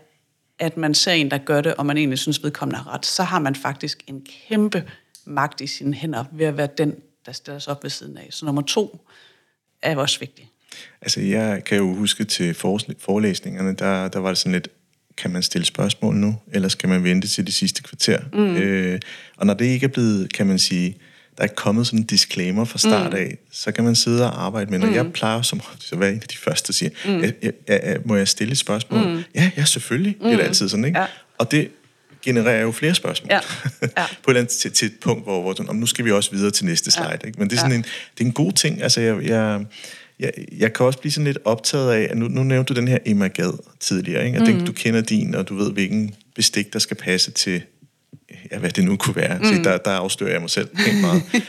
at 0.59 0.77
man 0.77 0.93
ser 0.93 1.11
en, 1.11 1.31
der 1.31 1.37
gør 1.37 1.61
det, 1.61 1.75
og 1.75 1.85
man 1.85 1.97
egentlig 1.97 2.19
synes, 2.19 2.43
vedkommende 2.43 2.79
er 2.79 2.93
ret, 2.93 3.05
så 3.05 3.23
har 3.23 3.39
man 3.39 3.55
faktisk 3.55 4.03
en 4.07 4.25
kæmpe 4.47 4.83
magt 5.25 5.61
i 5.61 5.67
sine 5.67 5.93
hænder 5.93 6.25
ved 6.31 6.45
at 6.45 6.57
være 6.57 6.69
den, 6.77 6.95
der 7.25 7.31
stiller 7.31 7.59
sig 7.59 7.71
op 7.71 7.83
ved 7.83 7.89
siden 7.89 8.17
af. 8.17 8.27
Så 8.29 8.45
nummer 8.45 8.61
to 8.61 9.07
er 9.81 9.97
også 9.97 10.19
vigtig. 10.19 10.51
Altså, 11.01 11.21
jeg 11.21 11.63
kan 11.63 11.77
jo 11.77 11.93
huske 11.93 12.23
til 12.23 12.53
forelæsningerne, 12.99 13.75
der, 13.75 14.07
der 14.07 14.19
var 14.19 14.29
det 14.29 14.37
sådan 14.37 14.51
lidt, 14.51 14.67
kan 15.21 15.31
man 15.31 15.43
stille 15.43 15.65
spørgsmål 15.65 16.15
nu, 16.15 16.35
eller 16.53 16.69
skal 16.69 16.89
man 16.89 17.03
vente 17.03 17.27
til 17.27 17.47
de 17.47 17.51
sidste 17.51 17.83
kvarter? 17.83 18.19
Mm. 18.33 18.55
Øh, 18.55 18.99
og 19.37 19.45
når 19.45 19.53
det 19.53 19.65
ikke 19.65 19.83
er 19.83 19.87
blevet, 19.87 20.33
kan 20.33 20.47
man 20.47 20.59
sige, 20.59 20.97
der 21.37 21.43
er 21.43 21.47
kommet 21.47 21.87
sådan 21.87 21.99
en 21.99 22.05
disclaimer 22.05 22.65
fra 22.65 22.77
start 22.77 23.11
mm. 23.11 23.17
af, 23.17 23.27
mm. 23.31 23.37
så 23.51 23.71
kan 23.71 23.83
man 23.83 23.95
sidde 23.95 24.25
og 24.25 24.45
arbejde 24.45 24.71
med, 24.71 24.79
når 24.79 24.87
mm. 24.87 24.93
jeg 24.93 25.13
plejer 25.13 25.41
som 25.41 25.61
at 25.91 25.99
være 25.99 26.09
en 26.09 26.21
af 26.21 26.27
de 26.27 26.37
første, 26.37 26.67
der 26.67 26.73
siger, 26.73 26.89
mm. 27.05 27.21
jeg, 27.21 27.33
jeg, 27.41 27.53
jeg, 27.67 27.97
må 28.05 28.15
jeg 28.15 28.27
stille 28.27 28.51
et 28.51 28.57
spørgsmål? 28.57 29.07
Mm. 29.07 29.23
Ja, 29.35 29.51
ja, 29.57 29.65
selvfølgelig. 29.65 30.15
Mm. 30.19 30.23
Det 30.23 30.33
er 30.33 30.37
det 30.37 30.43
altid 30.43 30.69
sådan, 30.69 30.85
ikke? 30.85 30.99
Ja. 30.99 31.05
Og 31.37 31.51
det 31.51 31.71
genererer 32.21 32.61
jo 32.61 32.71
flere 32.71 32.95
spørgsmål. 32.95 33.29
Ja. 33.31 33.39
Ja. 33.81 33.87
på 34.23 34.31
et 34.31 34.33
eller 34.33 34.39
andet, 34.39 34.53
til, 34.53 34.71
til 34.71 34.85
et 34.85 34.93
punkt, 35.01 35.23
hvor, 35.23 35.41
hvor 35.41 35.73
nu 35.73 35.85
skal 35.85 36.05
vi 36.05 36.11
også 36.11 36.31
videre 36.31 36.51
til 36.51 36.65
næste 36.65 36.91
slide. 36.91 37.09
Ja. 37.09 37.27
Ikke? 37.27 37.39
Men 37.39 37.49
det 37.49 37.55
er 37.55 37.59
sådan 37.59 37.71
ja. 37.71 37.77
en, 37.77 37.83
det 38.17 38.23
er 38.23 38.25
en 38.25 38.33
god 38.33 38.51
ting. 38.51 38.83
Altså, 38.83 39.01
jeg, 39.01 39.23
jeg, 39.23 39.65
jeg, 40.21 40.33
jeg 40.57 40.73
kan 40.73 40.85
også 40.85 40.99
blive 40.99 41.11
sådan 41.11 41.25
lidt 41.25 41.37
optaget 41.45 41.93
af, 41.93 42.07
at 42.11 42.17
nu, 42.17 42.27
nu 42.27 42.43
nævnte 42.43 42.73
du 42.73 42.79
den 42.79 42.87
her 42.87 42.97
Emma 43.05 43.27
Gad 43.27 43.57
tidligere, 43.79 44.25
ikke? 44.25 44.35
Jeg 44.35 44.41
mm. 44.41 44.45
tænker, 44.45 44.65
du 44.65 44.71
kender 44.71 45.01
din, 45.01 45.35
og 45.35 45.49
du 45.49 45.55
ved, 45.55 45.71
hvilken 45.71 46.13
bestik, 46.35 46.73
der 46.73 46.79
skal 46.79 46.97
passe 46.97 47.31
til, 47.31 47.61
ja, 48.51 48.57
hvad 48.57 48.69
det 48.69 48.83
nu 48.83 48.95
kunne 48.95 49.15
være. 49.15 49.37
Mm. 49.37 49.45
Så 49.45 49.53
der, 49.63 49.77
der 49.77 49.91
afslører 49.91 50.31
jeg 50.31 50.41
mig 50.41 50.49
selv 50.49 50.69
helt 50.77 51.01
meget. 51.01 51.23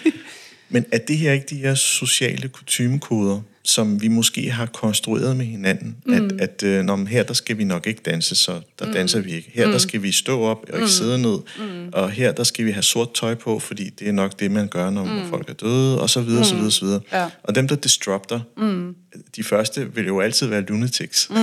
Men 0.69 0.85
er 0.93 0.99
det 0.99 1.19
her 1.19 1.33
ikke 1.33 1.47
de 1.51 1.57
her 1.57 1.75
sociale 1.75 2.49
kutumekoder, 2.49 3.41
som 3.65 4.03
vi 4.03 4.09
måske 4.09 4.51
har 4.51 4.67
konstrueret 4.67 5.37
med 5.37 5.47
hinanden. 5.47 5.97
Mm. 6.07 6.13
At, 6.13 6.41
at 6.41 6.63
øh, 6.63 6.85
når 6.85 7.07
her 7.09 7.23
der 7.23 7.35
skal 7.35 7.59
vi 7.59 7.65
nok 7.65 7.87
ikke 7.87 8.03
danse, 8.05 8.35
så 8.35 8.61
der 8.79 8.87
mm. 8.87 8.93
danser 8.93 9.21
vi 9.21 9.33
ikke. 9.33 9.51
Her 9.55 9.67
mm. 9.67 9.73
der 9.73 9.79
skal 9.79 10.03
vi 10.03 10.13
stå 10.13 10.41
op 10.41 10.59
og 10.63 10.69
ikke 10.69 10.81
mm. 10.81 10.89
sidde 10.89 11.19
ned. 11.19 11.39
Mm. 11.59 11.89
Og 11.93 12.11
her 12.11 12.33
der 12.33 12.45
skal 12.45 12.67
vi 12.67 12.71
have 12.71 12.83
sort 12.83 13.15
tøj 13.15 13.35
på, 13.35 13.59
fordi 13.59 13.91
det 13.91 14.09
er 14.09 14.13
nok 14.13 14.41
det, 14.41 14.51
man 14.51 14.69
gør, 14.69 14.91
når 14.91 15.05
mm. 15.05 15.29
folk 15.31 15.51
er 15.51 15.55
døde, 15.55 16.01
og 16.01 16.11
så 16.11 16.21
videre, 16.21 16.41
mm. 16.41 16.45
så 16.45 16.55
videre, 16.55 16.71
så 16.71 16.85
videre. 16.85 17.01
Ja. 17.13 17.27
Og 17.43 17.55
dem, 17.55 17.69
der 17.69 17.77
disrupter, 17.77 18.41
mm. 18.57 18.95
de 19.37 19.45
første 19.45 19.95
vil 19.95 20.07
jo 20.07 20.21
altid 20.21 20.47
være 20.47 20.61
lunatics. 20.61 21.31
Mm. 21.31 21.37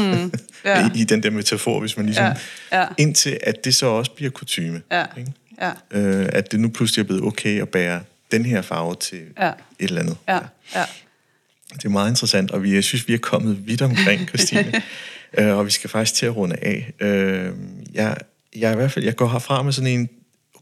Ja. 0.66 0.86
I, 0.96 1.00
I 1.00 1.04
den 1.04 1.24
der 1.24 1.30
metafor, 1.30 1.80
hvis 1.80 1.98
man 1.98 2.06
ligesom... 2.06 2.26
Ja. 2.72 2.80
Ja. 2.80 2.86
Indtil 2.98 3.38
at 3.44 3.66
det 3.66 3.76
så 3.76 3.86
også 3.86 4.12
bliver 4.12 4.32
kutyme. 4.32 4.82
Ja. 4.92 5.06
Ikke? 5.18 5.34
Ja. 5.62 5.72
Øh, 5.92 6.30
at 6.34 6.52
det 6.52 6.60
nu 6.60 6.70
pludselig 6.70 7.04
er 7.04 7.08
blevet 7.08 7.24
okay 7.24 7.62
at 7.62 7.70
bære 7.70 8.02
den 8.32 8.46
her 8.46 8.62
farve 8.62 8.96
til 8.96 9.20
ja. 9.40 9.48
et 9.48 9.54
eller 9.80 10.02
andet. 10.02 10.18
Ja. 10.28 10.40
Ja. 10.76 10.86
Det 11.74 11.86
er 11.86 11.90
meget 11.90 12.10
interessant, 12.10 12.52
og 12.52 12.64
vi, 12.64 12.74
jeg 12.74 12.84
synes, 12.84 13.08
vi 13.08 13.14
er 13.14 13.18
kommet 13.18 13.68
vidt 13.68 13.82
omkring, 13.82 14.28
Christine. 14.30 14.82
øh, 15.38 15.58
og 15.58 15.66
vi 15.66 15.72
skal 15.72 15.90
faktisk 15.90 16.14
til 16.14 16.26
at 16.26 16.36
runde 16.36 16.56
af. 16.62 16.94
Øh, 17.00 17.52
jeg, 17.94 18.18
jeg, 18.56 18.74
i 18.74 18.76
hvert 18.76 18.92
fald, 18.92 19.06
jeg 19.06 19.16
går 19.16 19.28
herfra 19.28 19.64
med 19.64 19.72
sådan 19.72 20.00
en, 20.00 20.10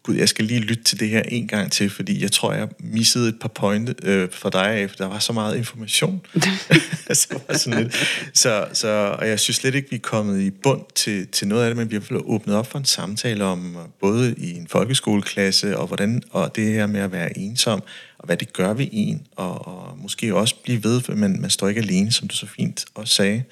gud, 0.08 0.16
jeg 0.16 0.30
skal 0.30 0.46
lige 0.46 0.60
lytte 0.60 0.84
til 0.84 1.00
det 1.00 1.10
her 1.10 1.22
en 1.22 1.48
gang 1.48 1.72
til, 1.72 1.90
fordi 1.90 2.22
jeg 2.22 2.32
tror, 2.32 2.54
jeg 2.54 2.68
missede 2.80 3.30
et 3.30 3.40
par 3.42 3.48
pointe 3.48 3.96
øh, 4.04 4.30
for 4.32 4.50
dig 4.50 4.68
af, 4.68 4.90
for 4.90 4.98
der 4.98 5.08
var 5.08 5.20
så 5.20 5.34
meget 5.34 5.58
information. 5.58 6.22
så, 7.14 7.40
var 7.48 7.58
sådan 7.58 7.84
lidt. 7.84 7.96
Så, 8.34 8.68
så, 8.74 9.16
og 9.20 9.28
jeg 9.28 9.40
synes 9.40 9.58
slet 9.58 9.76
ikke, 9.76 9.90
vi 9.90 9.96
er 9.96 10.00
kommet 10.00 10.42
i 10.42 10.50
bund 10.50 10.82
til, 10.96 11.28
til 11.28 11.48
noget 11.48 11.64
af 11.64 11.70
det, 11.70 11.78
men 11.78 11.92
vi 11.92 11.96
har 11.96 12.22
åbnet 12.26 12.56
op 12.56 12.68
for 12.68 12.80
en 12.80 12.86
samtale 12.86 13.44
om, 13.44 13.78
både 14.02 14.36
i 14.38 14.54
en 14.54 14.68
folkeskoleklasse, 14.68 15.78
og, 15.78 15.88
hvordan, 15.88 16.24
og 16.32 16.56
det 16.56 16.74
her 16.74 16.88
med 16.88 17.00
at 17.00 17.12
være 17.12 17.38
ensom, 17.38 17.84
og 18.18 18.26
hvad 18.26 18.38
det 18.38 18.54
gør 18.54 18.74
ved 18.74 18.88
en, 18.92 19.28
og, 19.36 19.68
og 19.68 19.98
måske 19.98 20.36
også 20.36 20.56
blive 20.64 20.84
ved, 20.84 21.02
for 21.02 21.16
man, 21.16 21.42
man 21.42 21.50
står 21.50 21.68
ikke 21.68 21.82
alene, 21.82 22.12
som 22.12 22.28
du 22.28 22.36
så 22.36 22.46
fint 22.46 22.86
også 22.96 23.16
sagde. 23.16 23.44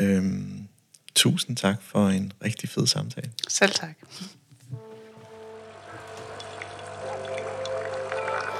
Øhm, 0.00 0.68
tusind 1.14 1.56
tak 1.56 1.82
for 1.82 2.08
en 2.08 2.32
rigtig 2.44 2.68
fed 2.68 2.86
samtale. 2.86 3.30
Selv 3.48 3.72
tak. 3.72 3.96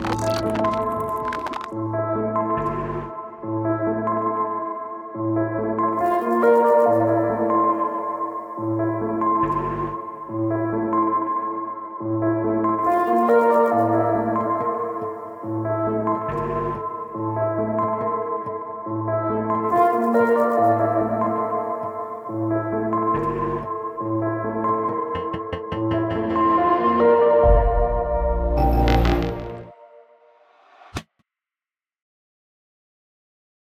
Música 0.00 0.79